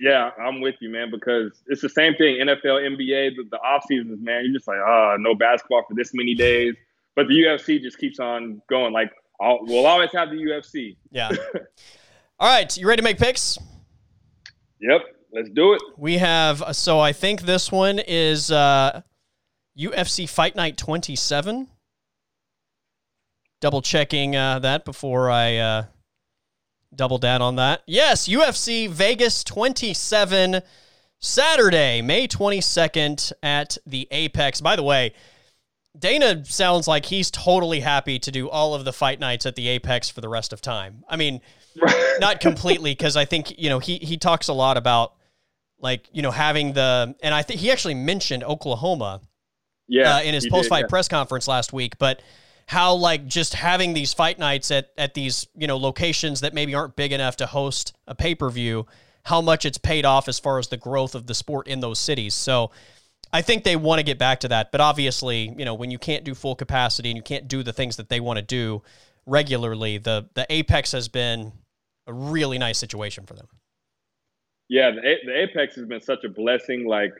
yeah, 0.00 0.30
I'm 0.40 0.62
with 0.62 0.76
you, 0.80 0.88
man, 0.88 1.10
because 1.10 1.62
it's 1.66 1.82
the 1.82 1.88
same 1.90 2.14
thing. 2.14 2.38
NFL, 2.38 2.96
NBA, 2.96 3.36
the, 3.36 3.44
the 3.50 3.58
off 3.58 3.84
seasons, 3.86 4.18
man. 4.22 4.44
You're 4.44 4.54
just 4.54 4.66
like, 4.66 4.78
ah, 4.82 5.12
oh, 5.12 5.16
no 5.18 5.34
basketball 5.34 5.84
for 5.86 5.94
this 5.94 6.12
many 6.14 6.34
days. 6.34 6.74
But 7.14 7.28
the 7.28 7.34
UFC 7.34 7.82
just 7.82 7.98
keeps 7.98 8.18
on 8.18 8.62
going. 8.66 8.94
Like, 8.94 9.12
I'll, 9.40 9.58
we'll 9.62 9.86
always 9.86 10.10
have 10.12 10.30
the 10.30 10.36
UFC. 10.36 10.96
Yeah. 11.10 11.30
All 12.42 12.48
right, 12.48 12.74
you 12.74 12.88
ready 12.88 13.00
to 13.00 13.04
make 13.04 13.18
picks? 13.18 13.58
Yep, 14.80 15.02
let's 15.30 15.50
do 15.50 15.74
it. 15.74 15.82
We 15.98 16.16
have 16.16 16.74
so 16.74 16.98
I 16.98 17.12
think 17.12 17.42
this 17.42 17.70
one 17.70 17.98
is 17.98 18.50
uh, 18.50 19.02
UFC 19.78 20.26
Fight 20.26 20.56
Night 20.56 20.78
27. 20.78 21.68
Double 23.60 23.82
checking 23.82 24.36
uh, 24.36 24.58
that 24.60 24.86
before 24.86 25.30
I 25.30 25.56
uh, 25.58 25.84
double 26.94 27.18
down 27.18 27.42
on 27.42 27.56
that. 27.56 27.82
Yes, 27.86 28.26
UFC 28.26 28.88
Vegas 28.88 29.44
27 29.44 30.62
Saturday, 31.18 32.00
May 32.00 32.26
22nd 32.26 33.34
at 33.42 33.76
the 33.84 34.08
Apex. 34.10 34.62
By 34.62 34.76
the 34.76 34.82
way, 34.82 35.12
Dana 35.98 36.44
sounds 36.44 36.86
like 36.86 37.06
he's 37.06 37.30
totally 37.30 37.80
happy 37.80 38.18
to 38.20 38.30
do 38.30 38.48
all 38.48 38.74
of 38.74 38.84
the 38.84 38.92
fight 38.92 39.18
nights 39.18 39.44
at 39.44 39.56
the 39.56 39.68
Apex 39.68 40.08
for 40.08 40.20
the 40.20 40.28
rest 40.28 40.52
of 40.52 40.60
time. 40.60 41.04
I 41.08 41.16
mean, 41.16 41.40
not 42.20 42.40
completely 42.40 42.90
because 42.96 43.16
I 43.16 43.24
think, 43.24 43.58
you 43.58 43.68
know, 43.68 43.80
he 43.80 43.98
he 43.98 44.16
talks 44.16 44.48
a 44.48 44.52
lot 44.52 44.76
about 44.76 45.14
like, 45.80 46.06
you 46.12 46.22
know, 46.22 46.30
having 46.30 46.74
the 46.74 47.14
and 47.22 47.34
I 47.34 47.42
think 47.42 47.60
he 47.60 47.70
actually 47.72 47.94
mentioned 47.94 48.44
Oklahoma 48.44 49.20
yeah, 49.88 50.16
uh, 50.16 50.22
in 50.22 50.34
his 50.34 50.46
post-fight 50.48 50.84
yeah. 50.84 50.88
press 50.88 51.08
conference 51.08 51.48
last 51.48 51.72
week, 51.72 51.98
but 51.98 52.22
how 52.66 52.94
like 52.94 53.26
just 53.26 53.54
having 53.54 53.92
these 53.92 54.14
fight 54.14 54.38
nights 54.38 54.70
at 54.70 54.90
at 54.96 55.14
these 55.14 55.48
you 55.56 55.66
know 55.66 55.76
locations 55.76 56.42
that 56.42 56.54
maybe 56.54 56.72
aren't 56.72 56.94
big 56.94 57.10
enough 57.10 57.36
to 57.36 57.46
host 57.46 57.94
a 58.06 58.14
pay 58.14 58.36
per 58.36 58.48
view, 58.48 58.86
how 59.24 59.40
much 59.40 59.64
it's 59.64 59.78
paid 59.78 60.04
off 60.04 60.28
as 60.28 60.38
far 60.38 60.60
as 60.60 60.68
the 60.68 60.76
growth 60.76 61.16
of 61.16 61.26
the 61.26 61.34
sport 61.34 61.66
in 61.66 61.80
those 61.80 61.98
cities. 61.98 62.32
So. 62.32 62.70
I 63.32 63.42
think 63.42 63.64
they 63.64 63.76
want 63.76 64.00
to 64.00 64.02
get 64.02 64.18
back 64.18 64.40
to 64.40 64.48
that, 64.48 64.72
but 64.72 64.80
obviously, 64.80 65.54
you 65.56 65.64
know, 65.64 65.74
when 65.74 65.90
you 65.90 65.98
can't 65.98 66.24
do 66.24 66.34
full 66.34 66.56
capacity 66.56 67.10
and 67.10 67.16
you 67.16 67.22
can't 67.22 67.46
do 67.46 67.62
the 67.62 67.72
things 67.72 67.96
that 67.96 68.08
they 68.08 68.18
want 68.18 68.38
to 68.38 68.44
do 68.44 68.82
regularly, 69.26 69.98
the 69.98 70.28
the 70.34 70.46
Apex 70.50 70.92
has 70.92 71.08
been 71.08 71.52
a 72.06 72.12
really 72.12 72.58
nice 72.58 72.78
situation 72.78 73.26
for 73.26 73.34
them. 73.34 73.46
Yeah, 74.68 74.90
the, 74.90 75.14
the 75.24 75.42
Apex 75.42 75.76
has 75.76 75.86
been 75.86 76.00
such 76.00 76.24
a 76.24 76.28
blessing. 76.28 76.86
Like, 76.86 77.12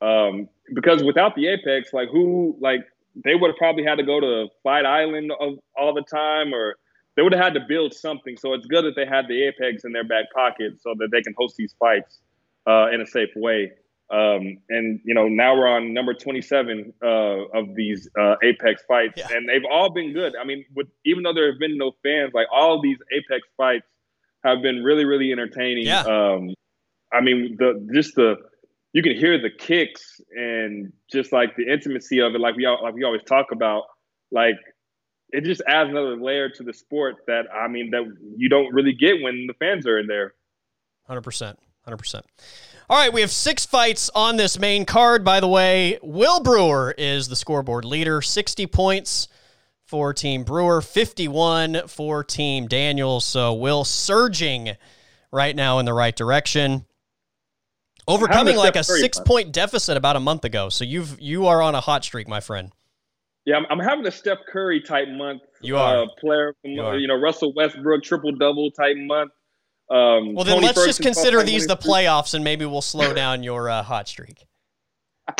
um, 0.00 0.48
because 0.74 1.02
without 1.02 1.34
the 1.34 1.48
Apex, 1.48 1.92
like 1.92 2.08
who, 2.10 2.56
like 2.60 2.80
they 3.24 3.34
would 3.34 3.48
have 3.48 3.56
probably 3.56 3.84
had 3.84 3.96
to 3.98 4.04
go 4.04 4.20
to 4.20 4.48
Fight 4.62 4.84
Island 4.84 5.32
of, 5.40 5.58
all 5.76 5.94
the 5.94 6.02
time, 6.02 6.54
or 6.54 6.76
they 7.16 7.22
would 7.22 7.32
have 7.32 7.42
had 7.42 7.54
to 7.54 7.60
build 7.68 7.94
something. 7.94 8.36
So 8.36 8.54
it's 8.54 8.66
good 8.66 8.84
that 8.84 8.94
they 8.94 9.06
had 9.06 9.26
the 9.28 9.44
Apex 9.44 9.84
in 9.84 9.92
their 9.92 10.04
back 10.04 10.26
pocket 10.32 10.80
so 10.80 10.94
that 10.98 11.08
they 11.10 11.22
can 11.22 11.34
host 11.36 11.56
these 11.56 11.74
fights 11.78 12.20
uh, 12.68 12.90
in 12.90 13.00
a 13.00 13.06
safe 13.06 13.30
way. 13.34 13.72
Um, 14.10 14.58
and 14.70 15.00
you 15.04 15.14
know, 15.14 15.28
now 15.28 15.54
we're 15.54 15.68
on 15.68 15.92
number 15.92 16.14
27 16.14 16.94
uh, 17.02 17.06
of 17.06 17.74
these 17.74 18.08
uh, 18.18 18.36
Apex 18.42 18.82
fights, 18.88 19.14
yeah. 19.16 19.28
and 19.30 19.48
they've 19.48 19.68
all 19.70 19.90
been 19.90 20.14
good. 20.14 20.34
I 20.34 20.44
mean, 20.44 20.64
with 20.74 20.88
even 21.04 21.22
though 21.22 21.34
there 21.34 21.50
have 21.50 21.58
been 21.60 21.76
no 21.76 21.92
fans, 22.02 22.32
like 22.32 22.46
all 22.50 22.80
these 22.80 22.96
Apex 23.12 23.46
fights 23.56 23.86
have 24.44 24.62
been 24.62 24.82
really, 24.82 25.04
really 25.04 25.30
entertaining. 25.30 25.86
Yeah. 25.86 26.00
Um, 26.00 26.54
I 27.12 27.20
mean, 27.20 27.56
the 27.58 27.86
just 27.92 28.14
the 28.14 28.36
you 28.92 29.02
can 29.02 29.14
hear 29.14 29.40
the 29.40 29.50
kicks 29.50 30.20
and 30.30 30.92
just 31.10 31.32
like 31.32 31.56
the 31.56 31.70
intimacy 31.70 32.20
of 32.20 32.34
it, 32.34 32.40
like 32.40 32.56
we 32.56 32.66
like 32.66 32.94
we 32.94 33.04
always 33.04 33.22
talk 33.24 33.52
about, 33.52 33.84
like 34.30 34.56
it 35.30 35.44
just 35.44 35.62
adds 35.66 35.90
another 35.90 36.16
layer 36.16 36.48
to 36.48 36.62
the 36.62 36.72
sport 36.72 37.16
that 37.26 37.44
I 37.54 37.68
mean 37.68 37.90
that 37.90 38.04
you 38.36 38.48
don't 38.48 38.72
really 38.72 38.94
get 38.94 39.22
when 39.22 39.46
the 39.46 39.54
fans 39.54 39.86
are 39.86 39.98
in 39.98 40.06
there. 40.06 40.34
Hundred 41.06 41.22
percent, 41.22 41.58
hundred 41.84 41.98
percent. 41.98 42.24
All 42.90 42.96
right, 42.96 43.12
we 43.12 43.20
have 43.20 43.30
six 43.30 43.66
fights 43.66 44.10
on 44.14 44.36
this 44.36 44.58
main 44.58 44.86
card. 44.86 45.22
By 45.22 45.40
the 45.40 45.48
way, 45.48 45.98
Will 46.02 46.40
Brewer 46.40 46.94
is 46.96 47.28
the 47.28 47.36
scoreboard 47.36 47.84
leader, 47.84 48.22
sixty 48.22 48.66
points 48.66 49.28
for 49.84 50.14
Team 50.14 50.42
Brewer, 50.42 50.80
fifty-one 50.80 51.82
for 51.86 52.24
Team 52.24 52.66
Daniels. 52.66 53.26
So 53.26 53.52
Will 53.52 53.84
surging 53.84 54.76
right 55.30 55.54
now 55.54 55.78
in 55.78 55.84
the 55.84 55.92
right 55.92 56.16
direction 56.16 56.86
overcoming 58.08 58.56
like 58.56 58.74
a 58.74 58.82
six 58.82 59.20
point 59.20 59.52
deficit 59.52 59.96
about 59.96 60.16
a 60.16 60.20
month 60.20 60.44
ago. 60.44 60.68
So 60.70 60.84
you've 60.84 61.20
you 61.20 61.46
are 61.46 61.62
on 61.62 61.74
a 61.74 61.80
hot 61.80 62.04
streak, 62.04 62.26
my 62.26 62.40
friend. 62.40 62.72
Yeah, 63.44 63.56
I'm, 63.56 63.66
I'm 63.70 63.78
having 63.78 64.06
a 64.06 64.10
Steph 64.10 64.38
Curry 64.50 64.80
type 64.80 65.08
month. 65.08 65.42
You 65.60 65.76
are 65.76 66.02
uh, 66.02 66.06
player, 66.18 66.54
you, 66.64 66.82
are. 66.82 66.98
you, 66.98 67.06
know 67.06 67.18
Russell 67.18 67.52
Westbrook 67.54 68.02
triple 68.02 68.32
double 68.32 68.70
type 68.70 68.96
month. 68.96 69.30
Um, 69.90 70.34
well, 70.34 70.44
then 70.44 70.56
Tony 70.56 70.66
let's 70.66 70.84
just 70.84 71.02
consider 71.02 71.42
these 71.42 71.66
the 71.66 71.76
playoffs, 71.76 72.34
and 72.34 72.44
maybe 72.44 72.66
we'll 72.66 72.82
slow 72.82 73.14
down 73.14 73.42
your 73.42 73.70
uh, 73.70 73.82
hot 73.82 74.06
streak. 74.08 74.46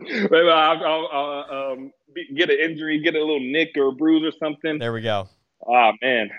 maybe 0.00 0.34
I'll, 0.34 0.84
I'll, 0.84 1.08
I'll 1.12 1.72
um, 1.72 1.92
get 2.34 2.50
an 2.50 2.58
injury, 2.58 3.00
get 3.00 3.14
a 3.14 3.20
little 3.20 3.40
nick 3.40 3.70
or 3.76 3.88
a 3.88 3.92
bruise 3.92 4.24
or 4.24 4.36
something. 4.38 4.78
There 4.78 4.92
we 4.92 5.02
go. 5.02 5.28
Ah 5.68 5.92
man, 6.02 6.30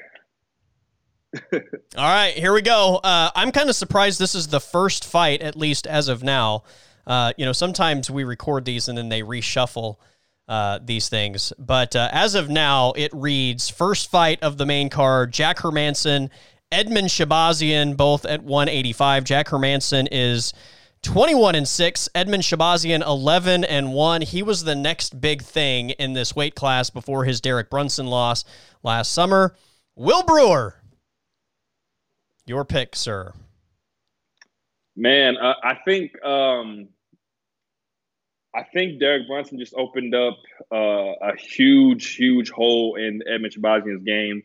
All 1.54 1.60
right, 1.98 2.34
here 2.34 2.54
we 2.54 2.62
go. 2.62 3.00
Uh, 3.04 3.30
I'm 3.36 3.52
kind 3.52 3.70
of 3.70 3.76
surprised 3.76 4.20
this 4.20 4.36
is 4.36 4.48
the 4.48 4.60
first 4.60 5.06
fight, 5.06 5.42
at 5.42 5.56
least 5.56 5.88
as 5.88 6.08
of 6.08 6.24
now. 6.24 6.64
Uh, 7.06 7.34
you 7.38 7.46
know, 7.46 7.54
sometimes 7.54 8.10
we 8.10 8.24
record 8.24 8.66
these 8.66 8.88
and 8.88 8.98
then 8.98 9.10
they 9.10 9.22
reshuffle 9.22 9.98
uh, 10.48 10.80
these 10.84 11.10
things. 11.10 11.54
But 11.58 11.96
uh, 11.96 12.10
as 12.12 12.36
of 12.36 12.50
now, 12.50 12.94
it 12.96 13.12
reads 13.14 13.70
first 13.70 14.10
fight 14.10 14.42
of 14.42 14.58
the 14.58 14.66
main 14.66 14.90
card 14.90 15.32
Jack 15.32 15.58
Hermansson, 15.58 16.30
Edmen 16.72 17.06
Shahbazyan 17.06 17.96
both 17.96 18.26
at 18.26 18.44
185. 18.44 19.24
Jack 19.24 19.48
Hermansson 19.48 20.08
is 20.12 20.54
21 21.04 21.56
and 21.56 21.68
6, 21.68 22.10
Edmen 22.14 22.42
Shahbazyan 22.42 23.06
11 23.06 23.64
and 23.64 23.94
1. 23.94 24.22
He 24.22 24.44
was 24.44 24.64
the 24.64 24.76
next 24.76 25.22
big 25.22 25.42
thing 25.42 25.92
in 25.92 26.14
this 26.14 26.36
weight 26.36 26.56
class 26.56 26.90
before 26.90 27.24
his 27.24 27.40
Derek 27.40 27.70
Brunson 27.70 28.08
loss 28.08 28.44
last 28.84 29.14
summer. 29.14 29.56
Will 29.96 30.24
Brewer 30.24 30.76
your 32.46 32.66
pick, 32.66 32.96
sir. 32.96 33.34
Man, 34.96 35.38
uh, 35.38 35.54
I 35.64 35.76
think 35.86 36.24
um, 36.26 36.90
I 38.56 38.64
think 38.64 39.00
Derek 39.00 39.28
Brunson 39.28 39.60
just 39.60 39.74
opened 39.76 40.16
up 40.16 40.38
uh, 40.72 41.14
a 41.22 41.36
huge, 41.38 42.16
huge 42.16 42.50
hole 42.50 42.96
in 42.96 43.22
Edmen 43.30 43.56
Shahbazyan's 43.56 44.04
game. 44.04 44.44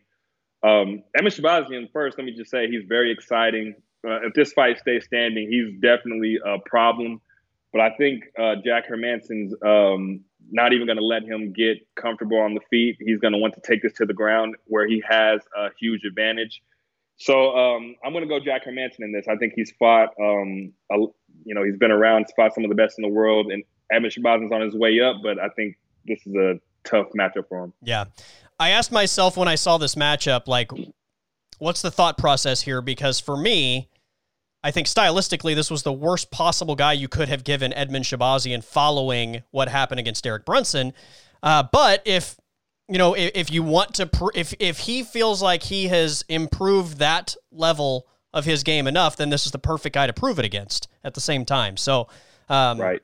Um, 0.63 1.03
Edmen 1.17 1.27
Shahbazyan, 1.27 1.91
first, 1.91 2.17
let 2.17 2.25
me 2.25 2.33
just 2.33 2.49
say 2.49 2.69
he's 2.69 2.85
very 2.87 3.11
exciting. 3.11 3.75
Uh, 4.07 4.25
if 4.25 4.33
this 4.33 4.53
fight 4.53 4.79
stays 4.79 5.05
standing, 5.05 5.49
he's 5.49 5.79
definitely 5.81 6.39
a 6.43 6.57
problem. 6.65 7.21
But 7.71 7.81
I 7.81 7.89
think 7.95 8.23
uh, 8.39 8.55
Jack 8.63 8.87
Hermansson's 8.87 9.53
um, 9.65 10.21
not 10.51 10.73
even 10.73 10.85
going 10.85 10.97
to 10.97 11.05
let 11.05 11.23
him 11.23 11.53
get 11.53 11.77
comfortable 11.95 12.37
on 12.37 12.53
the 12.53 12.61
feet. 12.69 12.97
He's 12.99 13.19
going 13.19 13.33
to 13.33 13.39
want 13.39 13.55
to 13.55 13.61
take 13.61 13.81
this 13.81 13.93
to 13.93 14.05
the 14.05 14.13
ground 14.13 14.55
where 14.65 14.87
he 14.87 15.03
has 15.09 15.41
a 15.57 15.69
huge 15.79 16.03
advantage. 16.05 16.61
So 17.17 17.55
um, 17.55 17.95
I'm 18.03 18.11
going 18.11 18.23
to 18.23 18.29
go 18.29 18.39
Jack 18.39 18.65
Hermansson 18.65 18.99
in 18.99 19.11
this. 19.11 19.27
I 19.27 19.35
think 19.35 19.53
he's 19.55 19.71
fought, 19.79 20.09
um, 20.19 20.73
a, 20.91 20.97
you 21.45 21.55
know, 21.55 21.63
he's 21.63 21.77
been 21.77 21.91
around, 21.91 22.27
fought 22.35 22.53
some 22.53 22.63
of 22.63 22.69
the 22.69 22.75
best 22.75 22.97
in 22.97 23.01
the 23.01 23.09
world, 23.09 23.51
and 23.51 23.63
Edmen 23.91 24.11
Shahbazyan's 24.11 24.51
on 24.51 24.61
his 24.61 24.75
way 24.75 24.99
up. 25.01 25.17
But 25.23 25.39
I 25.39 25.49
think 25.49 25.77
this 26.05 26.25
is 26.25 26.35
a 26.35 26.59
tough 26.83 27.07
matchup 27.17 27.47
for 27.49 27.65
him. 27.65 27.73
Yeah, 27.81 28.05
I 28.63 28.69
asked 28.69 28.93
myself 28.93 29.35
when 29.35 29.49
I 29.49 29.55
saw 29.55 29.77
this 29.77 29.95
matchup, 29.95 30.47
like, 30.47 30.71
what's 31.57 31.81
the 31.81 31.91
thought 31.91 32.17
process 32.17 32.61
here? 32.61 32.81
Because 32.81 33.19
for 33.19 33.35
me, 33.35 33.89
I 34.63 34.71
think 34.71 34.87
stylistically, 34.87 35.53
this 35.53 35.69
was 35.69 35.83
the 35.83 35.91
worst 35.91 36.31
possible 36.31 36.73
guy 36.73 36.93
you 36.93 37.09
could 37.09 37.27
have 37.27 37.43
given 37.43 37.73
Edmen 37.73 38.03
Shahbazyan 38.03 38.63
following 38.63 39.43
what 39.51 39.67
happened 39.67 39.99
against 39.99 40.23
Derek 40.23 40.45
Brunson. 40.45 40.93
Uh, 41.43 41.63
but 41.73 42.03
if 42.05 42.37
you 42.87 42.97
know, 42.97 43.13
if, 43.15 43.31
if 43.35 43.51
you 43.51 43.63
want 43.63 43.95
to, 43.95 44.05
pr- 44.05 44.31
if 44.33 44.53
if 44.61 44.79
he 44.79 45.03
feels 45.03 45.41
like 45.41 45.63
he 45.63 45.89
has 45.89 46.23
improved 46.29 46.99
that 46.99 47.35
level 47.51 48.07
of 48.33 48.45
his 48.45 48.63
game 48.63 48.87
enough, 48.87 49.17
then 49.17 49.29
this 49.29 49.45
is 49.45 49.51
the 49.51 49.59
perfect 49.59 49.93
guy 49.93 50.07
to 50.07 50.13
prove 50.13 50.39
it 50.39 50.45
against. 50.45 50.87
At 51.03 51.15
the 51.15 51.21
same 51.21 51.43
time, 51.43 51.75
so 51.75 52.07
um, 52.47 52.79
right, 52.79 53.01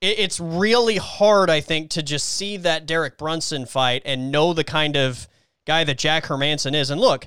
it, 0.00 0.18
it's 0.18 0.40
really 0.40 0.96
hard, 0.96 1.50
I 1.50 1.60
think, 1.60 1.90
to 1.90 2.02
just 2.02 2.28
see 2.28 2.56
that 2.58 2.86
Derek 2.86 3.18
Brunson 3.18 3.66
fight 3.66 4.02
and 4.04 4.30
know 4.30 4.52
the 4.52 4.64
kind 4.64 4.96
of 4.96 5.28
guy 5.66 5.84
that 5.84 5.98
Jack 5.98 6.24
Hermansson 6.24 6.74
is. 6.74 6.90
And 6.90 7.00
look, 7.00 7.26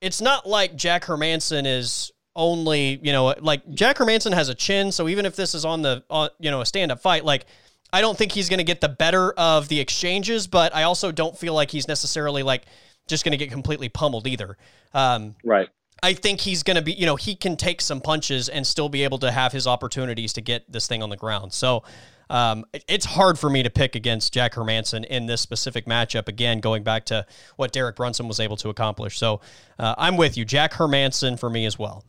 it's 0.00 0.20
not 0.20 0.48
like 0.48 0.76
Jack 0.76 1.04
Hermansson 1.04 1.66
is 1.66 2.10
only, 2.36 3.00
you 3.02 3.12
know, 3.12 3.34
like 3.40 3.68
Jack 3.74 3.98
Hermansson 3.98 4.32
has 4.32 4.48
a 4.48 4.54
chin. 4.54 4.92
So 4.92 5.08
even 5.08 5.26
if 5.26 5.36
this 5.36 5.54
is 5.54 5.64
on 5.64 5.82
the, 5.82 6.04
on, 6.10 6.30
you 6.38 6.50
know, 6.50 6.60
a 6.60 6.66
stand 6.66 6.92
up 6.92 7.00
fight, 7.00 7.24
like 7.24 7.46
I 7.92 8.00
don't 8.00 8.16
think 8.16 8.32
he's 8.32 8.48
going 8.48 8.58
to 8.58 8.64
get 8.64 8.80
the 8.80 8.88
better 8.88 9.32
of 9.32 9.68
the 9.68 9.80
exchanges, 9.80 10.46
but 10.46 10.74
I 10.74 10.84
also 10.84 11.10
don't 11.12 11.36
feel 11.36 11.54
like 11.54 11.70
he's 11.70 11.88
necessarily 11.88 12.42
like 12.42 12.64
just 13.08 13.24
going 13.24 13.32
to 13.32 13.38
get 13.38 13.50
completely 13.50 13.88
pummeled 13.88 14.26
either. 14.26 14.56
Um, 14.94 15.34
right. 15.44 15.68
I 16.02 16.14
think 16.14 16.40
he's 16.40 16.62
going 16.62 16.76
to 16.76 16.82
be, 16.82 16.92
you 16.92 17.06
know, 17.06 17.16
he 17.16 17.34
can 17.34 17.56
take 17.56 17.80
some 17.80 18.00
punches 18.00 18.48
and 18.48 18.66
still 18.66 18.88
be 18.88 19.04
able 19.04 19.18
to 19.18 19.30
have 19.30 19.52
his 19.52 19.66
opportunities 19.66 20.32
to 20.34 20.40
get 20.40 20.70
this 20.70 20.86
thing 20.86 21.02
on 21.02 21.10
the 21.10 21.16
ground. 21.16 21.52
So 21.52 21.82
um, 22.30 22.64
it's 22.88 23.04
hard 23.04 23.38
for 23.38 23.50
me 23.50 23.62
to 23.62 23.70
pick 23.70 23.96
against 23.96 24.32
Jack 24.32 24.54
Hermansson 24.54 25.04
in 25.04 25.26
this 25.26 25.40
specific 25.40 25.86
matchup. 25.86 26.28
Again, 26.28 26.60
going 26.60 26.84
back 26.84 27.04
to 27.06 27.26
what 27.56 27.72
Derek 27.72 27.96
Brunson 27.96 28.28
was 28.28 28.38
able 28.38 28.56
to 28.58 28.68
accomplish. 28.68 29.18
So 29.18 29.40
uh, 29.78 29.94
I'm 29.98 30.16
with 30.16 30.36
you. 30.36 30.44
Jack 30.44 30.72
Hermansson 30.72 31.38
for 31.38 31.50
me 31.50 31.66
as 31.66 31.78
well. 31.78 32.04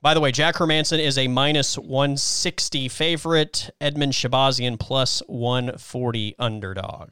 By 0.00 0.14
the 0.14 0.20
way, 0.20 0.30
Jack 0.30 0.54
Hermansson 0.54 1.00
is 1.00 1.18
a 1.18 1.26
minus 1.26 1.76
160 1.76 2.88
favorite. 2.88 3.70
Edmen 3.80 4.12
Shahbazyan 4.12 4.78
plus 4.78 5.20
140 5.26 6.36
underdog. 6.38 7.10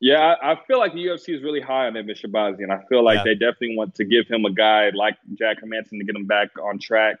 Yeah, 0.00 0.34
I, 0.42 0.56
feel 0.66 0.78
like 0.78 0.94
the 0.94 1.04
UFC 1.04 1.36
is 1.36 1.42
really 1.42 1.60
high 1.60 1.86
on 1.86 1.92
Edmen 1.92 2.18
Shahbazyan. 2.18 2.70
I 2.70 2.82
feel 2.88 3.04
like 3.04 3.18
yeah. 3.18 3.24
they 3.24 3.34
definitely 3.34 3.76
want 3.76 3.94
to 3.96 4.04
give 4.04 4.26
him 4.26 4.46
a 4.46 4.52
guy 4.52 4.90
like 4.94 5.18
Jack 5.38 5.58
Hermansson 5.62 5.98
to 5.98 6.04
get 6.04 6.16
him 6.16 6.26
back 6.26 6.48
on 6.58 6.78
track. 6.78 7.16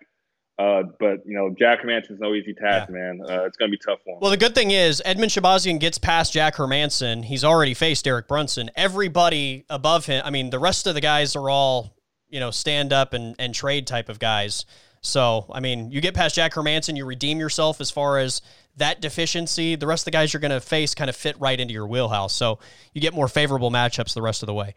Uh, 0.58 0.84
but 0.98 1.18
you 1.26 1.36
know, 1.36 1.54
Jack 1.58 1.82
Hermansson's 1.82 2.20
no 2.20 2.34
easy 2.34 2.54
task, 2.54 2.88
yeah. 2.88 2.94
man. 2.94 3.20
Uh, 3.22 3.44
it's 3.44 3.56
going 3.56 3.70
to 3.70 3.76
be 3.76 3.80
tough 3.82 3.98
for 4.04 4.14
him. 4.14 4.18
Well, 4.20 4.30
the 4.30 4.36
good 4.38 4.54
thing 4.54 4.70
is 4.70 5.02
Edmen 5.04 5.28
Shahbazyan 5.28 5.78
gets 5.78 5.98
past 5.98 6.32
Jack 6.32 6.56
Hermansson. 6.56 7.24
He's 7.24 7.44
already 7.44 7.74
faced 7.74 8.04
Derek 8.04 8.28
Brunson. 8.28 8.70
Everybody 8.76 9.64
above 9.68 10.06
him, 10.06 10.22
I 10.24 10.30
mean, 10.30 10.50
the 10.50 10.58
rest 10.58 10.86
of 10.86 10.94
the 10.94 11.00
guys 11.00 11.36
are 11.36 11.48
all 11.50 11.96
you 12.30 12.40
know 12.40 12.50
stand 12.50 12.92
up 12.92 13.12
and 13.12 13.34
and 13.38 13.54
trade 13.54 13.86
type 13.86 14.08
of 14.08 14.18
guys. 14.18 14.64
So 15.02 15.46
I 15.52 15.60
mean, 15.60 15.90
you 15.90 16.00
get 16.00 16.14
past 16.14 16.34
Jack 16.34 16.54
Hermansson, 16.54 16.96
you 16.96 17.04
redeem 17.04 17.38
yourself 17.38 17.80
as 17.80 17.90
far 17.90 18.18
as 18.18 18.42
that 18.76 19.00
deficiency, 19.00 19.76
the 19.76 19.86
rest 19.86 20.02
of 20.02 20.04
the 20.06 20.10
guys 20.10 20.32
you're 20.32 20.40
going 20.40 20.50
to 20.50 20.60
face 20.60 20.94
kind 20.94 21.10
of 21.10 21.16
fit 21.16 21.38
right 21.40 21.58
into 21.58 21.74
your 21.74 21.86
wheelhouse. 21.86 22.34
So 22.34 22.58
you 22.94 23.00
get 23.00 23.14
more 23.14 23.28
favorable 23.28 23.70
matchups 23.70 24.14
the 24.14 24.22
rest 24.22 24.42
of 24.42 24.46
the 24.46 24.54
way. 24.54 24.74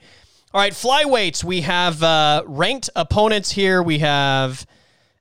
All 0.53 0.61
right, 0.61 0.73
flyweights. 0.73 1.43
We 1.43 1.61
have 1.61 2.03
uh, 2.03 2.43
ranked 2.45 2.89
opponents 2.95 3.51
here. 3.51 3.81
We 3.81 3.99
have 3.99 4.67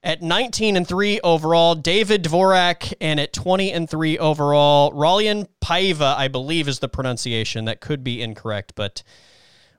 at 0.03 0.21
19 0.21 0.77
and 0.77 0.87
3 0.87 1.21
overall, 1.21 1.75
David 1.75 2.25
Dvorak, 2.25 2.93
and 3.01 3.21
at 3.21 3.33
20 3.33 3.73
and 3.73 3.89
3 3.89 4.19
overall, 4.19 4.93
Raulian 4.93 5.47
Paiva, 5.63 6.17
I 6.17 6.29
believe 6.29 6.69
is 6.69 6.81
the 6.81 6.89
pronunciation. 6.89 7.65
That 7.67 7.81
could 7.81 8.03
be 8.03 8.21
incorrect, 8.21 8.73
but 8.75 9.03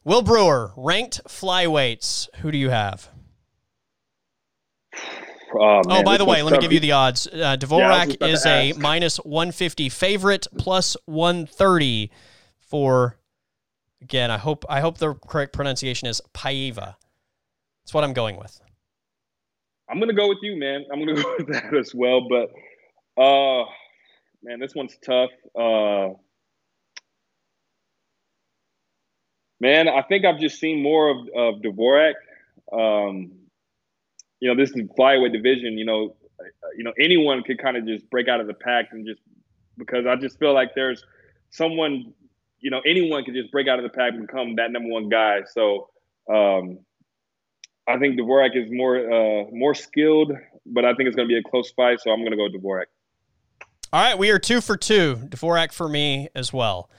Will 0.04 0.22
Brewer, 0.22 0.72
ranked 0.76 1.22
flyweights. 1.26 2.30
Who 2.38 2.52
do 2.52 2.58
you 2.58 2.70
have? 2.70 3.10
Oh, 5.56 5.82
man, 5.86 6.02
oh, 6.02 6.04
by 6.04 6.18
the 6.18 6.26
way, 6.26 6.42
let 6.42 6.54
me 6.54 6.60
give 6.60 6.72
you 6.72 6.80
the 6.80 6.94
odds. 6.94 7.28
Uh, 7.28 7.58
Dvorak 7.60 8.18
yeah, 8.20 8.28
is 8.28 8.46
a 8.46 8.74
minus 8.74 9.18
150 9.18 9.90
favorite, 9.90 10.48
plus 10.58 10.98
130 11.06 12.12
for. 12.60 13.18
Again, 14.02 14.32
I 14.32 14.38
hope 14.38 14.66
I 14.68 14.82
hope 14.82 14.98
the 14.98 15.14
correct 15.14 15.54
pronunciation 15.54 16.10
is 16.10 16.22
Paiva. 16.34 16.96
That's 17.84 17.94
what 17.94 18.04
I'm 18.04 18.12
going 18.14 18.38
with. 18.38 18.60
I'm 19.90 20.00
gonna 20.00 20.14
go 20.14 20.28
with 20.28 20.40
you, 20.42 20.58
man. 20.58 20.86
I'm 20.92 21.00
gonna 21.00 21.14
go 21.22 21.36
with 21.38 21.48
that 21.48 21.74
as 21.74 21.94
well. 21.96 22.28
But, 22.28 22.50
uh, 23.22 23.66
man, 24.44 24.60
this 24.60 24.76
one's 24.76 24.98
tough. 25.06 25.30
Uh, 25.58 26.18
man, 29.62 29.88
I 29.88 30.02
think 30.02 30.26
I've 30.26 30.40
just 30.40 30.60
seen 30.60 30.84
more 30.84 31.12
of 31.12 31.18
of 31.36 31.62
Dvorak. 31.62 32.16
Um, 32.74 33.43
you 34.44 34.54
know, 34.54 34.62
this 34.62 34.72
is 34.72 34.82
flyweight 35.00 35.32
division. 35.32 35.78
You 35.78 35.86
know, 35.86 36.18
you 36.76 36.84
know 36.84 36.92
anyone 37.00 37.44
could 37.44 37.60
kind 37.60 37.78
of 37.78 37.88
just 37.88 38.10
break 38.10 38.28
out 38.28 38.42
of 38.42 38.48
the 38.48 38.54
pack 38.54 38.88
and 38.92 39.08
just 39.08 39.22
because 39.78 40.06
I 40.06 40.18
just 40.18 40.38
feel 40.38 40.54
like 40.54 40.76
there's 40.76 41.02
someone, 41.50 42.14
you 42.60 42.70
know, 42.70 42.82
anyone 42.86 43.24
could 43.24 43.36
just 43.36 43.54
break 43.54 43.70
out 43.70 43.80
of 43.80 43.84
the 43.84 43.90
pack 43.90 44.12
and 44.12 44.28
become 44.28 44.58
that 44.58 44.70
number 44.70 44.90
one 44.90 45.08
guy. 45.08 45.44
So 45.50 45.88
um, 46.30 46.80
I 47.88 47.98
think 48.00 48.20
Dvorak 48.20 48.62
is 48.62 48.70
more 48.70 48.98
uh, 48.98 49.46
more 49.50 49.74
skilled, 49.74 50.34
but 50.66 50.84
I 50.84 50.94
think 50.94 51.08
it's 51.08 51.16
going 51.16 51.30
to 51.30 51.34
be 51.34 51.40
a 51.40 51.50
close 51.50 51.72
fight. 51.72 52.02
So 52.02 52.12
I'm 52.12 52.20
going 52.20 52.32
to 52.32 52.38
go 52.38 52.50
Dvorak. 52.50 52.88
All 53.94 54.04
right, 54.04 54.18
we 54.18 54.30
are 54.30 54.40
two 54.40 54.60
for 54.60 54.76
two. 54.76 55.16
Dvorak 55.30 55.72
for 55.72 55.88
me 55.88 56.28
as 56.36 56.52
well. 56.52 56.90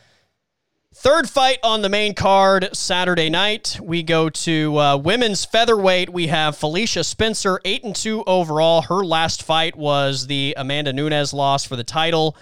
Third 0.96 1.28
fight 1.28 1.58
on 1.64 1.82
the 1.82 1.88
main 1.88 2.14
card 2.14 2.68
Saturday 2.72 3.28
night. 3.28 3.78
We 3.82 4.04
go 4.04 4.30
to 4.30 4.78
uh, 4.78 4.96
women's 4.96 5.44
featherweight. 5.44 6.10
We 6.10 6.28
have 6.28 6.56
Felicia 6.56 7.02
Spencer, 7.02 7.60
eight 7.64 7.82
and 7.82 7.96
two 7.96 8.22
overall. 8.28 8.82
Her 8.82 9.04
last 9.04 9.42
fight 9.42 9.74
was 9.74 10.28
the 10.28 10.54
Amanda 10.56 10.92
Nunes 10.92 11.32
loss 11.32 11.64
for 11.64 11.74
the 11.74 11.82
title. 11.82 12.36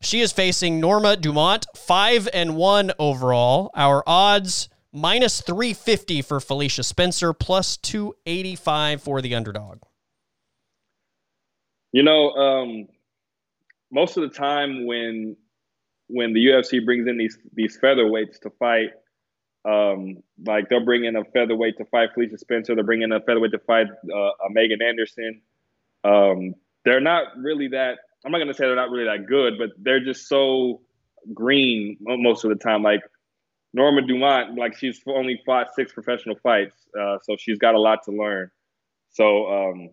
She 0.00 0.20
is 0.20 0.30
facing 0.30 0.78
Norma 0.78 1.16
Dumont, 1.16 1.66
five 1.74 2.28
and 2.32 2.54
one 2.54 2.92
overall. 3.00 3.70
Our 3.74 4.04
odds 4.06 4.68
minus 4.92 5.40
three 5.40 5.74
fifty 5.74 6.22
for 6.22 6.38
Felicia 6.38 6.84
Spencer, 6.84 7.32
plus 7.32 7.76
two 7.76 8.14
eighty 8.24 8.54
five 8.54 9.02
for 9.02 9.20
the 9.20 9.34
underdog. 9.34 9.82
You 11.90 12.04
know, 12.04 12.30
um, 12.30 12.86
most 13.90 14.16
of 14.16 14.22
the 14.22 14.34
time 14.34 14.86
when 14.86 15.36
when 16.08 16.32
the 16.32 16.46
UFC 16.46 16.84
brings 16.84 17.06
in 17.08 17.18
these 17.18 17.38
these 17.54 17.78
featherweights 17.78 18.40
to 18.40 18.50
fight, 18.58 18.90
um, 19.64 20.22
like 20.44 20.68
they'll 20.68 20.84
bring 20.84 21.04
in 21.04 21.16
a 21.16 21.24
featherweight 21.24 21.78
to 21.78 21.84
fight 21.86 22.10
Felicia 22.14 22.38
Spencer, 22.38 22.74
they'll 22.74 22.84
bring 22.84 23.02
in 23.02 23.12
a 23.12 23.20
featherweight 23.20 23.52
to 23.52 23.58
fight 23.58 23.86
uh, 23.88 24.30
Megan 24.50 24.82
Anderson. 24.82 25.42
Um, 26.04 26.54
they're 26.84 27.00
not 27.00 27.36
really 27.36 27.68
that. 27.68 27.98
I'm 28.24 28.32
not 28.32 28.38
gonna 28.38 28.54
say 28.54 28.66
they're 28.66 28.76
not 28.76 28.90
really 28.90 29.06
that 29.06 29.26
good, 29.26 29.54
but 29.58 29.70
they're 29.78 30.04
just 30.04 30.28
so 30.28 30.82
green 31.34 31.96
most 32.00 32.44
of 32.44 32.50
the 32.50 32.56
time. 32.56 32.82
Like 32.82 33.00
Norma 33.72 34.06
Dumont, 34.06 34.56
like 34.56 34.76
she's 34.76 35.00
only 35.06 35.40
fought 35.44 35.74
six 35.74 35.92
professional 35.92 36.36
fights, 36.42 36.76
uh, 36.98 37.18
so 37.22 37.36
she's 37.38 37.58
got 37.58 37.74
a 37.74 37.80
lot 37.80 38.04
to 38.04 38.12
learn. 38.12 38.50
So 39.10 39.46
um, 39.46 39.90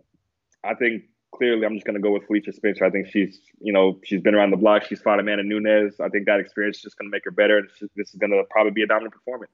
I 0.64 0.76
think 0.76 1.04
clearly 1.34 1.66
I'm 1.66 1.74
just 1.74 1.86
going 1.86 1.96
to 1.96 2.02
go 2.02 2.12
with 2.12 2.26
Felicia 2.28 2.54
Spencer. 2.54 2.86
I 2.86 2.90
think 2.90 3.08
she's, 3.08 3.40
you 3.60 3.74
know, 3.74 4.00
she's 4.04 4.22
been 4.22 4.36
around 4.36 4.52
the 4.52 4.58
block. 4.58 4.84
She's 4.88 5.02
fought 5.02 5.20
Amanda 5.20 5.44
Nunes. 5.44 6.00
I 6.00 6.10
think 6.10 6.26
that 6.28 6.40
experience 6.40 6.78
is 6.78 6.84
just 6.84 6.98
going 6.98 7.10
to 7.10 7.12
make 7.12 7.24
her 7.26 7.32
better. 7.32 7.58
And 7.58 7.68
this 7.96 8.10
is 8.10 8.16
going 8.16 8.32
to 8.32 8.44
probably 8.50 8.72
be 8.72 8.84
a 8.84 8.88
dominant 8.88 9.14
performance. 9.14 9.52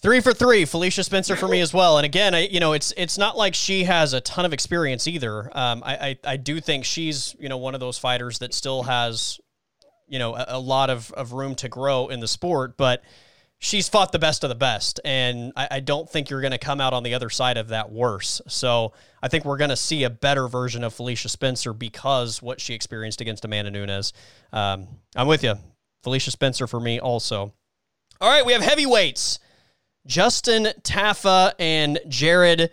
Three 0.00 0.20
for 0.20 0.32
three, 0.32 0.64
Felicia 0.64 1.02
Spencer 1.02 1.34
for 1.34 1.48
me 1.48 1.60
as 1.60 1.74
well. 1.74 1.98
And 1.98 2.04
again, 2.04 2.32
I, 2.32 2.46
you 2.46 2.60
know, 2.60 2.72
it's 2.72 2.92
it's 2.96 3.18
not 3.18 3.36
like 3.36 3.54
she 3.54 3.82
has 3.82 4.12
a 4.12 4.20
ton 4.20 4.44
of 4.44 4.52
experience 4.52 5.08
either. 5.08 5.50
Um, 5.58 5.82
I, 5.84 5.96
I, 5.96 6.18
I 6.24 6.36
do 6.36 6.60
think 6.60 6.84
she's 6.84 7.34
you 7.40 7.48
know 7.48 7.56
one 7.56 7.74
of 7.74 7.80
those 7.80 7.98
fighters 7.98 8.38
that 8.38 8.54
still 8.54 8.84
has, 8.84 9.40
you 10.06 10.20
know, 10.20 10.36
a, 10.36 10.44
a 10.50 10.58
lot 10.60 10.88
of, 10.88 11.10
of 11.12 11.32
room 11.32 11.56
to 11.56 11.68
grow 11.68 12.06
in 12.06 12.20
the 12.20 12.28
sport. 12.28 12.76
But 12.76 13.02
she's 13.58 13.88
fought 13.88 14.12
the 14.12 14.18
best 14.18 14.44
of 14.44 14.48
the 14.48 14.54
best, 14.54 15.00
and 15.04 15.52
I, 15.56 15.68
I 15.72 15.80
don't 15.80 16.08
think 16.08 16.30
you're 16.30 16.40
going 16.40 16.52
to 16.52 16.58
come 16.58 16.80
out 16.80 16.92
on 16.92 17.02
the 17.02 17.14
other 17.14 17.30
side 17.30 17.56
of 17.56 17.68
that 17.68 17.90
worse. 17.90 18.40
So 18.48 18.92
I 19.22 19.28
think 19.28 19.44
we're 19.44 19.56
going 19.56 19.70
to 19.70 19.76
see 19.76 20.04
a 20.04 20.10
better 20.10 20.48
version 20.48 20.84
of 20.84 20.94
Felicia 20.94 21.28
Spencer 21.28 21.72
because 21.72 22.40
what 22.40 22.60
she 22.60 22.74
experienced 22.74 23.20
against 23.20 23.44
Amanda 23.44 23.70
Nunes. 23.70 24.12
Um, 24.52 24.88
I'm 25.16 25.26
with 25.26 25.42
you, 25.42 25.54
Felicia 26.02 26.30
Spencer 26.30 26.66
for 26.66 26.80
me 26.80 27.00
also. 27.00 27.52
All 28.20 28.30
right, 28.30 28.46
we 28.46 28.52
have 28.52 28.62
heavyweights. 28.62 29.38
Justin 30.06 30.68
Tafa 30.82 31.52
and 31.58 32.00
Jared 32.08 32.70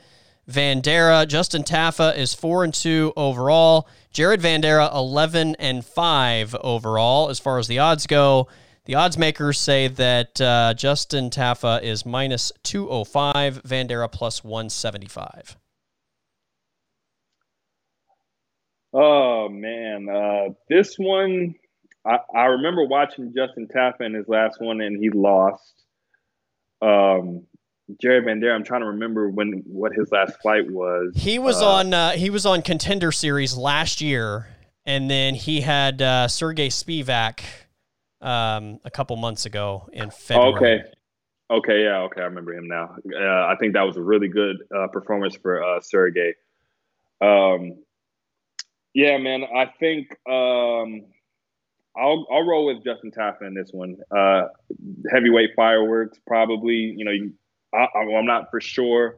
Vanderaa. 0.50 1.28
Justin 1.28 1.64
Tafa 1.64 2.16
is 2.16 2.34
four 2.34 2.64
and 2.64 2.74
two 2.74 3.12
overall. 3.18 3.88
Jared 4.12 4.40
Vanderaa 4.40 4.94
eleven 4.94 5.56
and 5.60 5.84
five 5.84 6.56
overall 6.62 7.30
as 7.30 7.40
far 7.40 7.60
as 7.60 7.68
the 7.68 7.80
odds 7.80 8.08
go. 8.08 8.48
The 8.86 8.94
odds 8.94 9.18
makers 9.18 9.58
say 9.58 9.88
that 9.88 10.40
uh, 10.40 10.76
Justin 10.76 11.32
Tafa 11.32 11.82
is 11.82 12.06
minus 12.06 12.52
205, 12.64 13.64
Vanderaa 13.64 14.12
plus 14.12 14.44
175. 14.44 15.58
Oh, 18.94 19.50
man. 19.50 20.08
Uh, 20.08 20.54
this 20.70 20.96
one, 20.98 21.56
I, 22.06 22.20
I 22.34 22.44
remember 22.46 22.86
watching 22.86 23.34
Justin 23.36 23.68
Tafa 23.76 24.02
in 24.02 24.14
his 24.14 24.28
last 24.28 24.62
one, 24.62 24.80
and 24.82 25.04
he 25.04 25.10
lost. 25.10 25.84
Um, 26.80 27.48
Jared 28.00 28.26
Vanderaa, 28.26 28.54
I'm 28.54 28.64
trying 28.64 28.82
to 28.82 28.88
remember 28.88 29.30
when 29.30 29.64
what 29.66 29.94
his 29.94 30.12
last 30.12 30.40
fight 30.44 30.70
was. 30.70 31.14
He 31.16 31.40
was 31.40 31.60
uh, 31.62 31.72
on 31.72 31.94
uh, 31.94 32.12
he 32.12 32.30
was 32.30 32.46
on 32.46 32.62
Contender 32.62 33.12
Series 33.12 33.56
last 33.58 34.02
year, 34.02 34.48
and 34.86 35.10
then 35.10 35.36
he 35.36 35.62
had 35.62 36.02
uh, 36.02 36.28
Sergey 36.28 36.70
Spivak 36.70 37.42
um, 38.22 38.80
a 38.84 38.92
couple 38.92 39.16
months 39.18 39.46
ago 39.46 39.90
in 39.94 40.10
February. 40.12 40.56
Okay. 40.56 40.90
Okay, 41.52 41.84
yeah, 41.84 42.00
okay, 42.00 42.22
I 42.22 42.26
remember 42.26 42.54
him 42.56 42.68
now. 42.68 42.96
Uh, 43.16 43.46
I 43.46 43.56
think 43.60 43.74
that 43.74 43.84
was 43.84 43.98
a 43.98 44.02
really 44.02 44.30
good 44.30 44.58
uh, 44.76 44.88
performance 44.88 45.36
for 45.36 45.64
uh, 45.64 45.80
Sergey. 45.80 46.34
Um, 47.22 47.84
yeah, 48.96 49.18
man, 49.20 49.44
I 49.44 49.68
think 49.80 50.10
um, 50.28 51.06
I'll 51.96 52.26
I'll 52.32 52.48
roll 52.48 52.66
with 52.66 52.84
Justin 52.84 53.12
Tafa 53.12 53.44
in 53.44 53.54
this 53.54 53.70
one. 53.72 53.98
Uh, 54.10 54.48
heavyweight 55.12 55.52
fireworks, 55.56 56.18
probably. 56.26 56.96
You 56.98 57.06
know, 57.06 57.32
I, 57.74 58.18
am 58.18 58.26
not 58.26 58.50
for 58.50 58.60
sure, 58.60 59.18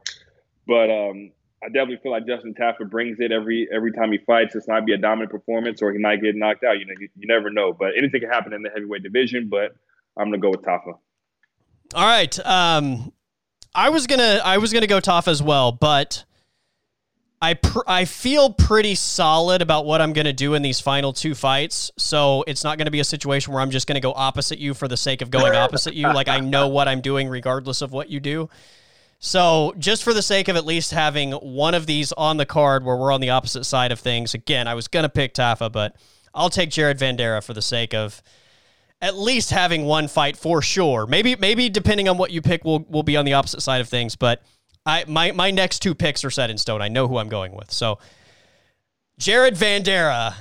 but 0.66 0.90
um, 0.90 1.32
I 1.62 1.66
definitely 1.66 1.98
feel 2.02 2.12
like 2.12 2.26
Justin 2.26 2.54
Tafa 2.54 2.88
brings 2.88 3.18
it 3.18 3.32
every 3.32 3.68
every 3.72 3.92
time 3.92 4.12
he 4.12 4.18
fights. 4.18 4.54
This 4.54 4.68
might 4.68 4.86
be 4.86 4.92
a 4.92 4.98
dominant 4.98 5.30
performance, 5.30 5.82
or 5.82 5.92
he 5.92 5.98
might 5.98 6.22
get 6.22 6.36
knocked 6.36 6.62
out. 6.62 6.78
You 6.78 6.86
know, 6.86 6.94
you, 6.98 7.08
you 7.18 7.26
never 7.26 7.50
know. 7.50 7.72
But 7.72 7.96
anything 7.96 8.20
can 8.20 8.30
happen 8.30 8.52
in 8.52 8.62
the 8.62 8.70
heavyweight 8.70 9.02
division. 9.02 9.48
But 9.48 9.74
I'm 10.16 10.26
gonna 10.26 10.38
go 10.38 10.50
with 10.50 10.62
Tafa. 10.62 10.98
All 11.94 12.06
right. 12.06 12.38
Um, 12.46 13.12
I 13.74 13.88
was 13.88 14.06
gonna 14.06 14.40
I 14.44 14.58
was 14.58 14.72
gonna 14.72 14.86
go 14.86 15.00
Tafa 15.00 15.28
as 15.28 15.42
well, 15.42 15.72
but 15.72 16.24
I 17.40 17.54
pr- 17.54 17.86
I 17.86 18.04
feel 18.04 18.52
pretty 18.52 18.94
solid 18.94 19.62
about 19.62 19.84
what 19.84 20.00
I'm 20.00 20.12
gonna 20.12 20.32
do 20.32 20.54
in 20.54 20.62
these 20.62 20.80
final 20.80 21.12
two 21.12 21.34
fights. 21.34 21.90
So 21.96 22.44
it's 22.46 22.62
not 22.62 22.78
gonna 22.78 22.90
be 22.90 23.00
a 23.00 23.04
situation 23.04 23.52
where 23.52 23.62
I'm 23.62 23.70
just 23.70 23.86
gonna 23.86 24.00
go 24.00 24.12
opposite 24.12 24.58
you 24.58 24.74
for 24.74 24.86
the 24.86 24.96
sake 24.96 25.22
of 25.22 25.30
going 25.30 25.54
opposite 25.56 25.94
you. 25.94 26.06
Like 26.12 26.28
I 26.28 26.40
know 26.40 26.68
what 26.68 26.88
I'm 26.88 27.00
doing 27.00 27.28
regardless 27.28 27.82
of 27.82 27.92
what 27.92 28.10
you 28.10 28.20
do. 28.20 28.48
So, 29.20 29.74
just 29.78 30.04
for 30.04 30.14
the 30.14 30.22
sake 30.22 30.46
of 30.46 30.54
at 30.54 30.64
least 30.64 30.92
having 30.92 31.32
one 31.32 31.74
of 31.74 31.86
these 31.86 32.12
on 32.12 32.36
the 32.36 32.46
card 32.46 32.84
where 32.84 32.96
we're 32.96 33.12
on 33.12 33.20
the 33.20 33.30
opposite 33.30 33.64
side 33.64 33.90
of 33.90 33.98
things, 33.98 34.32
again, 34.32 34.68
I 34.68 34.74
was 34.74 34.86
going 34.86 35.02
to 35.02 35.08
pick 35.08 35.34
Tafa, 35.34 35.72
but 35.72 35.96
I'll 36.34 36.50
take 36.50 36.70
Jared 36.70 36.98
Vanderaa 36.98 37.42
for 37.42 37.52
the 37.52 37.62
sake 37.62 37.94
of 37.94 38.22
at 39.00 39.16
least 39.16 39.50
having 39.50 39.84
one 39.84 40.06
fight 40.06 40.36
for 40.36 40.62
sure. 40.62 41.04
Maybe, 41.06 41.34
maybe 41.34 41.68
depending 41.68 42.08
on 42.08 42.16
what 42.16 42.30
you 42.30 42.40
pick, 42.40 42.64
we'll, 42.64 42.84
we'll 42.88 43.02
be 43.02 43.16
on 43.16 43.24
the 43.24 43.32
opposite 43.32 43.60
side 43.60 43.80
of 43.80 43.88
things. 43.88 44.14
But 44.14 44.42
I 44.86 45.04
my, 45.08 45.32
my 45.32 45.50
next 45.50 45.80
two 45.80 45.96
picks 45.96 46.24
are 46.24 46.30
set 46.30 46.48
in 46.48 46.58
stone. 46.58 46.80
I 46.80 46.88
know 46.88 47.08
who 47.08 47.18
I'm 47.18 47.28
going 47.28 47.52
with. 47.52 47.72
So, 47.72 47.98
Jared 49.18 49.54
Vanderaa 49.54 50.34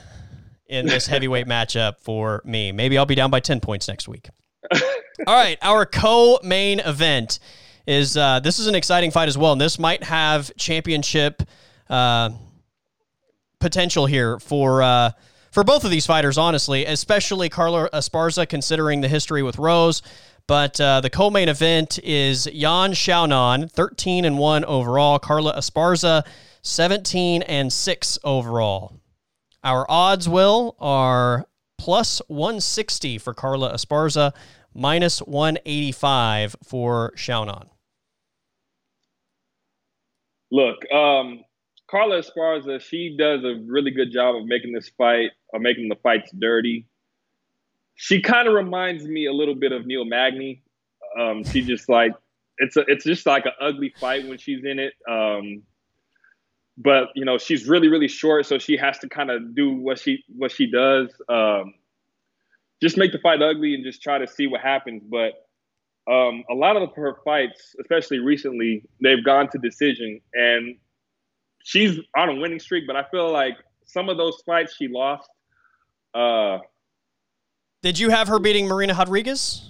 in 0.68 0.86
this 0.86 1.08
heavyweight 1.08 1.48
matchup 1.48 2.00
for 2.00 2.42
me. 2.46 2.72
Maybe 2.72 2.98
I'll 2.98 3.08
be 3.08 3.16
down 3.16 3.32
by 3.32 3.40
10 3.40 3.60
points 3.60 3.88
next 3.88 4.08
week. 4.08 4.30
All 4.74 4.82
right, 5.28 5.58
our 5.64 5.86
co 5.86 6.40
main 6.44 6.80
event 6.80 7.40
is 7.88 8.18
uh, 8.18 8.42
this 8.42 8.60
is 8.60 8.68
an 8.68 8.76
exciting 8.76 9.10
fight 9.12 9.30
as 9.30 9.38
well, 9.38 9.54
and 9.54 9.62
this 9.62 9.80
might 9.80 10.04
have 10.04 10.56
championship 10.58 11.42
uh, 11.90 12.30
potential 13.60 14.06
here 14.06 14.40
for 14.40 14.84
uh, 14.84 15.12
for 15.52 15.64
both 15.64 15.86
of 15.86 15.90
these 15.90 16.06
fighters. 16.06 16.38
Honestly, 16.38 16.86
especially 16.86 17.50
Carla 17.50 17.90
Esparza, 17.92 18.48
considering 18.48 19.02
the 19.02 19.08
history 19.08 19.42
with 19.42 19.58
Rose. 19.58 20.02
But 20.48 20.80
uh, 20.80 21.02
the 21.02 21.10
co-main 21.10 21.50
event 21.50 22.00
is 22.00 22.48
Yan 22.48 22.94
Xiaonan, 22.94 23.70
13 23.70 24.24
and 24.24 24.38
one 24.38 24.64
overall. 24.64 25.20
Carla 25.20 25.54
Esparza, 25.58 26.26
17 26.62 27.42
and 27.42 27.72
six 27.72 28.18
overall. 28.24 28.94
Our 29.62 29.86
odds 29.90 30.30
will 30.30 30.78
are 30.80 31.48
plus 31.78 32.22
160 32.28 33.18
for 33.18 33.34
Carla 33.34 33.74
Esparza, 33.74 34.32
minus 34.74 35.20
185 35.20 36.56
for 36.64 37.12
Xiaonan. 37.18 37.68
Look, 40.52 40.90
um, 40.92 41.44
Carla 41.90 42.22
Esparza, 42.22 42.82
she 42.82 43.16
does 43.18 43.44
a 43.44 43.56
really 43.66 43.92
good 43.92 44.12
job 44.12 44.36
of 44.36 44.46
making 44.46 44.74
this 44.74 44.90
fight, 44.98 45.32
or 45.50 45.60
making 45.60 45.90
the 45.90 45.96
fights 45.96 46.32
dirty. 46.38 46.88
She 47.96 48.22
kind 48.22 48.48
of 48.48 48.54
reminds 48.54 49.06
me 49.06 49.26
a 49.26 49.34
little 49.34 49.56
bit 49.56 49.72
of 49.72 49.86
Neil 49.86 50.06
Magny. 50.06 50.64
Um, 51.20 51.44
she 51.44 51.62
just 51.62 51.90
like 51.90 52.12
it's 52.58 52.76
a, 52.78 52.82
it's 52.88 53.06
just 53.06 53.26
like 53.26 53.46
an 53.46 53.54
ugly 53.62 53.94
fight 54.00 54.28
when 54.28 54.38
she's 54.38 54.64
in 54.64 54.80
it. 54.80 54.94
Um, 55.10 55.64
but 56.78 57.10
you 57.16 57.26
know 57.26 57.38
she's 57.38 57.68
really 57.68 57.88
really 57.88 58.08
short, 58.08 58.46
so 58.46 58.60
she 58.60 58.78
has 58.78 59.00
to 59.00 59.10
kind 59.10 59.32
of 59.32 59.56
do 59.56 59.72
what 59.72 60.00
she 60.00 60.24
what 60.28 60.52
she 60.52 60.70
does. 60.70 61.10
Um, 61.28 61.74
just 62.82 62.98
make 62.98 63.12
the 63.12 63.20
fight 63.20 63.42
ugly 63.42 63.74
and 63.74 63.84
just 63.84 64.04
try 64.04 64.18
to 64.18 64.28
see 64.28 64.46
what 64.46 64.62
happens. 64.62 65.04
But 65.10 65.47
um, 66.08 66.44
a 66.50 66.54
lot 66.54 66.78
of 66.78 66.94
her 66.96 67.18
fights, 67.26 67.76
especially 67.82 68.20
recently, 68.20 68.84
they've 69.02 69.24
gone 69.24 69.50
to 69.50 69.58
decision, 69.58 70.22
and 70.34 70.78
she's 71.64 72.00
on 72.16 72.30
a 72.30 72.36
winning 72.36 72.60
streak. 72.60 72.88
But 72.88 72.96
I 72.96 73.04
feel 73.12 73.32
like 73.32 73.58
some 73.86 74.10
of 74.10 74.18
those 74.18 74.42
fights 74.46 74.76
she 74.76 74.88
lost. 74.88 75.30
Uh, 76.14 76.60
Did 77.82 78.00
you 78.00 78.10
have 78.10 78.30
her 78.30 78.40
beating 78.40 78.68
Marina 78.68 78.94
Rodriguez? 78.94 79.70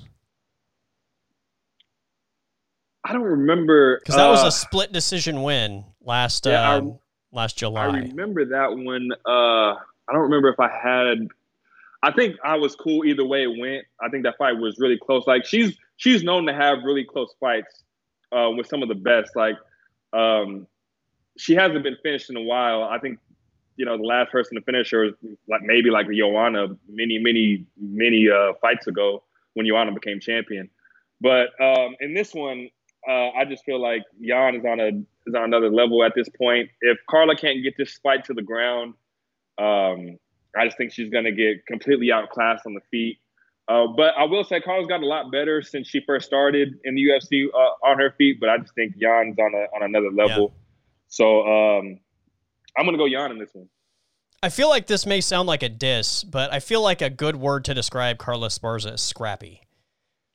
I 3.04 3.14
don't 3.14 3.24
remember 3.24 4.00
because 4.00 4.16
that 4.16 4.28
uh, 4.28 4.32
was 4.32 4.44
a 4.44 4.52
split 4.52 4.92
decision 4.92 5.42
win 5.42 5.86
last 6.04 6.46
yeah, 6.46 6.74
um, 6.74 7.00
I, 7.34 7.38
last 7.38 7.58
July. 7.58 7.86
I 7.86 8.00
remember 8.00 8.46
that 8.46 8.72
one. 8.72 9.10
Uh, 9.26 9.76
I 10.08 10.14
don't 10.14 10.24
remember 10.24 10.50
if 10.50 10.60
I 10.60 10.70
had. 10.70 11.30
I 12.04 12.12
think 12.12 12.36
I 12.44 12.58
was 12.58 12.76
cool 12.76 13.06
either 13.06 13.26
way 13.26 13.44
it 13.44 13.60
went. 13.60 13.86
I 14.00 14.10
think 14.10 14.24
that 14.24 14.38
fight 14.38 14.58
was 14.58 14.78
really 14.78 15.00
close. 15.00 15.26
Like 15.26 15.46
she's 15.46 15.78
she's 15.98 16.24
known 16.24 16.46
to 16.46 16.54
have 16.54 16.80
really 16.84 17.04
close 17.04 17.34
fights 17.40 17.84
uh, 18.32 18.50
with 18.56 18.68
some 18.68 18.82
of 18.82 18.90
the 18.90 18.96
best. 18.96 19.36
Like 19.36 19.56
um, 20.14 20.68
she 21.38 21.56
hasn't 21.56 21.84
been 21.84 21.98
finished 22.02 22.30
in 22.30 22.38
a 22.38 22.42
while. 22.42 22.84
I 22.84 23.00
think 23.00 23.20
you 23.76 23.86
know 23.86 23.98
the 23.98 24.04
last 24.04 24.32
person 24.32 24.56
to 24.56 24.62
finish 24.62 24.92
her 24.92 25.06
was 25.06 25.14
like 25.48 25.62
maybe 25.64 25.90
like 25.90 26.08
Joanna 26.10 26.68
many 26.88 27.20
many 27.20 27.66
many 27.80 28.30
uh, 28.30 28.54
fights 28.62 28.88
ago 28.88 29.24
when 29.54 29.68
Joanna 29.68 29.92
became 29.92 30.20
champion. 30.20 30.70
But 31.20 31.50
um, 31.60 31.96
in 32.00 32.14
this 32.14 32.34
one, 32.34 32.70
uh, 33.08 33.30
I 33.30 33.46
just 33.46 33.66
feel 33.66 33.82
like 33.82 34.04
Yan 34.20 34.56
is 34.56 34.66
on 34.66 34.80
a 34.80 34.88
is 35.28 35.36
on 35.36 35.44
another 35.44 35.70
level 35.70 36.04
at 36.04 36.14
this 36.16 36.30
point. 36.30 36.70
If 36.82 36.98
Carla 37.10 37.36
can't 37.36 37.64
get 37.64 37.76
this 37.78 37.98
fight 37.98 38.26
to 38.26 38.34
the 38.34 38.42
ground, 38.42 38.94
um, 39.58 40.18
I 40.56 40.66
just 40.66 40.78
think 40.78 40.92
she's 40.92 41.10
going 41.10 41.26
to 41.26 41.32
get 41.32 41.66
completely 41.66 42.12
outclassed 42.12 42.66
on 42.66 42.74
the 42.74 42.82
feet. 42.92 43.20
Uh, 43.68 43.88
but 43.88 44.14
I 44.18 44.24
will 44.24 44.44
say 44.44 44.62
Carla's 44.62 44.88
gotten 44.88 45.04
a 45.04 45.08
lot 45.08 45.32
better 45.32 45.62
since 45.62 45.88
she 45.88 46.02
first 46.06 46.26
started 46.26 46.80
in 46.86 46.96
the 46.96 47.04
UFC 47.04 47.48
uh, 47.54 47.88
on 47.88 48.00
her 48.00 48.14
feet. 48.18 48.40
But 48.40 48.50
I 48.50 48.58
just 48.60 48.74
think 48.76 48.94
Yan's 48.98 49.38
on 49.38 49.54
a, 49.54 49.76
on 49.76 49.84
another 49.84 50.10
level. 50.10 50.54
Yeah. 50.54 50.62
So 51.10 51.42
um, 51.42 52.00
I'm 52.78 52.86
gonna 52.86 52.98
go 52.98 53.06
Yan 53.06 53.32
in 53.32 53.40
this 53.40 53.50
one. 53.54 53.68
I 54.42 54.50
feel 54.50 54.70
like 54.70 54.88
this 54.88 55.06
may 55.06 55.20
sound 55.20 55.48
like 55.48 55.64
a 55.64 55.70
diss, 55.70 56.24
but 56.24 56.54
I 56.54 56.60
feel 56.60 56.82
like 56.82 57.02
a 57.02 57.10
good 57.10 57.36
word 57.36 57.66
to 57.66 57.74
describe 57.74 58.20
Carla 58.20 58.48
Esparza 58.48 58.94
is 58.94 59.02
scrappy. 59.02 59.62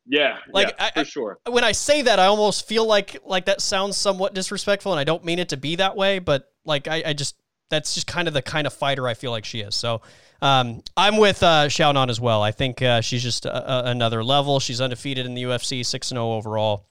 Yeah, 0.04 0.38
like 0.52 0.74
yeah, 0.76 0.90
I, 0.96 1.00
for 1.00 1.04
sure. 1.04 1.38
when 1.48 1.62
I 1.62 1.72
say 1.72 2.02
that, 2.02 2.18
I 2.18 2.26
almost 2.26 2.66
feel 2.66 2.84
like 2.84 3.18
like 3.24 3.44
that 3.46 3.60
sounds 3.60 3.96
somewhat 3.96 4.34
disrespectful, 4.34 4.92
and 4.92 4.98
I 4.98 5.04
don't 5.04 5.24
mean 5.24 5.38
it 5.38 5.50
to 5.50 5.56
be 5.56 5.76
that 5.76 5.96
way. 5.96 6.18
But 6.18 6.52
like 6.64 6.88
I, 6.88 7.02
I 7.06 7.12
just 7.12 7.36
that's 7.72 7.94
just 7.94 8.06
kind 8.06 8.28
of 8.28 8.34
the 8.34 8.42
kind 8.42 8.66
of 8.66 8.72
fighter 8.72 9.08
I 9.08 9.14
feel 9.14 9.30
like 9.30 9.44
she 9.44 9.60
is. 9.60 9.74
So 9.74 10.02
um, 10.42 10.82
I'm 10.96 11.16
with 11.16 11.42
uh, 11.42 11.68
Xiaonan 11.68 12.10
as 12.10 12.20
well. 12.20 12.42
I 12.42 12.50
think 12.50 12.82
uh, 12.82 13.00
she's 13.00 13.22
just 13.22 13.46
a, 13.46 13.72
a, 13.72 13.90
another 13.90 14.22
level. 14.22 14.60
She's 14.60 14.80
undefeated 14.80 15.24
in 15.24 15.34
the 15.34 15.44
UFC, 15.44 15.86
six 15.86 16.10
and 16.10 16.16
zero 16.16 16.26
oh 16.26 16.32
overall. 16.34 16.84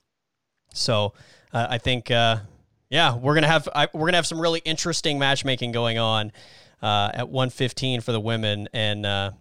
So 0.74 1.14
uh, 1.54 1.68
I 1.70 1.78
think, 1.78 2.10
uh, 2.10 2.38
yeah, 2.90 3.16
we're 3.16 3.36
gonna 3.36 3.48
have 3.48 3.70
I, 3.76 3.90
we're 3.94 4.08
gonna 4.08 4.18
have 4.18 4.28
some 4.28 4.40
really 4.40 4.62
interesting 4.66 5.20
matchmaking 5.20 5.72
going 5.72 5.98
on 5.98 6.32
uh, 6.82 7.12
at 7.14 7.30
115 7.30 8.02
for 8.02 8.12
the 8.12 8.20
women, 8.20 8.68
and 8.74 9.06
uh, 9.06 9.32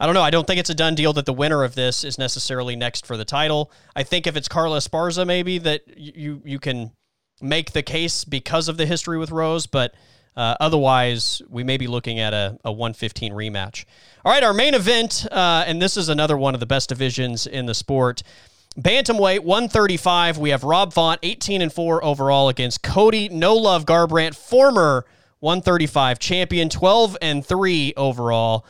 I 0.00 0.06
don't 0.06 0.14
know. 0.14 0.22
I 0.22 0.30
don't 0.30 0.46
think 0.46 0.58
it's 0.58 0.70
a 0.70 0.74
done 0.74 0.94
deal 0.94 1.12
that 1.12 1.26
the 1.26 1.32
winner 1.32 1.62
of 1.62 1.74
this 1.74 2.04
is 2.04 2.18
necessarily 2.18 2.74
next 2.74 3.06
for 3.06 3.16
the 3.16 3.24
title. 3.24 3.70
I 3.94 4.02
think 4.02 4.26
if 4.26 4.36
it's 4.36 4.48
Carla 4.48 4.78
Esparza, 4.78 5.26
maybe 5.26 5.58
that 5.58 5.82
you 5.96 6.42
you 6.44 6.58
can 6.58 6.92
make 7.40 7.72
the 7.72 7.82
case 7.82 8.24
because 8.24 8.68
of 8.68 8.78
the 8.78 8.86
history 8.86 9.18
with 9.18 9.30
Rose, 9.30 9.66
but. 9.66 9.94
Uh, 10.36 10.56
otherwise, 10.60 11.42
we 11.48 11.62
may 11.62 11.76
be 11.76 11.86
looking 11.86 12.18
at 12.18 12.32
a, 12.32 12.58
a 12.64 12.72
115 12.72 13.32
rematch. 13.32 13.84
All 14.24 14.32
right, 14.32 14.42
our 14.42 14.54
main 14.54 14.74
event, 14.74 15.26
uh, 15.30 15.64
and 15.66 15.80
this 15.80 15.96
is 15.96 16.08
another 16.08 16.38
one 16.38 16.54
of 16.54 16.60
the 16.60 16.66
best 16.66 16.88
divisions 16.88 17.46
in 17.46 17.66
the 17.66 17.74
sport. 17.74 18.22
Bantamweight 18.78 19.40
135. 19.40 20.38
We 20.38 20.50
have 20.50 20.64
Rob 20.64 20.94
Font, 20.94 21.20
18 21.22 21.60
and 21.60 21.72
4 21.72 22.02
overall 22.02 22.48
against 22.48 22.82
Cody 22.82 23.28
No 23.28 23.54
Love 23.54 23.84
Garbrandt, 23.84 24.34
former 24.34 25.04
135 25.40 26.18
champion, 26.18 26.70
12 26.70 27.18
and 27.20 27.44
3 27.44 27.92
overall. 27.96 28.64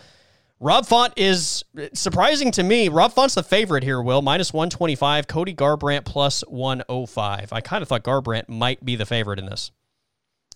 Rob 0.59 0.87
Font 0.87 1.13
is 1.17 1.65
surprising 1.93 2.51
to 2.53 2.63
me. 2.63 2.89
Rob 2.89 3.13
Font's 3.13 3.35
the 3.35 3.43
favorite 3.43 3.85
here, 3.85 4.01
Will, 4.01 4.23
minus 4.23 4.53
125. 4.53 5.27
Cody 5.27 5.55
Garbrandt 5.55 6.05
plus 6.05 6.43
105. 6.43 7.53
I 7.53 7.61
kind 7.61 7.83
of 7.83 7.89
thought 7.89 8.05
Garbrandt 8.05 8.49
might 8.49 8.85
be 8.85 8.97
the 8.97 9.07
favorite 9.07 9.39
in 9.39 9.47
this. 9.47 9.71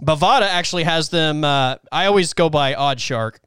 Bovada 0.03 0.43
actually 0.43 0.85
has 0.85 1.09
them. 1.09 1.45
Uh, 1.45 1.77
I 1.91 2.07
always 2.07 2.33
go 2.33 2.51
by 2.51 2.75
Odd 2.75 3.01
Shark. 3.01 3.41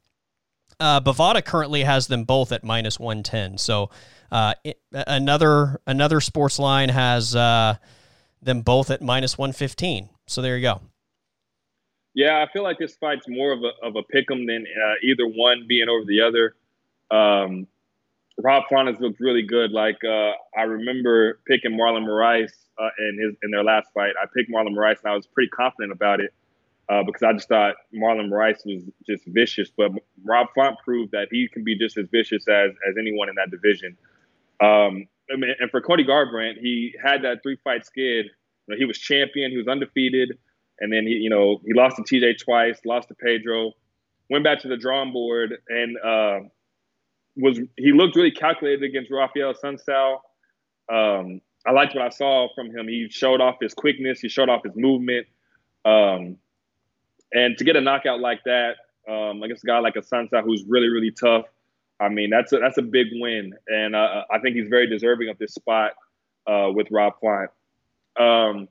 Uh, 0.78 1.00
Bovada 1.00 1.44
currently 1.44 1.82
has 1.82 2.06
them 2.06 2.24
both 2.24 2.52
at 2.52 2.64
minus 2.64 2.98
110. 2.98 3.58
So 3.58 3.90
uh, 4.32 4.54
it, 4.64 4.80
another 4.92 5.80
another 5.86 6.20
sports 6.20 6.58
line 6.58 6.88
has 6.88 7.36
uh, 7.36 7.76
them 8.42 8.62
both 8.62 8.90
at 8.90 9.02
minus 9.02 9.36
115. 9.36 10.08
So 10.26 10.42
there 10.42 10.56
you 10.56 10.62
go. 10.62 10.80
Yeah, 12.14 12.44
I 12.44 12.52
feel 12.52 12.62
like 12.62 12.78
this 12.78 12.96
fight's 12.96 13.28
more 13.28 13.52
of 13.52 13.60
a 13.62 13.86
of 13.86 13.96
a 13.96 14.02
pick'em 14.02 14.46
than 14.46 14.66
uh, 14.66 14.94
either 15.02 15.26
one 15.26 15.66
being 15.68 15.88
over 15.88 16.04
the 16.04 16.22
other. 16.22 16.54
Um, 17.10 17.66
Rob 18.42 18.64
Font 18.68 18.88
has 18.88 19.00
looked 19.00 19.20
really 19.20 19.42
good. 19.42 19.72
Like 19.72 19.98
uh, 20.04 20.32
I 20.56 20.62
remember 20.62 21.40
picking 21.46 21.72
Marlon 21.72 22.04
Moraes 22.04 22.52
uh, 22.78 22.88
in 22.98 23.18
his 23.20 23.36
in 23.42 23.50
their 23.50 23.64
last 23.64 23.88
fight. 23.94 24.12
I 24.20 24.26
picked 24.34 24.50
Marlon 24.50 24.74
Moraes 24.74 24.98
and 25.02 25.12
I 25.12 25.16
was 25.16 25.26
pretty 25.26 25.50
confident 25.50 25.92
about 25.92 26.20
it 26.20 26.32
uh, 26.88 27.02
because 27.04 27.22
I 27.22 27.32
just 27.32 27.48
thought 27.48 27.76
Marlon 27.94 28.30
Moraes 28.30 28.64
was 28.64 28.82
just 29.06 29.24
vicious. 29.26 29.70
But 29.76 29.92
Rob 30.24 30.48
Font 30.54 30.76
proved 30.84 31.12
that 31.12 31.28
he 31.30 31.48
can 31.52 31.64
be 31.64 31.78
just 31.78 31.96
as 31.96 32.08
vicious 32.10 32.48
as 32.48 32.70
as 32.88 32.96
anyone 32.98 33.28
in 33.28 33.34
that 33.36 33.50
division. 33.50 33.96
Um, 34.60 35.06
I 35.32 35.36
mean, 35.36 35.54
and 35.58 35.70
for 35.70 35.80
Cody 35.80 36.04
Garbrandt, 36.04 36.58
he 36.60 36.94
had 37.02 37.22
that 37.22 37.42
three 37.42 37.56
fight 37.62 37.86
skid. 37.86 38.26
You 38.66 38.74
know, 38.74 38.76
he 38.76 38.84
was 38.84 38.98
champion. 38.98 39.50
He 39.50 39.56
was 39.56 39.68
undefeated, 39.68 40.36
and 40.80 40.92
then 40.92 41.06
he, 41.06 41.14
you 41.14 41.30
know, 41.30 41.60
he 41.64 41.72
lost 41.72 41.96
to 41.96 42.02
TJ 42.02 42.38
twice, 42.42 42.78
lost 42.84 43.08
to 43.08 43.14
Pedro, 43.14 43.72
went 44.28 44.44
back 44.44 44.60
to 44.60 44.68
the 44.68 44.76
drawing 44.76 45.12
board, 45.12 45.58
and 45.68 45.96
uh, 45.98 46.48
was 47.40 47.60
he 47.76 47.92
looked 47.92 48.16
really 48.16 48.30
calculated 48.30 48.82
against 48.82 49.10
Rafael 49.10 49.54
Assunção. 49.54 50.18
Um, 50.92 51.40
I 51.66 51.72
liked 51.72 51.94
what 51.94 52.04
I 52.04 52.08
saw 52.08 52.48
from 52.54 52.70
him. 52.70 52.88
He 52.88 53.08
showed 53.10 53.40
off 53.40 53.56
his 53.60 53.74
quickness. 53.74 54.20
He 54.20 54.28
showed 54.28 54.48
off 54.48 54.62
his 54.64 54.74
movement. 54.76 55.26
Um, 55.84 56.36
and 57.32 57.56
to 57.58 57.64
get 57.64 57.76
a 57.76 57.80
knockout 57.80 58.20
like 58.20 58.40
that 58.44 58.76
um, 59.08 59.42
against 59.42 59.64
a 59.64 59.66
guy 59.66 59.78
like 59.78 59.96
a 59.96 60.00
Assunção 60.00 60.42
who's 60.42 60.64
really, 60.66 60.88
really 60.88 61.10
tough, 61.10 61.44
I 62.00 62.08
mean, 62.08 62.30
that's 62.30 62.52
a, 62.52 62.58
that's 62.58 62.78
a 62.78 62.82
big 62.82 63.08
win. 63.12 63.52
And 63.68 63.94
uh, 63.94 64.24
I 64.30 64.38
think 64.38 64.56
he's 64.56 64.68
very 64.68 64.88
deserving 64.88 65.28
of 65.28 65.38
this 65.38 65.54
spot 65.54 65.92
uh, 66.46 66.70
with 66.72 66.88
Rob 66.90 67.14
Font. 67.20 67.50
Um, 68.18 68.68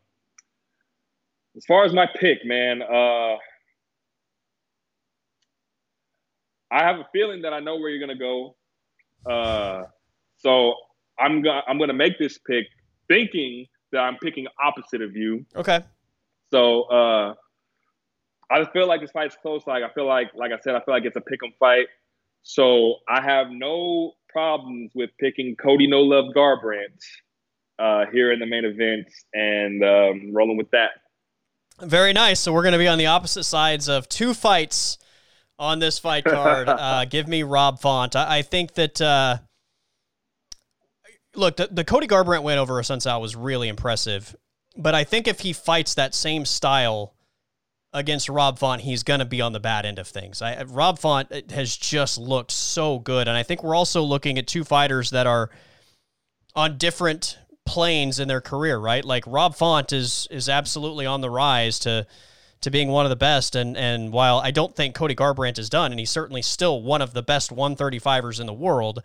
as 1.56 1.66
far 1.66 1.86
as 1.86 1.94
my 1.94 2.08
pick, 2.20 2.44
man, 2.44 2.82
uh, 2.82 3.36
I 6.72 6.84
have 6.84 7.00
a 7.00 7.08
feeling 7.12 7.44
that 7.44 7.54
I 7.54 7.60
know 7.60 7.78
where 7.78 7.90
you're 7.90 8.06
to 8.16 8.16
go. 8.16 8.56
Uh, 9.26 9.84
so 10.38 10.76
I'm 11.20 11.42
gonna 11.42 11.62
I'm 11.68 11.78
gonna 11.78 11.94
make 11.94 12.18
this 12.20 12.38
pick 12.38 12.66
thinking 13.08 13.66
that 13.92 14.00
I'm 14.00 14.18
picking 14.18 14.48
opposite 14.64 15.02
of 15.02 15.16
you. 15.16 15.46
Okay. 15.56 15.84
So 16.52 16.84
uh, 16.84 17.34
I 18.52 18.66
feel 18.72 18.88
like 18.88 19.02
this 19.02 19.12
fight's 19.12 19.36
close. 19.42 19.66
Like 19.68 19.84
I 19.84 19.94
feel 19.94 20.08
like, 20.08 20.32
like 20.36 20.52
I 20.52 20.60
said, 20.62 20.76
I 20.76 20.82
feel 20.82 20.94
like 20.94 21.06
it's 21.06 21.16
a 21.16 21.22
pick 21.22 21.40
'em 21.44 21.52
fight. 21.60 21.88
So 22.42 22.96
I 23.08 23.22
have 23.22 23.48
no 23.50 24.14
problems 24.30 24.92
with 24.96 25.10
picking 25.20 25.56
Cody 25.56 25.88
No 25.88 26.02
Love 26.02 26.34
Garbrandt 26.36 27.04
uh, 27.78 28.06
here 28.12 28.32
in 28.32 28.40
the 28.40 28.46
main 28.46 28.66
event 28.66 29.08
and 29.34 29.84
um, 29.84 30.34
rolling 30.34 30.58
with 30.58 30.70
that. 30.72 30.92
Very 31.82 32.14
nice. 32.14 32.40
So 32.40 32.52
we're 32.54 32.64
going 32.64 32.74
to 32.74 32.80
be 32.80 32.88
on 32.88 32.98
the 32.98 33.06
opposite 33.08 33.44
sides 33.44 33.88
of 33.88 34.10
two 34.10 34.34
fights 34.34 34.98
on 35.60 35.80
this 35.80 36.00
fight 36.00 36.24
card. 36.24 36.68
uh, 36.70 37.06
give 37.06 37.28
me 37.28 37.44
Rob 37.44 37.80
Font. 37.80 38.16
I, 38.16 38.40
I 38.40 38.42
think 38.42 38.74
that. 38.76 39.00
Uh, 39.00 39.38
look, 41.36 41.58
the, 41.58 41.68
the 41.70 41.84
Cody 41.84 42.08
Garbrandt 42.08 42.44
win 42.44 42.58
over 42.58 42.74
Assunção 42.76 43.22
was 43.22 43.36
really 43.36 43.68
impressive, 43.68 44.36
but 44.78 44.96
I 44.96 45.04
think 45.04 45.28
if 45.28 45.42
he 45.42 45.54
fights 45.54 45.96
that 45.96 46.16
same 46.16 46.46
style 46.46 47.14
against 47.94 48.30
Rob 48.30 48.60
Font, 48.60 48.82
he's 48.82 49.04
going 49.04 49.20
to 49.20 49.26
be 49.26 49.42
on 49.42 49.52
the 49.52 49.60
bad 49.60 49.86
end 49.86 50.00
of 50.00 50.08
things. 50.08 50.42
I, 50.42 50.64
Rob 50.64 51.00
Font 51.00 51.32
uh, 51.32 51.42
has 51.52 51.76
just 51.76 52.18
looked 52.18 52.52
so 52.52 53.00
good, 53.00 53.28
and 53.28 53.36
I 53.36 53.44
think 53.44 53.64
we're 53.64 53.76
also 53.76 54.02
looking 54.04 54.38
at 54.38 54.48
two 54.48 54.64
fighters 54.64 55.10
that 55.12 55.28
are 55.28 55.50
on 56.56 56.78
different 56.78 57.38
planes 57.66 58.20
in 58.20 58.28
their 58.28 58.42
career, 58.42 58.78
right? 58.78 59.06
Like 59.06 59.24
Rob 59.28 59.56
Font 59.56 59.94
is 59.94 60.28
is 60.32 60.50
absolutely 60.50 61.06
on 61.06 61.22
the 61.22 61.30
rise 61.30 61.80
to 61.80 62.08
to 62.62 62.72
being 62.72 62.90
one 62.90 63.06
of 63.06 63.10
the 63.10 63.16
best. 63.16 63.56
And 63.56 63.78
and 63.78 64.12
while 64.12 64.40
I 64.40 64.52
don't 64.52 64.76
think 64.76 64.96
Cody 64.96 65.16
Garbrandt 65.16 65.60
is 65.60 65.70
done, 65.70 65.92
and 65.92 66.00
he's 66.00 66.12
certainly 66.12 66.42
still 66.42 66.82
one 66.82 67.02
of 67.02 67.14
the 67.14 67.24
best 67.24 67.56
135ers 67.56 68.40
in 68.40 68.46
the 68.46 68.54
world, 68.54 69.02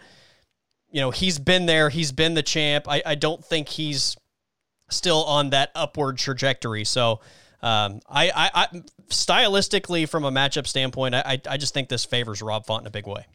you 0.90 1.00
know, 1.00 1.10
he's 1.10 1.38
been 1.38 1.66
there, 1.66 1.88
he's 1.88 2.12
been 2.12 2.34
the 2.34 2.42
champ. 2.42 2.86
I, 2.88 3.02
I 3.04 3.14
don't 3.14 3.44
think 3.44 3.68
he's 3.68 4.16
still 4.90 5.24
on 5.24 5.50
that 5.50 5.70
upward 5.74 6.18
trajectory. 6.18 6.84
So 6.84 7.20
um, 7.62 8.00
I, 8.08 8.30
I, 8.30 8.50
I 8.54 8.82
stylistically 9.08 10.08
from 10.08 10.24
a 10.24 10.30
matchup 10.30 10.66
standpoint, 10.66 11.14
I, 11.14 11.40
I 11.48 11.56
just 11.56 11.74
think 11.74 11.88
this 11.88 12.04
favors 12.04 12.42
Rob 12.42 12.66
Font 12.66 12.82
in 12.82 12.86
a 12.86 12.90
big 12.90 13.06
way. 13.06 13.26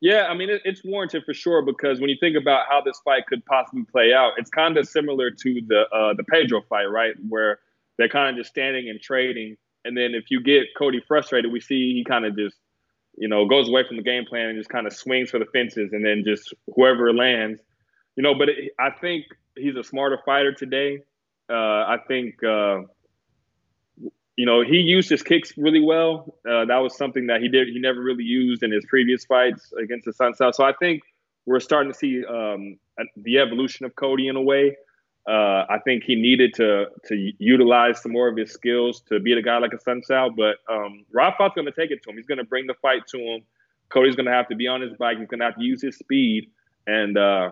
Yeah, 0.00 0.26
I 0.26 0.34
mean 0.34 0.50
it, 0.50 0.60
it's 0.64 0.84
warranted 0.84 1.24
for 1.24 1.32
sure 1.32 1.62
because 1.62 2.00
when 2.00 2.10
you 2.10 2.16
think 2.20 2.36
about 2.36 2.66
how 2.68 2.82
this 2.82 3.00
fight 3.04 3.26
could 3.26 3.44
possibly 3.46 3.84
play 3.84 4.12
out, 4.12 4.32
it's 4.36 4.50
kind 4.50 4.76
of 4.76 4.86
similar 4.86 5.30
to 5.30 5.60
the 5.66 5.84
uh, 5.90 6.12
the 6.14 6.22
Pedro 6.24 6.60
fight, 6.68 6.84
right? 6.84 7.14
Where 7.28 7.60
they're 7.98 8.08
kind 8.08 8.30
of 8.30 8.36
just 8.36 8.50
standing 8.50 8.88
and 8.88 9.00
trading. 9.00 9.56
And 9.84 9.96
then 9.96 10.14
if 10.14 10.30
you 10.30 10.42
get 10.42 10.74
Cody 10.76 11.00
frustrated, 11.06 11.52
we 11.52 11.60
see 11.60 11.94
he 11.94 12.04
kind 12.04 12.24
of 12.24 12.36
just, 12.36 12.56
you 13.16 13.28
know, 13.28 13.46
goes 13.46 13.68
away 13.68 13.84
from 13.86 13.96
the 13.96 14.02
game 14.02 14.24
plan 14.24 14.48
and 14.48 14.58
just 14.58 14.68
kind 14.68 14.86
of 14.86 14.92
swings 14.92 15.30
for 15.30 15.38
the 15.38 15.46
fences 15.46 15.92
and 15.92 16.04
then 16.04 16.24
just 16.24 16.52
whoever 16.74 17.12
lands, 17.14 17.60
you 18.16 18.22
know. 18.22 18.34
But 18.34 18.48
it, 18.50 18.72
I 18.78 18.90
think 18.90 19.26
he's 19.56 19.76
a 19.76 19.84
smarter 19.84 20.18
fighter 20.26 20.52
today. 20.52 20.98
Uh, 21.48 21.54
I 21.54 21.98
think, 22.08 22.42
uh, 22.42 22.80
you 24.36 24.44
know, 24.44 24.62
he 24.62 24.78
used 24.78 25.08
his 25.08 25.22
kicks 25.22 25.56
really 25.56 25.80
well. 25.80 26.36
Uh, 26.46 26.64
that 26.66 26.78
was 26.78 26.96
something 26.96 27.28
that 27.28 27.40
he 27.40 27.48
did. 27.48 27.68
He 27.68 27.78
never 27.78 28.02
really 28.02 28.24
used 28.24 28.62
in 28.62 28.72
his 28.72 28.84
previous 28.86 29.24
fights 29.24 29.72
against 29.82 30.04
the 30.04 30.12
Assunção. 30.12 30.52
So 30.54 30.64
I 30.64 30.72
think 30.72 31.02
we're 31.46 31.60
starting 31.60 31.92
to 31.92 31.96
see 31.96 32.24
um, 32.26 32.78
the 33.16 33.38
evolution 33.38 33.86
of 33.86 33.94
Cody 33.94 34.28
in 34.28 34.36
a 34.36 34.42
way. 34.42 34.76
Uh, 35.28 35.66
I 35.68 35.78
think 35.84 36.04
he 36.04 36.14
needed 36.14 36.54
to 36.54 36.86
to 37.06 37.32
utilize 37.38 38.00
some 38.00 38.12
more 38.12 38.28
of 38.28 38.36
his 38.36 38.52
skills 38.52 39.00
to 39.08 39.18
beat 39.18 39.36
a 39.36 39.42
guy 39.42 39.58
like 39.58 39.72
Assunção. 39.72 40.36
But 40.36 40.58
um, 40.72 41.04
Font's 41.12 41.54
going 41.54 41.66
to 41.66 41.72
take 41.72 41.90
it 41.90 42.02
to 42.04 42.10
him. 42.10 42.16
He's 42.16 42.26
going 42.26 42.38
to 42.38 42.44
bring 42.44 42.66
the 42.66 42.74
fight 42.80 43.06
to 43.08 43.18
him. 43.18 43.42
Cody's 43.88 44.14
going 44.14 44.26
to 44.26 44.32
have 44.32 44.48
to 44.48 44.56
be 44.56 44.68
on 44.68 44.80
his 44.80 44.92
bike. 44.94 45.18
He's 45.18 45.28
going 45.28 45.40
to 45.40 45.46
have 45.46 45.56
to 45.56 45.64
use 45.64 45.82
his 45.82 45.96
speed. 45.96 46.50
And 46.86 47.18
uh, 47.18 47.50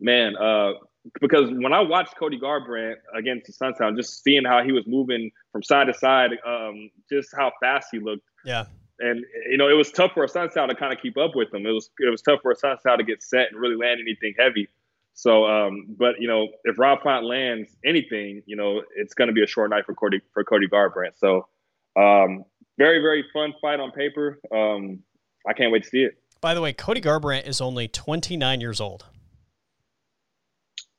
man, 0.00 0.36
uh, 0.36 0.72
because 1.20 1.50
when 1.50 1.72
I 1.72 1.80
watched 1.80 2.16
Cody 2.16 2.38
Garbrandt 2.38 2.96
against 3.14 3.50
Assunção, 3.50 3.96
just 3.96 4.22
seeing 4.22 4.44
how 4.44 4.62
he 4.62 4.72
was 4.72 4.84
moving 4.86 5.30
from 5.52 5.62
side 5.62 5.86
to 5.86 5.94
side, 5.94 6.32
um, 6.46 6.90
just 7.10 7.30
how 7.36 7.52
fast 7.60 7.88
he 7.92 7.98
looked. 7.98 8.28
Yeah. 8.44 8.64
And 8.98 9.24
you 9.50 9.56
know, 9.56 9.68
it 9.68 9.74
was 9.74 9.90
tough 9.90 10.12
for 10.12 10.26
Assunção 10.26 10.68
to 10.68 10.74
kind 10.74 10.92
of 10.92 11.00
keep 11.00 11.16
up 11.16 11.32
with 11.34 11.52
him. 11.52 11.66
It 11.66 11.70
was 11.70 11.90
it 11.98 12.10
was 12.10 12.22
tough 12.22 12.40
for 12.42 12.54
Assunção 12.54 12.96
to 12.96 13.04
get 13.04 13.22
set 13.22 13.48
and 13.52 13.60
really 13.60 13.76
land 13.76 14.00
anything 14.00 14.34
heavy. 14.38 14.68
So, 15.16 15.46
um, 15.46 15.86
but 15.98 16.20
you 16.20 16.28
know, 16.28 16.48
if 16.64 16.78
Rob 16.78 17.02
Font 17.02 17.24
lands 17.24 17.70
anything, 17.84 18.42
you 18.44 18.54
know, 18.54 18.82
it's 18.96 19.14
going 19.14 19.28
to 19.28 19.32
be 19.32 19.42
a 19.42 19.46
short 19.46 19.70
night 19.70 19.86
for 19.86 19.94
Cody 19.94 20.20
for 20.34 20.44
Cody 20.44 20.68
Garbrandt. 20.68 21.16
So, 21.16 21.48
um, 21.96 22.44
very 22.76 23.00
very 23.00 23.24
fun 23.32 23.54
fight 23.62 23.80
on 23.80 23.92
paper. 23.92 24.38
Um, 24.54 25.00
I 25.48 25.54
can't 25.54 25.72
wait 25.72 25.84
to 25.84 25.88
see 25.88 26.02
it. 26.02 26.18
By 26.42 26.52
the 26.52 26.60
way, 26.60 26.74
Cody 26.74 27.00
Garbrandt 27.00 27.46
is 27.46 27.62
only 27.62 27.88
29 27.88 28.60
years 28.60 28.78
old. 28.78 29.06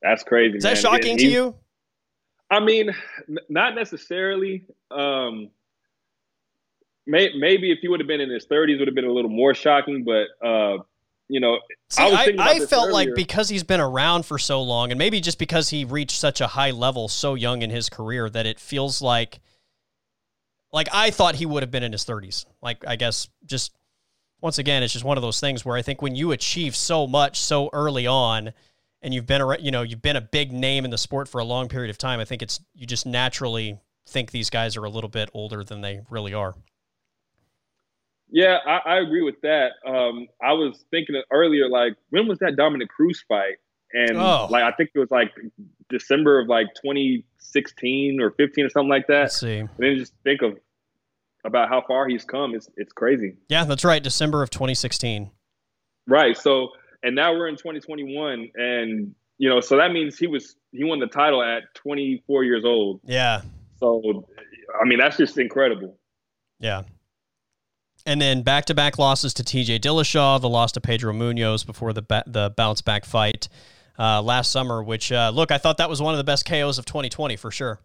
That's 0.02 0.24
crazy. 0.24 0.58
Is 0.58 0.64
that 0.64 0.74
man. 0.74 0.82
shocking 0.82 1.16
to 1.18 1.28
you? 1.28 1.54
I 2.50 2.58
mean, 2.58 2.90
n- 3.28 3.38
not 3.48 3.76
necessarily. 3.76 4.64
Um, 4.90 5.50
may- 7.06 7.36
maybe 7.38 7.70
if 7.70 7.78
he 7.82 7.88
would 7.88 8.00
have 8.00 8.08
been 8.08 8.20
in 8.20 8.30
his 8.30 8.46
30s, 8.46 8.80
would 8.80 8.88
have 8.88 8.96
been 8.96 9.04
a 9.04 9.12
little 9.12 9.30
more 9.30 9.54
shocking. 9.54 10.04
But 10.04 10.26
uh, 10.44 10.78
you 11.28 11.40
know, 11.40 11.58
See, 11.90 12.02
I, 12.02 12.06
I, 12.06 12.34
I 12.38 12.58
felt 12.60 12.88
earlier. 12.88 12.92
like 12.92 13.08
because 13.14 13.48
he's 13.48 13.62
been 13.62 13.80
around 13.80 14.24
for 14.24 14.38
so 14.38 14.62
long, 14.62 14.90
and 14.90 14.98
maybe 14.98 15.20
just 15.20 15.38
because 15.38 15.70
he 15.70 15.84
reached 15.84 16.18
such 16.18 16.40
a 16.40 16.46
high 16.46 16.70
level 16.70 17.08
so 17.08 17.34
young 17.34 17.62
in 17.62 17.70
his 17.70 17.88
career, 17.88 18.28
that 18.30 18.46
it 18.46 18.58
feels 18.58 19.00
like, 19.02 19.40
like 20.72 20.88
I 20.92 21.10
thought 21.10 21.36
he 21.36 21.46
would 21.46 21.62
have 21.62 21.70
been 21.70 21.82
in 21.82 21.92
his 21.92 22.04
thirties. 22.04 22.46
Like 22.62 22.86
I 22.86 22.96
guess 22.96 23.28
just 23.46 23.72
once 24.40 24.58
again, 24.58 24.82
it's 24.82 24.92
just 24.92 25.04
one 25.04 25.16
of 25.16 25.22
those 25.22 25.40
things 25.40 25.64
where 25.64 25.76
I 25.76 25.82
think 25.82 26.00
when 26.02 26.14
you 26.14 26.32
achieve 26.32 26.76
so 26.76 27.06
much 27.06 27.38
so 27.40 27.70
early 27.72 28.06
on, 28.06 28.52
and 29.02 29.12
you've 29.12 29.26
been 29.26 29.40
a 29.40 29.58
you 29.58 29.70
know 29.70 29.82
you've 29.82 30.02
been 30.02 30.16
a 30.16 30.20
big 30.20 30.52
name 30.52 30.84
in 30.84 30.90
the 30.90 30.98
sport 30.98 31.28
for 31.28 31.40
a 31.40 31.44
long 31.44 31.68
period 31.68 31.90
of 31.90 31.98
time, 31.98 32.20
I 32.20 32.24
think 32.24 32.42
it's 32.42 32.60
you 32.74 32.86
just 32.86 33.06
naturally 33.06 33.78
think 34.06 34.30
these 34.30 34.50
guys 34.50 34.76
are 34.76 34.84
a 34.84 34.90
little 34.90 35.10
bit 35.10 35.28
older 35.34 35.62
than 35.62 35.80
they 35.80 36.00
really 36.10 36.34
are. 36.34 36.54
Yeah, 38.30 38.58
I, 38.66 38.80
I 38.84 39.00
agree 39.00 39.22
with 39.22 39.40
that. 39.42 39.72
Um, 39.86 40.26
I 40.42 40.52
was 40.52 40.84
thinking 40.90 41.20
earlier, 41.32 41.68
like, 41.68 41.94
when 42.10 42.28
was 42.28 42.38
that 42.40 42.56
Dominick 42.56 42.88
Cruz 42.88 43.24
fight? 43.26 43.56
And 43.92 44.18
oh. 44.18 44.48
like, 44.50 44.62
I 44.62 44.72
think 44.72 44.90
it 44.94 44.98
was 44.98 45.10
like 45.10 45.32
December 45.88 46.40
of 46.40 46.48
like 46.48 46.66
2016 46.82 48.20
or 48.20 48.32
15 48.32 48.66
or 48.66 48.68
something 48.68 48.88
like 48.88 49.06
that. 49.06 49.20
Let's 49.20 49.40
see. 49.40 49.58
And 49.58 49.70
then 49.78 49.96
just 49.96 50.12
think 50.24 50.42
of 50.42 50.58
about 51.44 51.68
how 51.68 51.82
far 51.86 52.06
he's 52.08 52.24
come. 52.24 52.54
It's 52.54 52.68
it's 52.76 52.92
crazy. 52.92 53.36
Yeah, 53.48 53.64
that's 53.64 53.84
right. 53.84 54.02
December 54.02 54.42
of 54.42 54.50
2016. 54.50 55.30
Right. 56.06 56.36
So, 56.36 56.68
and 57.02 57.14
now 57.14 57.32
we're 57.32 57.48
in 57.48 57.56
2021, 57.56 58.50
and 58.54 59.14
you 59.38 59.48
know, 59.48 59.60
so 59.60 59.76
that 59.76 59.92
means 59.92 60.18
he 60.18 60.26
was 60.26 60.56
he 60.72 60.84
won 60.84 61.00
the 61.00 61.06
title 61.06 61.42
at 61.42 61.62
24 61.74 62.44
years 62.44 62.64
old. 62.64 63.00
Yeah. 63.04 63.42
So, 63.78 64.26
I 64.80 64.86
mean, 64.86 64.98
that's 64.98 65.16
just 65.16 65.38
incredible. 65.38 65.96
Yeah. 66.58 66.82
And 68.08 68.22
then 68.22 68.40
back 68.40 68.64
to 68.64 68.74
back 68.74 68.98
losses 68.98 69.34
to 69.34 69.44
TJ 69.44 69.80
Dillashaw, 69.80 70.40
the 70.40 70.48
loss 70.48 70.72
to 70.72 70.80
Pedro 70.80 71.12
Munhoz 71.12 71.66
before 71.66 71.92
the 71.92 72.00
ba- 72.00 72.24
the 72.26 72.54
bounce 72.56 72.80
back 72.80 73.04
fight 73.04 73.50
uh, 73.98 74.22
last 74.22 74.50
summer. 74.50 74.82
Which 74.82 75.12
uh, 75.12 75.30
look, 75.34 75.52
I 75.52 75.58
thought 75.58 75.76
that 75.76 75.90
was 75.90 76.00
one 76.00 76.14
of 76.14 76.18
the 76.18 76.24
best 76.24 76.46
KOs 76.46 76.78
of 76.78 76.86
2020 76.86 77.36
for 77.36 77.50
sure. 77.50 77.80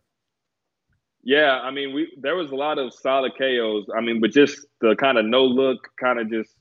Yeah, 1.23 1.59
I 1.59 1.71
mean, 1.71 1.93
we 1.93 2.09
there 2.21 2.37
was 2.37 2.51
a 2.51 2.55
lot 2.55 2.79
of 2.79 2.93
solid 2.93 3.33
KOs. 3.37 3.87
I 3.93 3.99
mean, 3.99 4.21
but 4.21 4.31
just 4.31 4.65
the 4.79 4.95
kind 4.97 5.17
of 5.17 5.25
no 5.25 5.43
look, 5.43 5.89
kind 5.99 6.17
of 6.17 6.29
just 6.29 6.55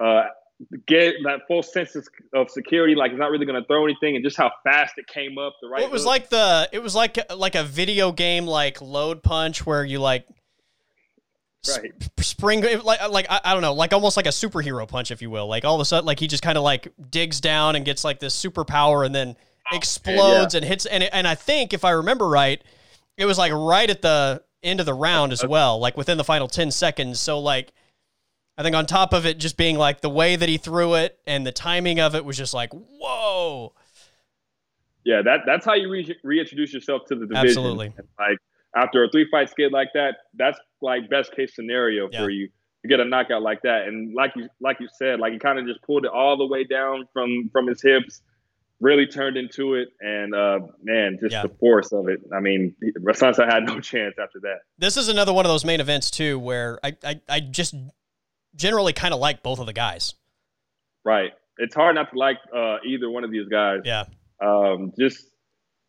uh, 0.00 0.22
get 0.86 1.16
that 1.24 1.40
full 1.46 1.62
sense 1.62 1.94
of 2.32 2.50
security, 2.50 2.94
like 2.94 3.10
he's 3.10 3.20
not 3.20 3.30
really 3.30 3.44
going 3.44 3.60
to 3.60 3.66
throw 3.66 3.84
anything, 3.84 4.16
and 4.16 4.24
just 4.24 4.38
how 4.38 4.50
fast 4.62 4.94
it 4.96 5.06
came 5.08 5.36
up. 5.36 5.56
The 5.60 5.68
right. 5.68 5.82
It 5.82 5.90
was 5.90 6.04
hook. 6.04 6.08
like 6.08 6.30
the 6.30 6.70
it 6.72 6.82
was 6.82 6.94
like 6.94 7.18
like 7.36 7.54
a 7.54 7.64
video 7.64 8.12
game 8.12 8.46
like 8.46 8.80
load 8.80 9.22
punch 9.22 9.66
where 9.66 9.84
you 9.84 9.98
like 9.98 10.26
right. 11.68 11.92
spring 12.18 12.62
like 12.82 13.00
uh, 13.00 13.08
like 13.08 13.26
I, 13.30 13.40
I 13.44 13.52
don't 13.52 13.62
know 13.62 13.74
like 13.74 13.92
almost 13.92 14.16
like 14.16 14.26
a 14.26 14.30
superhero 14.30 14.86
punch 14.86 15.10
if 15.10 15.22
you 15.22 15.30
will 15.30 15.46
like 15.46 15.64
all 15.64 15.74
of 15.74 15.80
a 15.80 15.84
sudden 15.84 16.06
like 16.06 16.20
he 16.20 16.26
just 16.26 16.42
kind 16.42 16.58
of 16.58 16.64
like 16.64 16.92
digs 17.10 17.40
down 17.40 17.76
and 17.76 17.84
gets 17.84 18.04
like 18.04 18.20
this 18.20 18.40
superpower 18.40 19.04
and 19.04 19.14
then 19.14 19.36
explodes 19.72 20.54
yeah. 20.54 20.58
and 20.58 20.66
hits 20.66 20.86
and 20.86 21.02
and 21.04 21.26
I 21.26 21.34
think 21.34 21.72
if 21.72 21.84
I 21.84 21.90
remember 21.90 22.28
right 22.28 22.62
it 23.16 23.24
was 23.24 23.38
like 23.38 23.52
right 23.52 23.88
at 23.88 24.02
the 24.02 24.42
end 24.62 24.80
of 24.80 24.86
the 24.86 24.94
round 24.94 25.32
as 25.32 25.44
well 25.44 25.78
like 25.78 25.96
within 25.96 26.16
the 26.16 26.24
final 26.24 26.48
10 26.48 26.70
seconds 26.70 27.20
so 27.20 27.38
like 27.38 27.72
I 28.56 28.62
think 28.62 28.76
on 28.76 28.86
top 28.86 29.12
of 29.12 29.26
it 29.26 29.38
just 29.38 29.56
being 29.56 29.76
like 29.76 30.00
the 30.00 30.10
way 30.10 30.36
that 30.36 30.48
he 30.48 30.58
threw 30.58 30.94
it 30.94 31.18
and 31.26 31.46
the 31.46 31.52
timing 31.52 32.00
of 32.00 32.14
it 32.14 32.24
was 32.24 32.36
just 32.36 32.54
like 32.54 32.70
whoa 32.72 33.72
yeah 35.04 35.22
that 35.22 35.40
that's 35.46 35.64
how 35.64 35.74
you 35.74 35.90
re- 35.90 36.16
reintroduce 36.22 36.72
yourself 36.72 37.02
to 37.06 37.14
the 37.14 37.26
division 37.26 37.46
Absolutely. 37.46 37.86
And, 37.86 38.08
like 38.18 38.38
after 38.76 39.04
a 39.04 39.08
three 39.10 39.26
fight 39.30 39.48
skid 39.50 39.72
like 39.72 39.88
that 39.94 40.16
that's 40.34 40.58
like 40.82 41.08
best 41.10 41.34
case 41.34 41.54
scenario 41.54 42.08
Yeah. 42.10 42.22
for 42.24 42.30
you 42.30 42.48
to 42.82 42.88
get 42.88 43.00
a 43.00 43.04
knockout 43.04 43.40
like 43.42 43.62
that. 43.62 43.86
And 43.88 44.14
like 44.14 44.32
you 44.36 44.48
like 44.60 44.78
you 44.80 44.88
said 44.98 45.20
like 45.20 45.32
he 45.32 45.38
kind 45.38 45.58
of 45.58 45.66
just 45.66 45.80
pulled 45.82 46.04
it 46.04 46.10
all 46.10 46.36
the 46.36 46.46
way 46.46 46.64
down 46.64 47.06
from 47.12 47.48
from 47.52 47.66
his 47.66 47.80
hips 47.82 48.20
really 48.80 49.06
turned 49.06 49.36
into 49.36 49.74
it 49.74 49.88
and 50.00 50.34
uh 50.34 50.58
man 50.82 51.16
just 51.20 51.32
Yeah. 51.32 51.42
the 51.42 51.48
force 51.60 51.92
of 51.92 52.08
it. 52.08 52.20
I 52.34 52.40
mean 52.40 52.74
Assunção 53.06 53.50
had 53.50 53.64
no 53.64 53.80
chance 53.92 54.16
after 54.20 54.40
that. 54.42 54.58
This 54.78 54.96
is 54.96 55.08
another 55.08 55.32
one 55.32 55.46
of 55.46 55.50
those 55.50 55.64
main 55.64 55.80
events 55.80 56.10
too 56.10 56.38
where 56.38 56.78
I 56.84 56.96
I, 57.04 57.20
I 57.28 57.40
just 57.40 57.74
generally 58.56 58.92
kind 58.92 59.14
of 59.14 59.20
like 59.20 59.42
both 59.42 59.58
of 59.60 59.66
the 59.66 59.72
guys. 59.72 60.14
Right. 61.04 61.32
It's 61.58 61.74
hard 61.74 61.94
not 61.94 62.10
to 62.12 62.18
like 62.18 62.38
uh 62.54 62.78
either 62.84 63.08
one 63.08 63.24
of 63.24 63.30
these 63.30 63.48
guys. 63.48 63.80
Yeah. 63.84 64.04
Um 64.44 64.92
just 64.98 65.24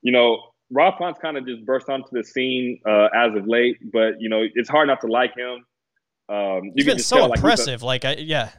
you 0.02 0.12
know 0.12 0.38
Rob 0.72 0.97
Font's 0.97 1.20
kind 1.20 1.38
of 1.38 1.45
just 1.45 1.66
burst 1.66 1.89
onto 1.89 2.09
the 2.11 2.24
scene 2.24 2.80
uh, 2.86 3.09
as 3.16 3.36
of 3.36 3.47
late, 3.47 3.78
but 3.91 4.20
you 4.20 4.30
know 4.30 4.43
it's 4.53 4.70
hard 4.70 4.88
not 4.88 5.01
to 5.01 5.07
like 5.07 5.36
him. 5.36 5.66
Um, 6.28 6.63
you 6.63 6.72
he's 6.76 6.86
been 6.86 6.99
so 6.99 7.18
tell, 7.18 7.30
like, 7.30 7.38
a- 7.38 7.39
impressive 7.39 7.84
like 7.84 8.05
I 8.05 8.13
yeah 8.13 8.49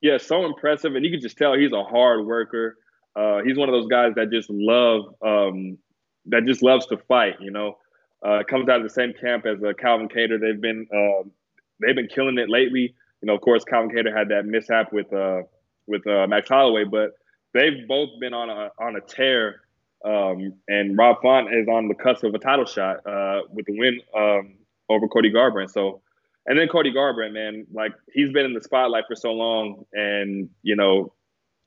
yeah, 0.00 0.18
so 0.18 0.44
impressive, 0.44 0.94
and 0.94 1.04
you 1.04 1.10
can 1.10 1.20
just 1.20 1.36
tell 1.36 1.54
he's 1.54 1.72
a 1.72 1.82
hard 1.82 2.24
worker. 2.24 2.76
Uh, 3.16 3.42
he's 3.42 3.56
one 3.58 3.68
of 3.68 3.72
those 3.72 3.88
guys 3.88 4.12
that 4.14 4.30
just 4.30 4.48
love 4.48 5.06
um, 5.24 5.78
that 6.26 6.44
just 6.46 6.62
loves 6.62 6.86
to 6.86 6.98
fight. 7.08 7.36
You 7.40 7.50
know, 7.50 7.78
uh, 8.24 8.42
comes 8.48 8.68
out 8.68 8.76
of 8.76 8.84
the 8.84 8.90
same 8.90 9.12
camp 9.12 9.44
as 9.44 9.62
uh, 9.62 9.72
Calvin 9.72 10.08
Kattar. 10.08 10.40
They've 10.40 10.60
been 10.60 10.86
um 10.94 11.32
they've 11.80 11.96
been 11.96 12.06
killing 12.06 12.38
it 12.38 12.48
lately. 12.48 12.94
You 13.22 13.26
know, 13.26 13.34
of 13.34 13.40
course, 13.40 13.64
Calvin 13.64 13.90
Kattar 13.90 14.16
had 14.16 14.28
that 14.28 14.46
mishap 14.46 14.92
with 14.92 15.12
uh, 15.12 15.42
with 15.88 16.06
uh, 16.06 16.26
Max 16.28 16.48
Holloway, 16.48 16.84
but 16.84 17.10
they've 17.52 17.86
both 17.88 18.10
been 18.20 18.34
on 18.34 18.50
a 18.50 18.70
on 18.78 18.94
a 18.94 19.00
tear. 19.00 19.62
Um, 20.04 20.54
and 20.68 20.96
Rob 20.96 21.20
Font 21.22 21.48
is 21.52 21.66
on 21.68 21.88
the 21.88 21.94
cusp 21.94 22.24
of 22.24 22.34
a 22.34 22.38
title 22.38 22.64
shot 22.66 23.04
uh, 23.06 23.42
with 23.50 23.66
the 23.66 23.78
win 23.78 24.00
um, 24.16 24.54
over 24.88 25.08
Cody 25.08 25.32
Garbrandt. 25.32 25.70
So, 25.70 26.02
and 26.46 26.58
then 26.58 26.68
Cody 26.68 26.92
Garbrandt, 26.92 27.32
man, 27.32 27.66
like 27.72 27.92
he's 28.12 28.30
been 28.32 28.46
in 28.46 28.54
the 28.54 28.62
spotlight 28.62 29.04
for 29.08 29.16
so 29.16 29.32
long, 29.32 29.84
and 29.92 30.48
you 30.62 30.76
know, 30.76 31.12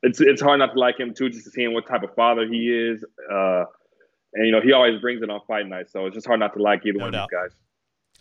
it's 0.02 0.22
it's 0.22 0.42
hard 0.42 0.60
not 0.60 0.74
to 0.74 0.80
like 0.80 1.00
him 1.00 1.14
too, 1.14 1.30
just 1.30 1.44
to 1.46 1.52
seeing 1.52 1.74
what 1.74 1.88
type 1.88 2.04
of 2.04 2.16
father 2.16 2.48
he 2.48 2.70
is. 2.70 3.04
Uh, 3.32 3.66
and 4.34 4.46
you 4.46 4.52
know, 4.52 4.62
he 4.62 4.72
always 4.72 5.00
brings 5.02 5.22
it 5.22 5.30
on 5.30 5.42
fight 5.48 5.68
night, 5.68 5.90
so 5.90 6.06
it's 6.06 6.16
just 6.16 6.26
hard 6.26 6.40
not 6.40 6.54
to 6.54 6.62
like 6.62 6.86
either 6.86 6.98
No 7.00 7.06
one 7.06 7.14
doubt. 7.14 7.26
of 7.26 7.30
these 7.30 7.38
guys. 7.50 7.58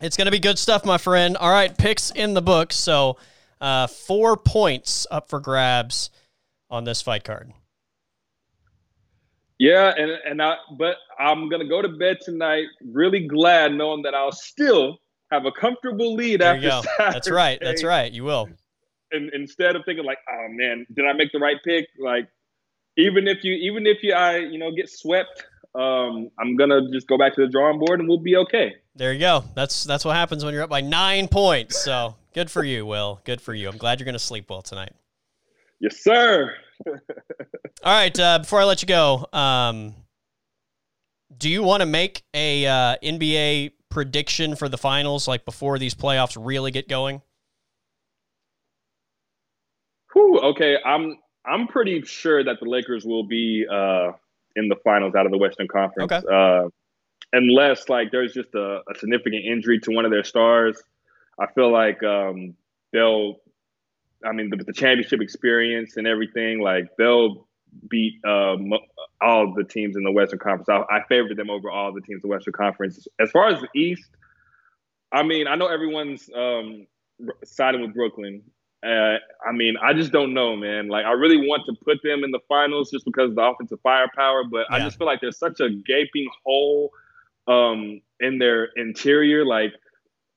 It's 0.02 0.16
going 0.16 0.26
to 0.26 0.30
be 0.32 0.38
good 0.38 0.58
stuff, 0.58 0.84
my 0.84 0.98
friend. 0.98 1.36
All 1.36 1.50
right, 1.50 1.76
picks 1.76 2.10
in 2.10 2.34
the 2.34 2.42
book. 2.42 2.72
So, 2.72 3.16
uh, 3.60 3.86
four 3.86 4.36
points 4.36 5.06
up 5.10 5.28
for 5.28 5.40
grabs 5.40 6.10
on 6.70 6.84
this 6.84 7.00
fight 7.02 7.22
card. 7.22 7.52
Yeah, 9.60 9.92
and 9.94 10.10
and 10.24 10.42
I 10.42 10.56
but 10.78 10.96
I'm 11.18 11.50
gonna 11.50 11.68
go 11.68 11.82
to 11.82 11.88
bed 11.90 12.16
tonight 12.22 12.64
really 12.82 13.26
glad 13.26 13.74
knowing 13.74 14.00
that 14.04 14.14
I'll 14.14 14.32
still 14.32 14.96
have 15.30 15.44
a 15.44 15.52
comfortable 15.52 16.14
lead 16.14 16.40
There 16.40 16.54
after 16.54 16.66
go. 16.66 16.82
That's 16.98 17.30
right. 17.30 17.58
That's 17.60 17.84
right. 17.84 18.10
You 18.10 18.24
will. 18.24 18.48
And 19.12 19.30
instead 19.34 19.76
of 19.76 19.82
thinking 19.84 20.06
like, 20.06 20.16
oh 20.32 20.46
man, 20.48 20.86
did 20.94 21.04
I 21.04 21.12
make 21.12 21.30
the 21.32 21.40
right 21.40 21.58
pick? 21.62 21.86
Like, 22.02 22.26
even 22.96 23.28
if 23.28 23.44
you 23.44 23.52
even 23.52 23.86
if 23.86 23.98
you 24.02 24.14
I 24.14 24.38
you 24.38 24.58
know 24.58 24.72
get 24.74 24.88
swept, 24.88 25.44
um, 25.74 26.30
I'm 26.38 26.56
gonna 26.56 26.90
just 26.90 27.06
go 27.06 27.18
back 27.18 27.34
to 27.34 27.42
the 27.42 27.48
drawing 27.48 27.78
board 27.78 28.00
and 28.00 28.08
we'll 28.08 28.18
be 28.18 28.36
okay. 28.36 28.76
There 28.94 29.12
you 29.12 29.20
go. 29.20 29.44
That's 29.54 29.84
that's 29.84 30.06
what 30.06 30.16
happens 30.16 30.42
when 30.42 30.54
you're 30.54 30.62
up 30.62 30.70
by 30.70 30.80
nine 30.80 31.28
points. 31.28 31.84
So 31.84 32.16
good 32.32 32.50
for 32.50 32.64
you, 32.64 32.86
Will. 32.86 33.20
Good 33.24 33.42
for 33.42 33.52
you. 33.52 33.68
I'm 33.68 33.76
glad 33.76 34.00
you're 34.00 34.06
going 34.06 34.14
to 34.14 34.18
sleep 34.18 34.48
well 34.48 34.62
tonight. 34.62 34.94
Yes, 35.80 36.02
sir. 36.02 36.54
All 36.86 36.94
right. 37.84 38.18
Uh, 38.18 38.38
before 38.40 38.60
I 38.60 38.64
let 38.64 38.82
you 38.82 38.88
go, 38.88 39.26
um, 39.32 39.94
do 41.36 41.48
you 41.48 41.62
want 41.62 41.80
to 41.80 41.86
make 41.86 42.22
a 42.34 42.66
uh, 42.66 42.96
NBA 43.02 43.72
prediction 43.88 44.56
for 44.56 44.68
the 44.68 44.78
finals, 44.78 45.28
like 45.28 45.44
before 45.44 45.78
these 45.78 45.94
playoffs 45.94 46.36
really 46.38 46.70
get 46.70 46.88
going? 46.88 47.22
Whew, 50.12 50.38
okay, 50.40 50.76
I'm 50.84 51.18
I'm 51.44 51.66
pretty 51.68 52.02
sure 52.02 52.42
that 52.42 52.60
the 52.60 52.68
Lakers 52.68 53.04
will 53.04 53.24
be 53.24 53.66
uh, 53.70 54.12
in 54.56 54.68
the 54.68 54.76
finals 54.84 55.14
out 55.14 55.26
of 55.26 55.32
the 55.32 55.38
Western 55.38 55.68
Conference. 55.68 56.12
Okay. 56.12 56.26
Uh, 56.30 56.68
unless 57.32 57.88
like 57.88 58.10
there's 58.10 58.32
just 58.32 58.54
a, 58.54 58.80
a 58.90 58.98
significant 58.98 59.44
injury 59.44 59.78
to 59.80 59.92
one 59.92 60.04
of 60.04 60.10
their 60.10 60.24
stars, 60.24 60.82
I 61.38 61.46
feel 61.52 61.70
like 61.70 62.02
um, 62.02 62.54
they'll. 62.92 63.36
I 64.24 64.32
mean, 64.32 64.50
the, 64.50 64.56
the 64.56 64.72
championship 64.72 65.20
experience 65.20 65.96
and 65.96 66.06
everything, 66.06 66.60
like 66.60 66.88
they'll 66.98 67.46
beat 67.88 68.14
um, 68.24 68.72
all 69.20 69.54
the 69.54 69.64
teams 69.64 69.96
in 69.96 70.02
the 70.02 70.12
Western 70.12 70.38
Conference. 70.38 70.68
I, 70.68 70.96
I 70.96 71.02
favored 71.08 71.36
them 71.36 71.50
over 71.50 71.70
all 71.70 71.92
the 71.92 72.00
teams 72.00 72.22
in 72.22 72.28
the 72.28 72.34
Western 72.34 72.52
Conference. 72.52 73.06
As 73.20 73.30
far 73.30 73.48
as 73.48 73.60
the 73.60 73.68
East, 73.78 74.10
I 75.12 75.22
mean, 75.22 75.46
I 75.46 75.56
know 75.56 75.66
everyone's 75.66 76.28
um, 76.36 76.86
siding 77.44 77.80
with 77.82 77.94
Brooklyn. 77.94 78.42
Uh, 78.84 79.16
I 79.46 79.52
mean, 79.52 79.74
I 79.82 79.92
just 79.92 80.10
don't 80.10 80.32
know, 80.32 80.56
man. 80.56 80.88
Like, 80.88 81.04
I 81.04 81.12
really 81.12 81.36
want 81.36 81.64
to 81.66 81.74
put 81.84 81.98
them 82.02 82.24
in 82.24 82.30
the 82.30 82.40
finals 82.48 82.90
just 82.90 83.04
because 83.04 83.30
of 83.30 83.36
the 83.36 83.42
offensive 83.42 83.78
firepower, 83.82 84.44
but 84.44 84.66
I 84.70 84.78
just 84.78 84.96
feel 84.96 85.06
like 85.06 85.20
there's 85.20 85.38
such 85.38 85.60
a 85.60 85.68
gaping 85.68 86.28
hole 86.44 86.90
um, 87.46 88.00
in 88.20 88.38
their 88.38 88.70
interior. 88.76 89.44
Like, 89.44 89.74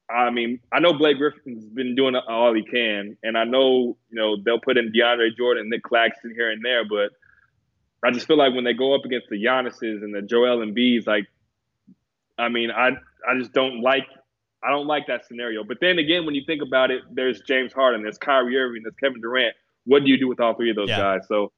I 0.10 0.30
mean, 0.30 0.60
I 0.72 0.80
know 0.80 0.94
Blake 0.94 1.18
Griffin's 1.18 1.66
been 1.66 1.96
doing 1.96 2.16
all 2.16 2.54
he 2.54 2.64
can, 2.64 3.18
and 3.24 3.38
I 3.38 3.46
know 3.46 3.98
you 4.10 4.16
know 4.20 4.36
they'll 4.44 4.60
put 4.60 4.78
in 4.78 4.92
DeAndre 4.92 5.36
Jordan, 5.36 5.70
Nic 5.70 5.84
Claxton 5.84 6.32
here 6.36 6.52
and 6.52 6.64
there, 6.64 6.84
but 6.88 7.12
I 8.04 8.12
just 8.12 8.28
feel 8.28 8.38
like 8.38 8.54
when 8.54 8.64
they 8.66 8.74
go 8.74 8.94
up 8.94 9.06
against 9.06 9.30
the 9.30 9.42
Giannis's 9.42 10.04
and 10.04 10.14
the 10.14 10.22
Joel 10.22 10.58
Embiid's, 10.58 11.08
like, 11.08 11.26
I 12.38 12.50
mean, 12.50 12.70
I 12.70 12.90
I 13.28 13.38
just 13.40 13.54
don't 13.54 13.82
like 13.82 14.08
I 14.62 14.70
don't 14.72 14.88
like 14.88 15.08
that 15.08 15.26
scenario. 15.26 15.64
But 15.64 15.78
then 15.82 16.00
again, 16.00 16.26
when 16.26 16.36
you 16.36 16.44
think 16.46 16.62
about 16.62 16.92
it, 16.92 17.02
there's 17.12 17.42
James 17.42 17.72
Harden, 17.74 18.04
there's 18.04 18.18
Kyrie 18.18 18.58
Irving, 18.58 18.84
there's 18.84 18.96
Kevin 18.96 19.22
Durant. 19.22 19.56
What 19.86 20.04
do 20.04 20.10
you 20.10 20.18
do 20.18 20.28
with 20.28 20.40
all 20.40 20.54
three 20.54 20.70
of 20.70 20.76
those 20.76 20.90
Yeah. 20.90 20.98
guys? 21.00 21.28
So, 21.28 21.52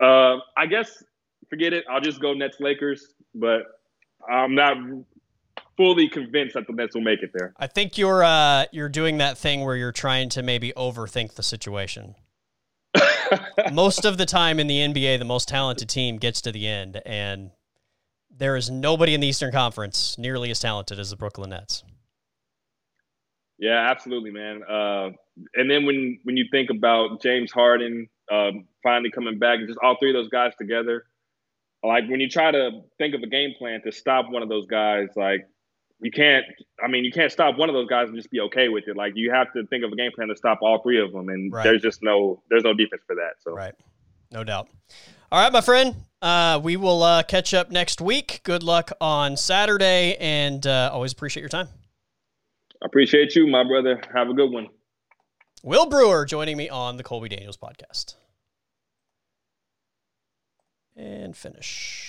uh, 0.00 0.38
I 0.56 0.66
guess 0.66 1.02
forget 1.48 1.72
it. 1.72 1.84
I'll 1.90 2.00
just 2.00 2.20
go 2.20 2.34
Nets 2.34 2.60
Lakers, 2.60 3.14
but 3.34 3.62
I'm 4.28 4.54
not 4.54 4.76
fully 5.78 6.08
convinced 6.08 6.54
that 6.54 6.66
the 6.66 6.72
Nets 6.74 6.94
will 6.94 7.02
make 7.02 7.22
it 7.22 7.30
there. 7.32 7.54
I 7.56 7.68
think 7.68 7.96
you're 7.96 8.22
uh, 8.22 8.66
you're 8.72 8.90
doing 8.90 9.16
that 9.18 9.38
thing 9.38 9.62
where 9.62 9.76
you're 9.76 9.92
trying 9.92 10.28
to 10.30 10.42
maybe 10.42 10.74
overthink 10.76 11.34
the 11.34 11.42
situation. 11.42 12.16
most 13.72 14.04
of 14.04 14.18
the 14.18 14.26
time 14.26 14.60
in 14.60 14.66
the 14.66 14.80
NBA, 14.80 15.18
the 15.18 15.24
most 15.24 15.48
talented 15.48 15.88
team 15.88 16.18
gets 16.18 16.42
to 16.42 16.52
the 16.52 16.66
end, 16.66 17.00
and 17.06 17.52
there 18.36 18.56
is 18.56 18.68
nobody 18.68 19.14
in 19.14 19.20
the 19.20 19.28
Eastern 19.28 19.52
Conference 19.52 20.18
nearly 20.18 20.50
as 20.50 20.60
talented 20.60 20.98
as 20.98 21.10
the 21.10 21.16
Brooklyn 21.16 21.50
Nets. 21.50 21.84
Yeah, 23.58 23.88
absolutely, 23.90 24.30
man. 24.30 24.62
Uh, 24.62 25.10
and 25.54 25.70
then 25.70 25.86
when 25.86 26.18
when 26.24 26.36
you 26.36 26.46
think 26.50 26.70
about 26.70 27.22
James 27.22 27.52
Harden 27.52 28.08
um, 28.30 28.66
finally 28.82 29.10
coming 29.10 29.38
back, 29.38 29.60
just 29.66 29.78
all 29.82 29.96
three 29.98 30.10
of 30.10 30.14
those 30.14 30.28
guys 30.28 30.52
together, 30.58 31.04
like 31.84 32.08
when 32.08 32.20
you 32.20 32.28
try 32.28 32.50
to 32.50 32.82
think 32.98 33.14
of 33.14 33.22
a 33.22 33.26
game 33.26 33.54
plan 33.58 33.80
to 33.84 33.92
stop 33.92 34.30
one 34.30 34.42
of 34.42 34.48
those 34.48 34.66
guys, 34.66 35.08
like 35.16 35.46
you 36.00 36.10
can't. 36.10 36.44
I 36.82 36.88
mean, 36.88 37.04
you 37.04 37.12
can't 37.12 37.30
stop 37.32 37.56
one 37.58 37.68
of 37.68 37.74
those 37.74 37.88
guys 37.88 38.08
and 38.08 38.16
just 38.16 38.30
be 38.30 38.40
okay 38.40 38.68
with 38.68 38.84
it. 38.86 38.96
Like 38.96 39.12
you 39.16 39.30
have 39.32 39.52
to 39.54 39.66
think 39.66 39.84
of 39.84 39.92
a 39.92 39.96
game 39.96 40.10
plan 40.14 40.28
to 40.28 40.36
stop 40.36 40.60
all 40.62 40.82
three 40.82 41.00
of 41.00 41.12
them, 41.12 41.28
and 41.28 41.52
Right. 41.52 41.64
there's 41.64 41.82
just 41.82 42.02
no 42.02 42.42
there's 42.50 42.64
no 42.64 42.74
defense 42.74 43.02
for 43.06 43.16
that. 43.16 43.34
So 43.40 43.52
Right. 43.52 43.74
No 44.30 44.44
doubt. 44.44 44.68
All 45.32 45.42
right, 45.42 45.52
my 45.52 45.60
friend. 45.60 45.94
Uh, 46.20 46.60
we 46.62 46.76
will 46.76 47.02
uh, 47.02 47.22
catch 47.22 47.54
up 47.54 47.70
next 47.70 48.00
week. 48.00 48.40
Good 48.42 48.62
luck 48.62 48.90
on 49.00 49.36
Saturday, 49.36 50.16
and 50.18 50.66
uh, 50.66 50.90
always 50.92 51.12
appreciate 51.12 51.40
your 51.42 51.48
time. 51.48 51.68
I 52.82 52.86
appreciate 52.86 53.34
you, 53.36 53.46
my 53.46 53.64
brother. 53.64 54.00
Have 54.14 54.28
a 54.28 54.34
good 54.34 54.50
one. 54.50 54.68
Will 55.62 55.88
Brewer 55.88 56.24
joining 56.24 56.56
me 56.56 56.68
on 56.68 56.96
the 56.96 57.02
Colby 57.02 57.28
Daniels 57.28 57.56
podcast. 57.56 58.14
And 60.96 61.36
finish. 61.36 62.07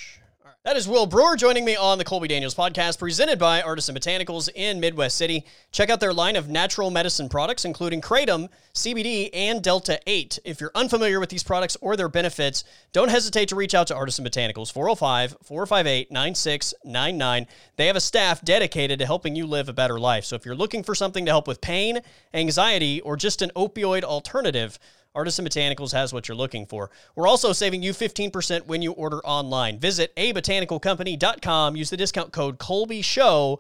That 0.63 0.77
is 0.77 0.87
Will 0.87 1.05
Brewer 1.05 1.35
joining 1.35 1.65
me 1.65 1.75
on 1.75 1.97
the 1.97 2.03
Colby 2.03 2.27
Daniels 2.27 2.55
podcast, 2.55 2.99
presented 2.99 3.39
by 3.39 3.61
Artisan 3.61 3.95
Botanicals 3.95 4.49
in 4.53 4.79
Midwest 4.79 5.17
City. 5.17 5.45
Check 5.71 5.89
out 5.89 5.99
their 5.99 6.13
line 6.13 6.35
of 6.35 6.49
natural 6.49 6.89
medicine 6.89 7.29
products, 7.29 7.65
including 7.65 8.01
Kratom, 8.01 8.49
CBD, 8.73 9.29
and 9.33 9.61
Delta 9.61 9.99
8. 10.07 10.39
If 10.45 10.61
you're 10.61 10.71
unfamiliar 10.75 11.19
with 11.19 11.29
these 11.29 11.43
products 11.43 11.77
or 11.81 11.95
their 11.95 12.09
benefits, 12.09 12.63
don't 12.93 13.09
hesitate 13.09 13.49
to 13.49 13.55
reach 13.55 13.75
out 13.75 13.87
to 13.87 13.95
Artisan 13.95 14.25
Botanicals, 14.25 14.71
405 14.71 15.37
458 15.43 16.11
9699. 16.11 17.47
They 17.75 17.87
have 17.87 17.95
a 17.95 18.01
staff 18.01 18.43
dedicated 18.43 18.99
to 18.99 19.05
helping 19.05 19.35
you 19.35 19.45
live 19.45 19.69
a 19.69 19.73
better 19.73 19.99
life. 19.99 20.25
So 20.25 20.35
if 20.35 20.45
you're 20.45 20.55
looking 20.55 20.83
for 20.83 20.95
something 20.95 21.25
to 21.25 21.31
help 21.31 21.47
with 21.47 21.61
pain, 21.61 21.99
anxiety, 22.33 23.01
or 23.01 23.17
just 23.17 23.41
an 23.41 23.51
opioid 23.55 24.03
alternative, 24.03 24.79
Artisan 25.15 25.45
Botanicals 25.45 25.91
has 25.91 26.13
what 26.13 26.27
you're 26.27 26.37
looking 26.37 26.67
for. 26.67 26.91
We're 27.15 27.27
also 27.27 27.51
saving 27.51 27.81
you 27.81 27.93
15% 27.93 28.67
when 28.67 28.81
you 28.81 28.91
order 28.91 29.19
online. 29.25 29.79
Visit 29.79 30.15
abotanicalcompany.com, 30.15 31.75
use 31.75 31.89
the 31.89 31.97
discount 31.97 32.31
code 32.31 32.59
Colby 32.59 33.01
Show, 33.01 33.59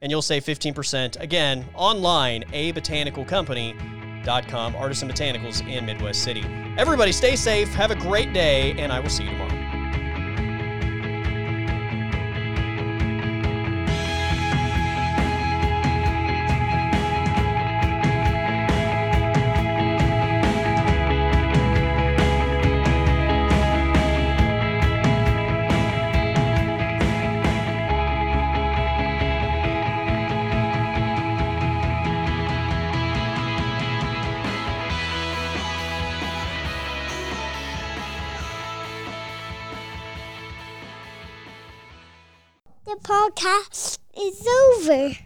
and 0.00 0.10
you'll 0.10 0.22
save 0.22 0.44
15%. 0.44 1.20
Again, 1.20 1.66
online, 1.74 2.44
abotanicalcompany.com, 2.44 4.76
Artisan 4.76 5.08
Botanicals 5.08 5.68
in 5.68 5.84
Midwest 5.84 6.22
City. 6.22 6.44
Everybody 6.78 7.12
stay 7.12 7.36
safe, 7.36 7.68
have 7.74 7.90
a 7.90 7.96
great 7.96 8.32
day, 8.32 8.72
and 8.72 8.90
I 8.92 9.00
will 9.00 9.10
see 9.10 9.24
you 9.24 9.30
tomorrow. 9.30 9.55
Podcast 43.30 43.98
is 44.16 44.46
over. 44.46 45.25